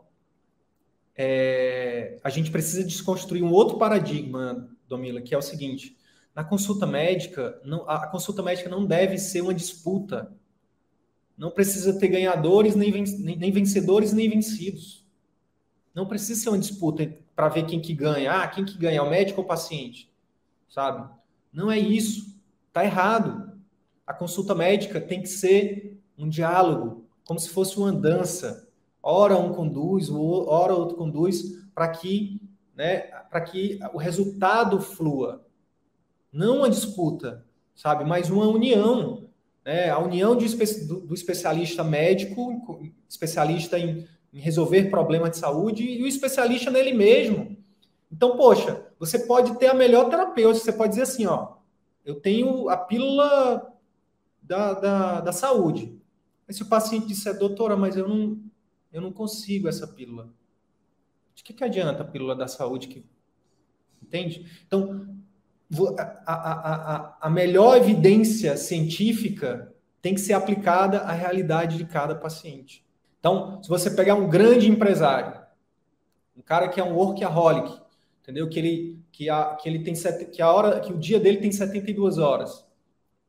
é, 1.15 2.19
a 2.23 2.29
gente 2.29 2.51
precisa 2.51 2.83
desconstruir 2.83 3.43
um 3.43 3.51
outro 3.51 3.77
paradigma, 3.77 4.69
Domila, 4.87 5.21
que 5.21 5.33
é 5.33 5.37
o 5.37 5.41
seguinte, 5.41 5.97
na 6.35 6.43
consulta 6.43 6.87
médica, 6.87 7.59
não, 7.63 7.87
a 7.89 8.07
consulta 8.07 8.41
médica 8.41 8.69
não 8.69 8.85
deve 8.85 9.17
ser 9.17 9.41
uma 9.41 9.53
disputa, 9.53 10.33
não 11.37 11.51
precisa 11.51 11.97
ter 11.99 12.07
ganhadores, 12.07 12.75
nem, 12.75 12.91
nem 12.91 13.51
vencedores, 13.51 14.13
nem 14.13 14.29
vencidos. 14.29 15.03
Não 15.93 16.07
precisa 16.07 16.41
ser 16.41 16.49
uma 16.49 16.59
disputa 16.59 17.15
para 17.35 17.49
ver 17.49 17.65
quem 17.65 17.79
que 17.79 17.93
ganha. 17.93 18.31
Ah, 18.31 18.47
quem 18.47 18.65
que 18.65 18.77
ganha, 18.77 19.03
o 19.03 19.09
médico 19.09 19.41
ou 19.41 19.45
o 19.45 19.47
paciente? 19.47 20.11
Sabe? 20.69 21.07
Não 21.51 21.71
é 21.71 21.77
isso. 21.77 22.39
Tá 22.71 22.83
errado. 22.83 23.51
A 24.05 24.13
consulta 24.13 24.55
médica 24.55 24.99
tem 24.99 25.21
que 25.21 25.27
ser 25.27 26.01
um 26.17 26.27
diálogo, 26.27 27.07
como 27.25 27.39
se 27.39 27.49
fosse 27.49 27.77
uma 27.77 27.91
dança. 27.91 28.67
Ora 29.03 29.37
um 29.37 29.53
conduz, 29.53 30.09
ora 30.09 30.73
outro 30.73 30.95
conduz, 30.95 31.43
para 31.75 31.89
que, 31.89 32.41
né, 32.73 33.01
para 33.29 33.41
que 33.41 33.77
o 33.93 33.97
resultado 33.97 34.79
flua. 34.79 35.45
Não 36.31 36.59
uma 36.59 36.69
disputa, 36.69 37.45
sabe, 37.75 38.05
mas 38.05 38.29
uma 38.29 38.47
união. 38.47 39.27
Né? 39.65 39.89
A 39.89 39.99
união 39.99 40.35
de, 40.35 40.47
do, 40.87 41.01
do 41.01 41.13
especialista 41.13 41.83
médico, 41.83 42.81
especialista 43.07 43.77
em 43.77 44.07
em 44.33 44.39
resolver 44.39 44.89
problemas 44.89 45.31
de 45.31 45.37
saúde 45.37 45.83
e 45.83 46.01
o 46.03 46.07
especialista 46.07 46.71
nele 46.71 46.91
mesmo. 46.91 47.55
Então, 48.11 48.35
poxa, 48.35 48.87
você 48.97 49.19
pode 49.19 49.57
ter 49.59 49.67
a 49.67 49.73
melhor 49.75 50.09
terapeuta, 50.09 50.59
você 50.59 50.73
pode 50.73 50.89
dizer 50.89 51.03
assim, 51.03 51.27
ó, 51.27 51.53
eu 52.03 52.19
tenho 52.19 52.67
a 52.67 52.75
pílula 52.75 53.71
da, 54.41 54.73
da, 54.73 55.21
da 55.21 55.31
saúde. 55.31 55.95
Mas 56.47 56.57
se 56.57 56.63
o 56.63 56.67
paciente 56.67 57.07
disser, 57.07 57.37
doutora, 57.37 57.77
mas 57.77 57.95
eu 57.95 58.07
não, 58.07 58.39
eu 58.93 59.01
não 59.01 59.11
consigo 59.11 59.67
essa 59.67 59.87
pílula. 59.87 60.29
De 61.33 61.43
que, 61.43 61.51
que 61.51 61.63
adianta 61.63 62.03
a 62.03 62.05
pílula 62.05 62.35
da 62.35 62.47
saúde? 62.47 62.87
Que... 62.87 63.03
Entende? 64.01 64.45
Então, 64.67 65.07
a, 65.97 66.33
a, 66.33 66.95
a, 66.95 67.17
a 67.21 67.29
melhor 67.29 67.75
evidência 67.77 68.55
científica 68.55 69.73
tem 69.99 70.13
que 70.13 70.21
ser 70.21 70.33
aplicada 70.33 70.99
à 70.99 71.11
realidade 71.11 71.77
de 71.77 71.85
cada 71.85 72.13
paciente. 72.13 72.85
Então, 73.19 73.61
se 73.63 73.69
você 73.69 73.89
pegar 73.89 74.15
um 74.15 74.29
grande 74.29 74.69
empresário, 74.69 75.41
Um 76.37 76.41
cara 76.41 76.67
que 76.67 76.79
é 76.79 76.83
um 76.83 76.95
workaholic, 76.95 77.79
entendeu? 78.21 78.49
Que 78.49 78.59
ele 78.59 78.99
que 79.11 79.29
a, 79.29 79.55
que 79.55 79.69
ele 79.69 79.83
tem 79.83 79.93
que 80.31 80.41
a 80.41 80.51
hora 80.51 80.79
que 80.79 80.91
o 80.91 80.97
dia 80.97 81.19
dele 81.19 81.37
tem 81.37 81.51
72 81.51 82.17
horas. 82.17 82.65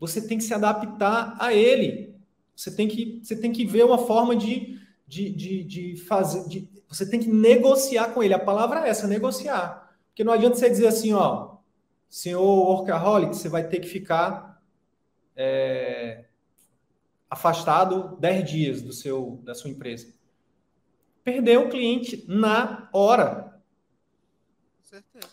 Você 0.01 0.27
tem 0.27 0.39
que 0.39 0.45
se 0.45 0.53
adaptar 0.53 1.37
a 1.39 1.55
ele. 1.55 2.15
Você 2.57 2.75
tem 2.75 2.89
que 2.89 3.21
você 3.23 3.37
tem 3.37 3.53
que 3.53 3.65
ver 3.65 3.85
uma 3.85 3.99
forma 3.99 4.35
de 4.35 4.81
de, 5.07 5.31
de, 5.31 5.65
de 5.65 5.97
fazer 5.97 6.49
de, 6.49 6.69
você 6.89 7.09
tem 7.09 7.21
que 7.21 7.29
negociar 7.29 8.13
com 8.13 8.23
ele. 8.23 8.35
A 8.35 8.39
palavra 8.39 8.87
é 8.87 8.89
essa, 8.89 9.07
negociar. 9.07 9.97
Porque 10.09 10.25
não 10.25 10.33
adianta 10.33 10.57
você 10.57 10.71
dizer 10.71 10.87
assim, 10.87 11.13
ó, 11.13 11.57
senhor 12.09 12.43
workaholic, 12.43 13.35
você 13.35 13.49
vai 13.49 13.67
ter 13.67 13.81
que 13.81 13.89
ficar 13.89 14.63
é, 15.37 16.25
afastado 17.29 18.17
10 18.21 18.51
dias 18.51 18.83
do 18.83 18.93
seu, 18.93 19.41
da 19.43 19.55
sua 19.55 19.71
empresa. 19.71 20.15
Perdeu 21.25 21.63
o 21.63 21.69
cliente 21.69 22.25
na 22.29 22.89
hora. 22.93 23.61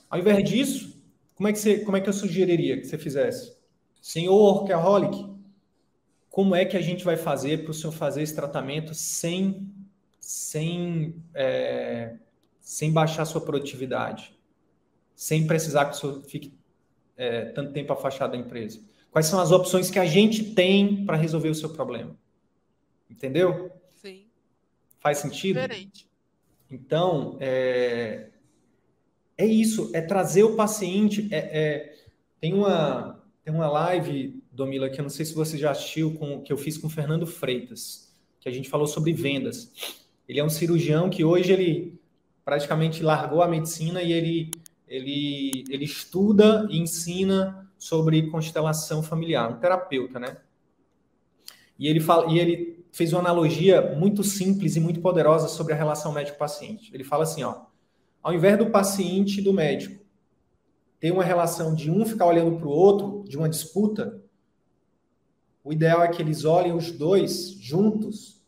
Ao 0.09 0.17
invés 0.17 0.43
disso, 0.49 0.99
como 1.35 1.47
é 1.47 1.53
que, 1.53 1.59
você, 1.59 1.79
como 1.79 1.97
é 1.97 2.01
que 2.01 2.09
eu 2.09 2.13
sugeriria 2.13 2.77
que 2.77 2.85
você 2.85 2.97
fizesse? 2.97 3.55
Senhor 4.01 4.35
workaholic, 4.35 5.30
como 6.31 6.55
é 6.55 6.63
que 6.63 6.77
a 6.77 6.81
gente 6.81 7.03
vai 7.03 7.17
fazer 7.17 7.63
para 7.63 7.71
o 7.71 7.73
senhor 7.73 7.91
fazer 7.91 8.21
esse 8.21 8.33
tratamento 8.33 8.95
sem, 8.95 9.69
sem, 10.17 11.21
é, 11.33 12.15
sem 12.61 12.89
baixar 12.91 13.25
sua 13.25 13.41
produtividade? 13.41 14.33
Sem 15.13 15.45
precisar 15.45 15.85
que 15.85 15.91
o 15.91 15.99
senhor 15.99 16.23
fique 16.23 16.57
é, 17.17 17.45
tanto 17.47 17.73
tempo 17.73 17.91
afastado 17.91 18.31
da 18.31 18.37
empresa? 18.37 18.81
Quais 19.11 19.25
são 19.25 19.41
as 19.41 19.51
opções 19.51 19.91
que 19.91 19.99
a 19.99 20.05
gente 20.05 20.55
tem 20.55 21.05
para 21.05 21.17
resolver 21.17 21.49
o 21.49 21.55
seu 21.55 21.69
problema? 21.69 22.15
Entendeu? 23.09 23.69
Sim. 24.01 24.25
Faz 25.01 25.17
sentido? 25.17 25.59
Diferente. 25.59 26.09
Então, 26.71 27.35
é, 27.41 28.29
é 29.37 29.45
isso, 29.45 29.91
é 29.93 29.99
trazer 29.99 30.43
o 30.43 30.55
paciente. 30.55 31.27
É, 31.29 31.37
é, 31.37 31.95
tem, 32.39 32.53
uma, 32.53 33.21
tem 33.43 33.53
uma 33.53 33.69
live, 33.69 34.40
Domila, 34.63 34.89
que 34.89 34.99
eu 34.99 35.03
não 35.03 35.09
sei 35.09 35.25
se 35.25 35.33
você 35.33 35.57
já 35.57 35.71
assistiu, 35.71 36.13
com, 36.13 36.41
que 36.41 36.53
eu 36.53 36.57
fiz 36.57 36.77
com 36.77 36.87
o 36.87 36.89
Fernando 36.89 37.25
Freitas, 37.25 38.13
que 38.39 38.47
a 38.47 38.51
gente 38.51 38.69
falou 38.69 38.85
sobre 38.85 39.11
vendas. 39.11 39.71
Ele 40.27 40.39
é 40.39 40.43
um 40.43 40.49
cirurgião 40.49 41.09
que 41.09 41.23
hoje 41.23 41.51
ele 41.51 41.99
praticamente 42.45 43.01
largou 43.01 43.41
a 43.41 43.47
medicina 43.47 44.03
e 44.03 44.13
ele, 44.13 44.51
ele, 44.87 45.63
ele 45.69 45.85
estuda 45.85 46.67
e 46.69 46.77
ensina 46.77 47.67
sobre 47.77 48.29
constelação 48.29 49.01
familiar, 49.01 49.51
um 49.51 49.59
terapeuta, 49.59 50.19
né? 50.19 50.37
E 51.77 51.87
ele, 51.87 51.99
fala, 51.99 52.31
e 52.31 52.39
ele 52.39 52.85
fez 52.91 53.11
uma 53.11 53.21
analogia 53.21 53.95
muito 53.95 54.23
simples 54.23 54.75
e 54.75 54.79
muito 54.79 55.01
poderosa 55.01 55.47
sobre 55.47 55.73
a 55.73 55.75
relação 55.75 56.13
médico-paciente. 56.13 56.91
Ele 56.93 57.03
fala 57.03 57.23
assim, 57.23 57.43
ó, 57.43 57.63
ao 58.21 58.31
invés 58.31 58.57
do 58.59 58.69
paciente 58.69 59.39
e 59.39 59.43
do 59.43 59.51
médico 59.51 59.99
ter 60.99 61.11
uma 61.11 61.23
relação 61.23 61.73
de 61.73 61.89
um 61.89 62.05
ficar 62.05 62.27
olhando 62.27 62.57
para 62.57 62.67
o 62.67 62.71
outro, 62.71 63.23
de 63.27 63.35
uma 63.35 63.49
disputa, 63.49 64.21
o 65.63 65.71
ideal 65.71 66.03
é 66.03 66.07
que 66.07 66.21
eles 66.21 66.45
olhem 66.45 66.73
os 66.73 66.91
dois 66.91 67.51
juntos, 67.51 68.41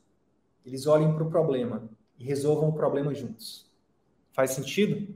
eles 0.65 0.87
olhem 0.87 1.13
para 1.13 1.23
o 1.23 1.29
problema 1.29 1.89
e 2.17 2.23
resolvam 2.23 2.69
o 2.69 2.73
problema 2.73 3.13
juntos. 3.13 3.71
Faz 4.31 4.51
sentido? 4.51 5.13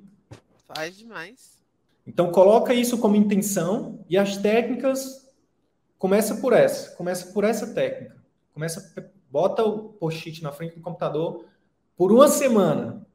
Faz 0.68 0.98
demais. 0.98 1.58
Então 2.06 2.32
coloca 2.32 2.74
isso 2.74 2.98
como 2.98 3.16
intenção 3.16 4.04
e 4.10 4.18
as 4.18 4.38
técnicas 4.38 5.28
começa 5.98 6.36
por 6.36 6.54
essa, 6.54 6.96
começa 6.96 7.34
por 7.34 7.44
essa 7.44 7.74
técnica. 7.74 8.16
Começa 8.54 8.94
bota 9.30 9.64
o 9.64 9.90
post-it 9.90 10.42
na 10.42 10.52
frente 10.52 10.76
do 10.76 10.82
computador 10.82 11.46
por 11.96 12.12
uma 12.12 12.28
semana. 12.28 13.06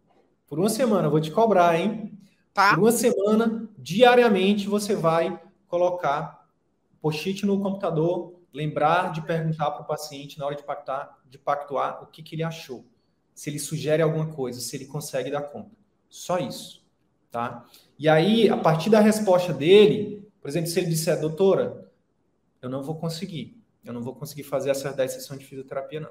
Por 0.47 0.59
uma 0.59 0.68
semana, 0.68 1.09
vou 1.09 1.20
te 1.20 1.30
cobrar, 1.30 1.78
hein? 1.78 2.18
Tá. 2.53 2.74
Por 2.74 2.80
uma 2.80 2.93
semana, 2.93 3.68
diariamente 3.78 4.68
você 4.68 4.95
vai 4.95 5.41
colocar 5.66 6.47
post-it 7.01 7.47
no 7.47 7.61
computador, 7.61 8.35
lembrar 8.53 9.12
de 9.12 9.22
perguntar 9.22 9.70
para 9.70 9.82
o 9.82 9.86
paciente 9.86 10.38
na 10.38 10.46
hora 10.46 10.55
de 10.55 10.62
pactar, 10.62 11.18
de 11.28 11.38
pactuar 11.38 12.03
o 12.03 12.07
que, 12.07 12.22
que 12.22 12.34
ele 12.34 12.42
achou. 12.42 12.84
Se 13.34 13.48
ele 13.48 13.59
sugere 13.59 14.03
alguma 14.03 14.26
coisa, 14.26 14.61
se 14.61 14.76
ele 14.76 14.86
consegue 14.86 15.30
dar 15.30 15.42
conta. 15.42 15.70
Só 16.09 16.38
isso, 16.38 16.84
tá? 17.30 17.66
E 17.98 18.09
aí, 18.09 18.48
a 18.50 18.57
partir 18.57 18.90
da 18.90 19.00
resposta 19.00 19.53
dele, 19.53 20.28
por 20.40 20.48
exemplo, 20.48 20.68
se 20.68 20.78
ele 20.78 20.88
disser, 20.88 21.18
doutora, 21.20 21.90
eu 22.61 22.68
não 22.68 22.82
vou 22.82 22.96
conseguir, 22.96 23.57
eu 23.84 23.92
não 23.92 24.03
vou 24.03 24.14
conseguir 24.14 24.42
fazer 24.42 24.70
essas 24.70 24.94
10 24.94 25.12
sessões 25.12 25.40
de 25.40 25.46
fisioterapia, 25.46 26.00
não. 26.00 26.11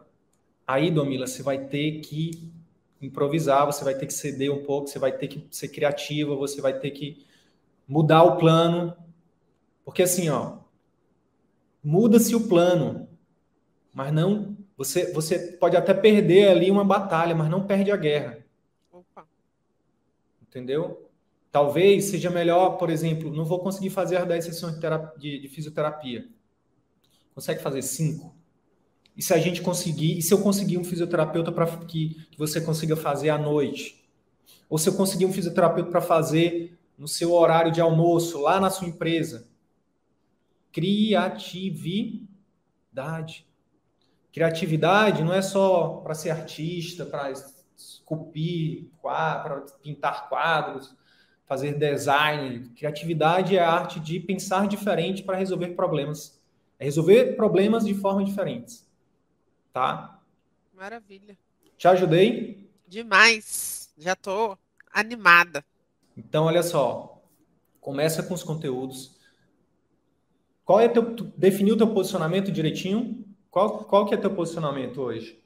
Aí, 0.66 0.90
Domila, 0.90 1.28
você 1.28 1.44
vai 1.44 1.66
ter 1.66 2.00
que 2.00 2.52
improvisar, 3.02 3.66
você 3.66 3.84
vai 3.84 3.96
ter 3.96 4.06
que 4.06 4.14
ceder 4.14 4.52
um 4.52 4.64
pouco, 4.64 4.88
você 4.88 5.00
vai 5.00 5.12
ter 5.12 5.28
que 5.28 5.48
ser 5.52 5.68
criativa, 5.68 6.36
você 6.36 6.62
vai 6.62 6.80
ter 6.80 6.92
que 6.92 7.26
mudar 7.88 8.24
o 8.24 8.38
plano. 8.38 8.96
Porque 9.84 10.04
assim, 10.04 10.30
ó, 10.30 10.60
muda-se 11.84 12.36
o 12.36 12.48
plano, 12.48 13.08
mas 13.94 14.14
não. 14.14 14.58
Você, 14.78 15.12
você 15.12 15.38
pode 15.58 15.78
até 15.78 15.94
perder 15.94 16.50
ali 16.50 16.72
uma 16.72 16.84
batalha, 16.84 17.36
mas 17.36 17.50
não 17.50 17.66
perde 17.66 17.92
a 17.92 17.98
guerra. 17.98 18.44
Opa. 18.92 19.28
Entendeu? 20.42 21.10
Talvez 21.52 22.06
seja 22.06 22.30
melhor, 22.30 22.78
por 22.78 22.90
exemplo, 22.90 23.32
não 23.32 23.46
vou 23.46 23.60
conseguir 23.60 23.90
fazer 23.90 24.18
as 24.18 24.28
10 24.28 24.46
sessões 24.46 24.76
de, 24.76 24.82
terapia, 24.82 25.20
de, 25.20 25.40
de 25.40 25.48
fisioterapia. 25.50 26.28
Consegue 27.36 27.62
fazer 27.62 27.82
5? 27.82 28.34
E 29.16 29.22
se 29.22 29.34
a 29.34 29.38
gente 29.38 29.62
conseguir, 29.62 30.18
e 30.18 30.22
se 30.22 30.34
eu 30.34 30.42
conseguir 30.42 30.78
um 30.78 30.84
fisioterapeuta 30.84 31.52
para 31.52 31.68
que, 31.78 32.16
que 32.32 32.38
você 32.38 32.62
consiga 32.62 32.96
fazer 32.96 33.30
à 33.30 33.38
noite? 33.38 34.02
Ou 34.70 34.78
se 34.78 34.88
eu 34.88 34.94
conseguir 34.94 35.26
um 35.26 35.34
fisioterapeuta 35.34 35.92
para 35.92 36.02
fazer 36.02 36.78
no 36.98 37.08
seu 37.08 37.34
horário 37.34 37.72
de 37.72 37.82
almoço, 37.82 38.40
lá 38.40 38.60
na 38.60 38.70
sua 38.70 38.88
empresa? 38.88 39.51
Criatividade. 40.72 43.48
Criatividade 44.32 45.24
não 45.24 45.34
é 45.34 45.42
só 45.42 46.02
para 46.04 46.14
ser 46.14 46.30
artista, 46.30 47.06
para 47.06 47.34
esculpir, 47.76 48.88
para 49.02 49.66
pintar 49.82 50.30
quadros 50.30 50.96
fazer 51.52 51.78
design. 51.78 52.70
Criatividade 52.78 53.58
é 53.58 53.60
a 53.60 53.70
arte 53.70 54.00
de 54.00 54.22
pensar 54.22 54.70
diferente 54.70 55.22
para 55.22 55.36
resolver 55.36 55.76
problemas. 55.76 56.42
É 56.80 56.86
resolver 56.86 57.36
problemas 57.36 57.84
de 57.84 57.94
formas 57.94 58.26
diferentes. 58.26 58.90
Tá? 59.74 60.18
Maravilha. 60.74 61.38
Te 61.78 61.90
ajudei? 61.90 62.72
Demais. 62.88 63.94
Já 63.98 64.14
estou 64.14 64.58
animada. 64.94 65.62
Então, 66.16 66.46
olha 66.46 66.64
só. 66.64 67.22
Começa 67.82 68.24
com 68.24 68.34
os 68.34 68.44
conteúdos. 68.44 69.20
Qual 70.66 70.80
é 70.80 70.88
teu. 70.88 71.04
Definiu 71.38 71.76
o 71.76 71.78
teu 71.78 71.94
posicionamento 71.94 72.52
direitinho? 72.52 73.26
Qual, 73.50 73.84
qual 73.86 74.06
que 74.06 74.14
é 74.14 74.18
teu 74.18 74.34
posicionamento 74.34 75.02
hoje? 75.02 75.42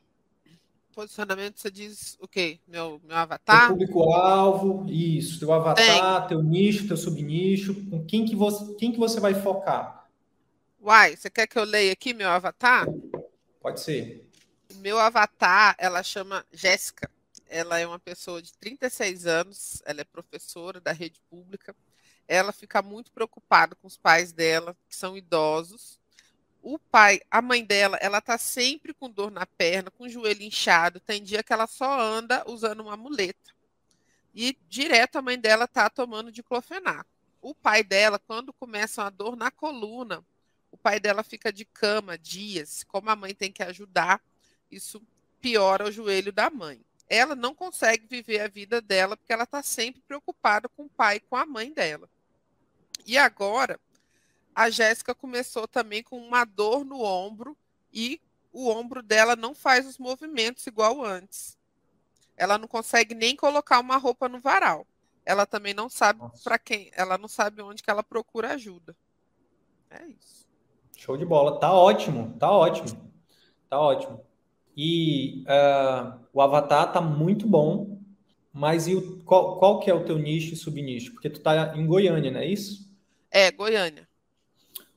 posicionamento 0.95 1.59
você 1.59 1.69
diz 1.69 2.17
o 2.21 2.27
quê? 2.27 2.57
Meu, 2.65 3.01
meu 3.03 3.17
avatar? 3.17 3.67
público-alvo, 3.67 4.85
isso, 4.89 5.39
teu 5.39 5.51
avatar, 5.51 6.21
Tem. 6.21 6.29
teu 6.29 6.41
nicho, 6.41 6.87
teu 6.87 6.95
subnicho, 6.95 7.75
com 7.89 8.05
quem 8.05 8.23
que, 8.25 8.33
você, 8.33 8.73
quem 8.75 8.93
que 8.93 8.97
você 8.97 9.19
vai 9.19 9.33
focar? 9.33 10.07
Uai, 10.81 11.17
você 11.17 11.29
quer 11.29 11.47
que 11.47 11.59
eu 11.59 11.65
leia 11.65 11.91
aqui 11.91 12.13
meu 12.13 12.29
avatar? 12.29 12.87
Pode 13.59 13.81
ser. 13.81 14.25
Meu 14.75 14.97
avatar, 14.97 15.75
ela 15.77 16.01
chama 16.01 16.45
Jéssica. 16.51 17.11
Ela 17.47 17.79
é 17.79 17.85
uma 17.85 17.99
pessoa 17.99 18.41
de 18.41 18.53
36 18.53 19.27
anos, 19.27 19.81
ela 19.85 20.01
é 20.01 20.03
professora 20.03 20.79
da 20.79 20.91
rede 20.91 21.19
pública. 21.29 21.75
Ela 22.27 22.51
fica 22.51 22.81
muito 22.81 23.11
preocupada 23.11 23.75
com 23.75 23.87
os 23.87 23.97
pais 23.97 24.31
dela, 24.31 24.75
que 24.87 24.95
são 24.95 25.15
idosos, 25.15 25.99
o 26.65 26.79
pai, 26.79 27.21
a 27.29 27.43
mãe 27.43 27.63
dela, 27.63 27.95
ela 28.01 28.19
tá 28.19 28.39
sempre 28.39 28.91
com 28.91 29.07
dor 29.07 29.29
na 29.29 29.45
perna, 29.45 29.91
com 29.91 30.05
o 30.05 30.09
joelho 30.09 30.41
inchado. 30.41 30.99
Tem 30.99 31.21
dia 31.21 31.43
que 31.43 31.53
ela 31.53 31.67
só 31.67 32.01
anda 32.01 32.43
usando 32.49 32.79
uma 32.79 32.97
muleta. 32.97 33.53
E 34.33 34.57
direto 34.67 35.17
a 35.17 35.21
mãe 35.21 35.39
dela 35.39 35.67
tá 35.67 35.87
tomando 35.91 36.31
diclofenaco. 36.31 37.07
O 37.39 37.53
pai 37.53 37.83
dela, 37.83 38.17
quando 38.17 38.51
começa 38.51 39.03
uma 39.03 39.11
dor 39.11 39.35
na 39.35 39.51
coluna, 39.51 40.25
o 40.71 40.77
pai 40.77 40.99
dela 40.99 41.21
fica 41.21 41.53
de 41.53 41.65
cama 41.65 42.17
dias. 42.17 42.83
Como 42.83 43.11
a 43.11 43.15
mãe 43.15 43.35
tem 43.35 43.51
que 43.51 43.61
ajudar, 43.61 44.19
isso 44.71 44.99
piora 45.39 45.87
o 45.87 45.91
joelho 45.91 46.33
da 46.33 46.49
mãe. 46.49 46.83
Ela 47.07 47.35
não 47.35 47.53
consegue 47.53 48.07
viver 48.07 48.39
a 48.39 48.47
vida 48.47 48.81
dela 48.81 49.15
porque 49.15 49.31
ela 49.31 49.43
está 49.43 49.61
sempre 49.61 50.01
preocupada 50.01 50.67
com 50.67 50.85
o 50.85 50.89
pai 50.89 51.17
e 51.17 51.19
com 51.19 51.35
a 51.35 51.45
mãe 51.45 51.71
dela. 51.71 52.09
E 53.05 53.17
agora, 53.17 53.79
a 54.53 54.69
Jéssica 54.69 55.13
começou 55.13 55.67
também 55.67 56.01
com 56.01 56.17
uma 56.17 56.45
dor 56.45 56.83
no 56.83 57.01
ombro 57.01 57.55
e 57.93 58.19
o 58.51 58.69
ombro 58.69 59.03
dela 59.03 59.35
não 59.35 59.53
faz 59.53 59.85
os 59.85 59.97
movimentos 59.97 60.65
igual 60.65 61.03
antes. 61.03 61.57
Ela 62.37 62.57
não 62.57 62.67
consegue 62.67 63.13
nem 63.13 63.35
colocar 63.35 63.79
uma 63.79 63.97
roupa 63.97 64.27
no 64.29 64.39
varal. 64.39 64.87
Ela 65.25 65.45
também 65.45 65.73
não 65.73 65.89
sabe 65.89 66.21
para 66.43 66.57
quem, 66.57 66.89
ela 66.93 67.17
não 67.17 67.27
sabe 67.27 67.61
onde 67.61 67.83
que 67.83 67.89
ela 67.89 68.03
procura 68.03 68.53
ajuda. 68.53 68.95
É 69.89 70.05
isso. 70.07 70.47
Show 70.97 71.17
de 71.17 71.25
bola, 71.25 71.59
tá 71.59 71.73
ótimo, 71.73 72.35
tá 72.39 72.51
ótimo, 72.51 73.11
tá 73.69 73.79
ótimo. 73.79 74.25
E 74.75 75.43
uh, 75.43 76.19
o 76.33 76.41
Avatar 76.41 76.91
tá 76.91 77.01
muito 77.01 77.47
bom, 77.47 77.99
Mas 78.53 78.87
e 78.87 78.95
o, 78.95 79.21
qual, 79.25 79.59
qual 79.59 79.79
que 79.81 79.91
é 79.91 79.93
o 79.93 80.05
teu 80.05 80.17
nicho 80.17 80.53
e 80.53 80.57
subnicho? 80.57 81.11
Porque 81.11 81.29
tu 81.29 81.41
tá 81.41 81.75
em 81.75 81.85
Goiânia, 81.85 82.31
não 82.31 82.39
é 82.39 82.45
isso? 82.45 82.84
É, 83.35 83.51
Goiânia. 83.51 84.07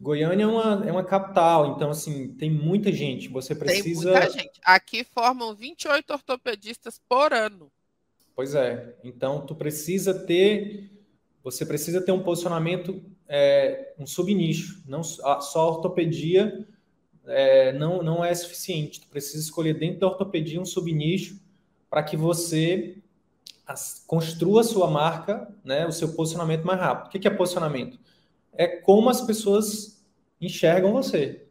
Goiânia 0.00 0.44
é 0.44 0.46
uma, 0.46 0.86
é 0.86 0.92
uma 0.92 1.02
capital, 1.02 1.74
então, 1.74 1.90
assim, 1.90 2.28
tem 2.34 2.48
muita 2.48 2.92
gente. 2.92 3.26
Você 3.26 3.52
precisa. 3.52 4.12
Tem 4.12 4.20
muita 4.20 4.30
gente. 4.30 4.60
Aqui 4.64 5.02
formam 5.02 5.56
28 5.56 6.08
ortopedistas 6.12 7.00
por 7.08 7.32
ano. 7.32 7.68
Pois 8.36 8.54
é. 8.54 8.94
Então, 9.02 9.44
tu 9.44 9.56
precisa 9.56 10.14
ter. 10.14 10.88
Você 11.42 11.66
precisa 11.66 12.00
ter 12.00 12.12
um 12.12 12.22
posicionamento, 12.22 13.02
é, 13.28 13.92
um 13.98 14.06
subnicho. 14.06 14.84
Não, 14.86 15.02
só 15.02 15.70
ortopedia 15.70 16.64
é, 17.26 17.72
não, 17.72 18.04
não 18.04 18.24
é 18.24 18.32
suficiente. 18.36 19.00
Tu 19.00 19.08
precisa 19.08 19.42
escolher 19.42 19.74
dentro 19.74 19.98
da 19.98 20.06
ortopedia 20.06 20.60
um 20.60 20.64
subnicho 20.64 21.40
para 21.90 22.04
que 22.04 22.16
você 22.16 22.98
construa 24.06 24.60
a 24.60 24.64
sua 24.64 24.88
marca, 24.88 25.52
né, 25.64 25.88
o 25.88 25.92
seu 25.92 26.14
posicionamento 26.14 26.64
mais 26.64 26.78
rápido. 26.78 27.08
O 27.08 27.10
que 27.10 27.26
é 27.26 27.30
posicionamento? 27.30 27.98
É 28.58 28.66
como 28.66 29.08
as 29.08 29.20
pessoas 29.20 30.04
enxergam 30.40 30.92
você. 30.92 31.46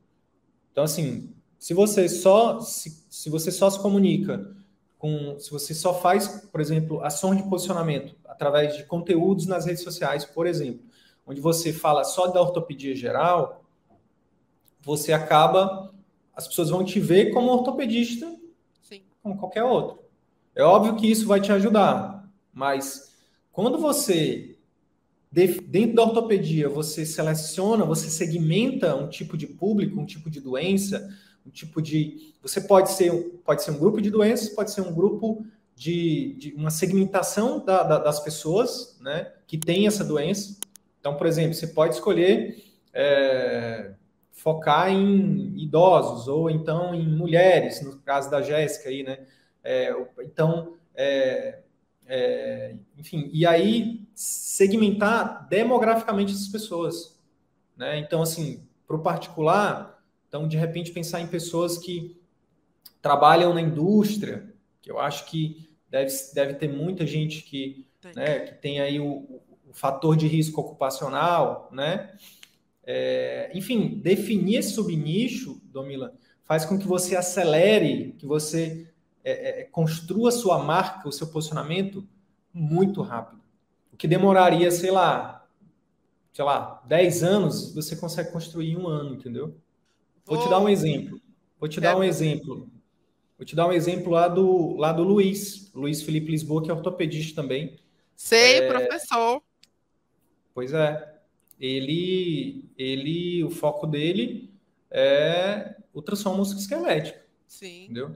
Então, 0.71 0.83
assim, 0.83 1.33
se 1.57 1.73
você 1.73 2.07
só 2.09 2.59
se, 2.59 3.05
se 3.09 3.29
você 3.29 3.49
só 3.49 3.69
se 3.69 3.79
comunica 3.79 4.53
com, 4.99 5.39
se 5.39 5.49
você 5.49 5.73
só 5.73 5.93
faz, 5.93 6.27
por 6.51 6.59
exemplo, 6.59 7.01
ações 7.01 7.41
de 7.41 7.49
posicionamento 7.49 8.13
através 8.25 8.75
de 8.75 8.83
conteúdos 8.83 9.47
nas 9.47 9.65
redes 9.65 9.83
sociais, 9.83 10.25
por 10.25 10.45
exemplo, 10.45 10.85
onde 11.25 11.39
você 11.39 11.71
fala 11.71 12.03
só 12.03 12.27
da 12.27 12.41
ortopedia 12.41 12.93
geral, 12.93 13.63
você 14.81 15.13
acaba, 15.13 15.93
as 16.35 16.45
pessoas 16.47 16.69
vão 16.69 16.83
te 16.83 16.99
ver 16.99 17.31
como 17.31 17.51
ortopedista, 17.51 18.29
Sim. 18.81 19.03
como 19.23 19.37
qualquer 19.37 19.63
outro. 19.63 19.99
É 20.53 20.63
óbvio 20.63 20.95
que 20.97 21.09
isso 21.09 21.25
vai 21.25 21.39
te 21.39 21.51
ajudar, 21.51 22.29
mas 22.51 23.15
quando 23.51 23.77
você 23.77 24.56
dentro 25.31 25.95
da 25.95 26.03
ortopedia, 26.03 26.69
você 26.69 27.05
seleciona, 27.05 27.85
você 27.85 28.09
segmenta 28.09 28.95
um 28.95 29.09
tipo 29.09 29.37
de 29.37 29.47
público, 29.47 29.99
um 29.99 30.05
tipo 30.05 30.29
de 30.29 30.39
doença, 30.39 31.07
um 31.45 31.49
tipo 31.49 31.81
de. 31.81 32.33
Você 32.41 32.61
pode 32.61 32.91
ser, 32.91 33.11
pode 33.43 33.63
ser 33.63 33.71
um 33.71 33.77
grupo 33.77 34.01
de 34.01 34.09
doenças, 34.09 34.49
pode 34.49 34.71
ser 34.71 34.81
um 34.81 34.93
grupo 34.93 35.45
de, 35.75 36.35
de 36.39 36.53
uma 36.55 36.71
segmentação 36.71 37.63
da, 37.63 37.83
da, 37.83 37.99
das 37.99 38.19
pessoas 38.19 38.97
né, 38.99 39.31
que 39.45 39.57
tem 39.57 39.85
essa 39.85 40.03
doença. 40.03 40.57
Então, 40.99 41.15
por 41.15 41.27
exemplo, 41.27 41.53
você 41.53 41.67
pode 41.67 41.95
escolher 41.95 42.63
é, 42.93 43.91
focar 44.31 44.91
em 44.91 45.55
idosos 45.57 46.27
ou 46.27 46.49
então 46.49 46.95
em 46.95 47.07
mulheres, 47.07 47.81
no 47.81 47.99
caso 47.99 48.29
da 48.29 48.41
Jéssica 48.41 48.89
aí, 48.89 49.03
né? 49.03 49.19
É, 49.63 49.93
então, 50.21 50.75
é, 50.95 51.59
é, 52.07 52.75
enfim, 52.97 53.29
e 53.33 53.45
aí 53.45 54.07
segmentar 54.15 55.47
demograficamente 55.49 56.33
essas 56.33 56.47
pessoas. 56.47 57.19
Né? 57.75 57.99
Então, 57.99 58.21
assim, 58.21 58.65
para 58.87 58.95
o 58.95 59.01
particular, 59.01 60.03
então, 60.27 60.47
de 60.47 60.57
repente, 60.57 60.91
pensar 60.91 61.21
em 61.21 61.27
pessoas 61.27 61.77
que 61.77 62.19
trabalham 63.01 63.53
na 63.53 63.61
indústria, 63.61 64.53
que 64.81 64.89
eu 64.89 64.99
acho 64.99 65.25
que 65.25 65.69
deve, 65.89 66.11
deve 66.33 66.53
ter 66.55 66.67
muita 66.67 67.05
gente 67.05 67.41
que, 67.43 67.85
né, 68.15 68.39
que 68.39 68.53
tem 68.55 68.79
aí 68.79 68.99
o, 68.99 69.41
o 69.67 69.73
fator 69.73 70.15
de 70.15 70.27
risco 70.27 70.61
ocupacional, 70.61 71.69
né? 71.71 72.13
É, 72.83 73.51
enfim, 73.53 73.99
definir 74.01 74.57
esse 74.57 74.71
subnicho, 74.71 75.61
Domila, 75.65 76.13
faz 76.45 76.63
com 76.63 76.79
que 76.79 76.87
você 76.87 77.17
acelere, 77.17 78.15
que 78.17 78.25
você 78.25 78.86
é, 79.29 79.59
é, 79.59 79.63
construa 79.65 80.31
sua 80.31 80.59
marca, 80.59 81.07
o 81.07 81.11
seu 81.11 81.27
posicionamento 81.27 82.07
muito 82.53 83.01
rápido. 83.01 83.41
O 83.91 83.97
que 83.97 84.07
demoraria, 84.07 84.71
sei 84.71 84.89
lá, 84.89 85.45
sei 86.31 86.45
lá, 86.45 86.81
10 86.87 87.23
anos, 87.23 87.75
você 87.75 87.95
consegue 87.95 88.31
construir 88.31 88.71
em 88.71 88.77
um 88.77 88.87
ano, 88.87 89.15
entendeu? 89.15 89.59
Vou 90.25 90.41
te 90.41 90.49
dar 90.49 90.59
um 90.59 90.69
exemplo. 90.69 91.19
Vou 91.59 91.67
te 91.67 91.81
dar 91.81 91.97
um 91.97 92.03
exemplo. 92.03 92.69
Vou 93.37 93.45
te 93.45 93.53
dar 93.53 93.67
um 93.67 93.73
exemplo 93.73 94.11
lá 94.11 94.29
do, 94.29 94.77
lá 94.77 94.93
do 94.93 95.03
Luiz, 95.03 95.71
Luiz 95.73 96.01
Felipe 96.01 96.31
Lisboa, 96.31 96.63
que 96.63 96.71
é 96.71 96.73
ortopedista 96.73 97.41
também. 97.41 97.77
Sei, 98.15 98.59
é... 98.59 98.67
professor. 98.67 99.41
Pois 100.53 100.71
é. 100.71 101.15
Ele, 101.59 102.69
ele, 102.77 103.43
o 103.43 103.49
foco 103.49 103.85
dele 103.85 104.53
é 104.89 105.75
ultrassom 105.93 106.35
musculoesquelético. 106.35 107.19
Sim. 107.45 107.85
Entendeu? 107.85 108.15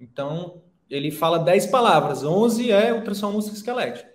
Então, 0.00 0.62
ele 0.88 1.10
fala 1.10 1.38
10 1.38 1.66
palavras, 1.66 2.24
11 2.24 2.70
é 2.70 2.92
ultrassom 2.92 3.32
musculoesquelético. 3.32 4.08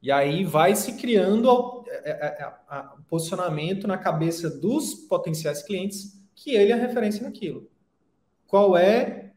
E 0.00 0.12
aí 0.12 0.44
vai 0.44 0.76
se 0.76 0.96
criando 0.96 1.50
o 1.50 1.84
é, 1.88 2.10
é, 2.10 2.52
é, 2.70 2.84
posicionamento 3.08 3.88
na 3.88 3.98
cabeça 3.98 4.48
dos 4.48 4.94
potenciais 4.94 5.62
clientes 5.62 6.22
que 6.34 6.54
ele 6.54 6.72
é 6.72 6.76
referência 6.76 7.22
naquilo. 7.22 7.68
Qual 8.46 8.76
é 8.76 9.32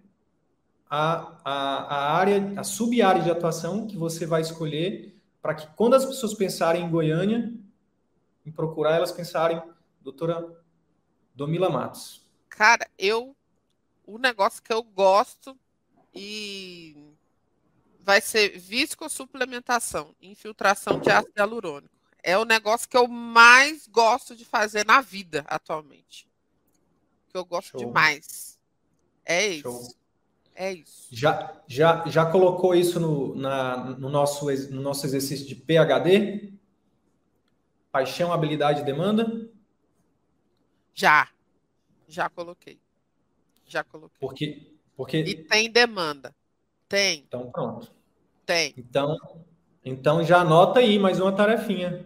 a, 0.90 1.40
a, 1.44 1.96
a 1.96 2.14
área, 2.14 2.54
a 2.58 2.64
sub-área 2.64 3.24
de 3.24 3.32
atuação 3.32 3.88
que 3.88 3.98
você 3.98 4.26
vai 4.26 4.42
escolher 4.42 5.20
para 5.42 5.56
que 5.56 5.68
quando 5.76 5.96
as 5.96 6.06
pessoas 6.06 6.34
pensarem 6.34 6.84
em 6.84 6.90
Goiânia, 6.90 7.52
em 8.46 8.52
procurar, 8.52 8.96
elas 8.96 9.12
pensarem, 9.12 9.62
doutora 10.02 10.46
Domila 11.34 11.70
Matos. 11.70 12.30
Cara, 12.50 12.88
eu 12.98 13.36
o 14.14 14.18
negócio 14.18 14.62
que 14.62 14.74
eu 14.74 14.84
gosto 14.84 15.58
e 16.14 17.14
vai 18.02 18.20
ser 18.20 18.60
viscosupplementação, 18.60 20.14
infiltração 20.22 21.00
de 21.00 21.10
ácido 21.10 21.32
hialurônico. 21.38 21.96
É 22.22 22.38
o 22.38 22.44
negócio 22.44 22.90
que 22.90 22.98
eu 22.98 23.08
mais 23.08 23.88
gosto 23.88 24.36
de 24.36 24.44
fazer 24.44 24.86
na 24.86 25.00
vida 25.00 25.46
atualmente. 25.48 26.28
Que 27.30 27.38
eu 27.38 27.46
gosto 27.46 27.72
Show. 27.72 27.80
demais. 27.80 28.60
É 29.26 29.48
isso. 29.48 29.62
Show. 29.62 29.96
É 30.54 30.74
isso. 30.74 31.08
Já, 31.10 31.62
já, 31.66 32.06
já 32.06 32.30
colocou 32.30 32.76
isso 32.76 33.00
no, 33.00 33.34
na, 33.36 33.78
no, 33.92 34.10
nosso, 34.10 34.46
no 34.70 34.82
nosso 34.82 35.06
exercício 35.06 35.48
de 35.48 35.56
PHD? 35.56 36.54
Paixão, 37.92 38.34
habilidade 38.34 38.82
e 38.82 38.86
demanda? 38.86 39.50
Já. 40.94 41.30
Já 42.08 42.30
coloquei. 42.30 42.78
Já 43.72 43.86
coloquei. 43.86 44.18
Porque, 44.20 44.74
porque... 44.98 45.18
E 45.20 45.44
tem 45.46 45.72
demanda. 45.72 46.36
Tem. 46.90 47.24
Então, 47.26 47.50
pronto. 47.50 47.90
Tem. 48.46 48.74
Então, 48.76 49.16
então 49.86 50.22
já 50.26 50.42
anota 50.42 50.82
aí 50.82 51.00
mais 51.00 51.22
uma 51.22 51.32
tarefinha. 51.32 52.06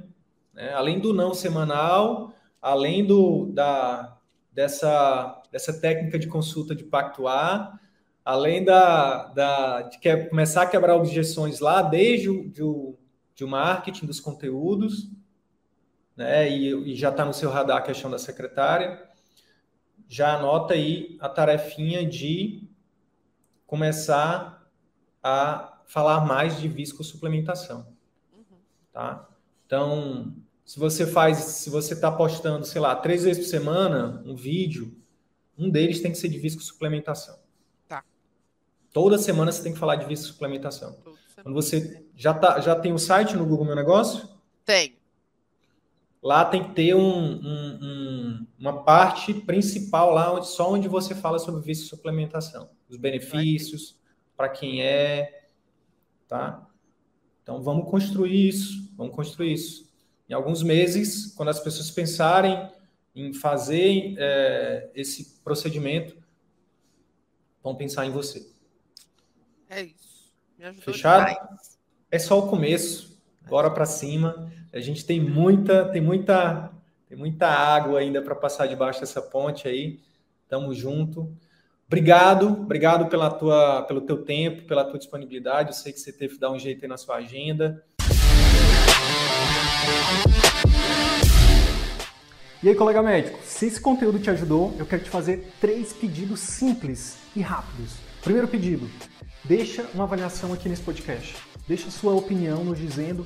Né? 0.54 0.72
Além 0.74 1.00
do 1.00 1.12
não 1.12 1.34
semanal, 1.34 2.32
além 2.62 3.04
do, 3.04 3.48
da, 3.48 4.16
dessa, 4.54 5.42
dessa 5.52 5.74
técnica 5.82 6.20
de 6.20 6.28
consulta 6.28 6.76
de 6.76 6.84
pactuar, 6.84 7.82
além 8.24 8.64
da, 8.64 9.26
da, 9.30 9.82
de 9.82 9.98
que, 9.98 10.16
começar 10.26 10.62
a 10.62 10.68
quebrar 10.68 10.96
objeções 10.96 11.60
lá, 11.60 11.82
desde 11.82 12.30
o 12.30 12.48
de, 12.48 12.62
de 13.34 13.44
o 13.44 13.48
marketing 13.48 14.06
dos 14.06 14.20
conteúdos, 14.20 15.10
né? 16.16 16.48
e, 16.48 16.92
e 16.92 16.96
já 16.96 17.10
está 17.10 17.26
no 17.26 17.34
seu 17.34 17.50
radar 17.50 17.78
a 17.78 17.82
questão 17.82 18.12
da 18.12 18.20
secretária 18.20 19.05
já 20.08 20.36
anota 20.36 20.74
aí 20.74 21.18
a 21.20 21.30
tarefinha 21.30 22.06
de 22.06 22.68
começar 23.66 24.70
a 25.24 25.82
falar 25.86 26.26
mais 26.26 26.60
de 26.60 26.68
viscosuplementação, 26.68 27.88
uhum. 28.34 28.58
tá? 28.92 29.28
Então, 29.66 30.36
se 30.64 30.80
você 30.80 31.06
faz, 31.06 31.38
se 31.38 31.70
você 31.70 31.94
está 31.94 32.12
postando, 32.12 32.66
sei 32.66 32.82
lá, 32.82 32.96
três 32.96 33.24
vezes 33.24 33.44
por 33.44 33.50
semana 33.50 34.24
um 34.26 34.36
vídeo, 34.36 34.96
um 35.58 35.70
deles 35.70 36.02
tem 36.02 36.12
que 36.12 36.18
ser 36.18 36.30
de 36.30 36.38
viscosuplementação. 36.38 37.38
Tá. 37.88 38.04
Toda 38.92 39.18
semana 39.18 39.52
você 39.52 39.64
tem 39.64 39.74
que 39.74 39.80
falar 39.80 39.96
de 39.96 40.06
viscosuplementação. 40.06 40.98
Quando 41.42 41.54
você 41.54 42.04
já, 42.16 42.34
tá, 42.34 42.60
já 42.60 42.76
tem 42.76 42.92
o 42.92 42.96
um 42.96 43.00
site 43.00 43.36
no 43.36 43.46
Google 43.46 43.66
Meu 43.66 43.76
Negócio? 43.76 44.28
Tem 44.64 44.95
lá 46.26 46.44
tem 46.44 46.64
que 46.64 46.74
ter 46.74 46.96
um, 46.96 47.36
um, 47.36 47.80
um, 47.84 48.48
uma 48.58 48.82
parte 48.84 49.32
principal 49.32 50.12
lá 50.12 50.34
onde 50.34 50.48
só 50.48 50.72
onde 50.72 50.88
você 50.88 51.14
fala 51.14 51.38
sobre 51.38 51.62
vice 51.62 51.84
suplementação, 51.84 52.68
os 52.90 52.98
benefícios, 52.98 54.02
para 54.36 54.50
quem 54.50 54.82
é, 54.82 55.50
tá? 56.28 56.68
Então 57.44 57.62
vamos 57.62 57.88
construir 57.92 58.48
isso, 58.48 58.92
vamos 58.98 59.16
construir 59.16 59.54
isso. 59.54 59.88
Em 60.28 60.34
alguns 60.34 60.64
meses, 60.64 61.32
quando 61.36 61.50
as 61.50 61.60
pessoas 61.60 61.92
pensarem 61.92 62.72
em 63.14 63.32
fazer 63.32 64.16
é, 64.18 64.90
esse 64.96 65.40
procedimento, 65.44 66.18
vão 67.62 67.76
pensar 67.76 68.04
em 68.04 68.10
você. 68.10 68.52
É 69.70 69.84
isso. 69.84 70.34
Fechado? 70.82 71.28
Demais. 71.28 71.80
É 72.10 72.18
só 72.18 72.40
o 72.40 72.48
começo. 72.50 73.16
Bora 73.48 73.70
para 73.70 73.86
cima. 73.86 74.52
A 74.76 74.82
gente 74.82 75.06
tem 75.06 75.22
muita, 75.22 75.86
tem 75.86 76.02
muita, 76.02 76.70
tem 77.08 77.18
muita 77.18 77.48
água 77.48 77.98
ainda 77.98 78.22
para 78.22 78.36
passar 78.36 78.68
debaixo 78.68 79.00
dessa 79.00 79.22
ponte 79.22 79.70
aí. 79.70 80.02
Tamo 80.50 80.74
junto. 80.74 81.34
Obrigado, 81.88 82.48
obrigado 82.48 83.06
pela 83.06 83.32
tua, 83.32 83.84
pelo 83.84 84.02
teu 84.02 84.18
tempo, 84.18 84.64
pela 84.64 84.84
tua 84.84 85.00
disponibilidade. 85.00 85.70
Eu 85.70 85.74
sei 85.74 85.94
que 85.94 86.00
você 86.02 86.12
teve 86.12 86.34
que 86.34 86.42
dar 86.42 86.52
um 86.52 86.60
jeito 86.60 86.84
aí 86.84 86.90
na 86.90 86.98
sua 86.98 87.16
agenda. 87.16 87.82
E 92.62 92.68
aí, 92.68 92.76
colega 92.76 93.02
médico, 93.02 93.40
se 93.46 93.68
esse 93.68 93.80
conteúdo 93.80 94.20
te 94.20 94.30
ajudou, 94.30 94.76
eu 94.78 94.86
quero 94.86 95.06
te 95.06 95.10
fazer 95.10 95.54
três 95.62 95.94
pedidos 95.94 96.42
simples 96.42 97.18
e 97.34 97.40
rápidos. 97.40 97.94
Primeiro 98.22 98.50
pedido, 98.50 98.90
deixa 99.42 99.86
uma 99.94 100.04
avaliação 100.04 100.52
aqui 100.52 100.68
nesse 100.68 100.82
podcast. 100.82 101.38
Deixa 101.66 101.90
sua 101.90 102.14
opinião 102.14 102.66
nos 102.66 102.78
dizendo 102.78 103.26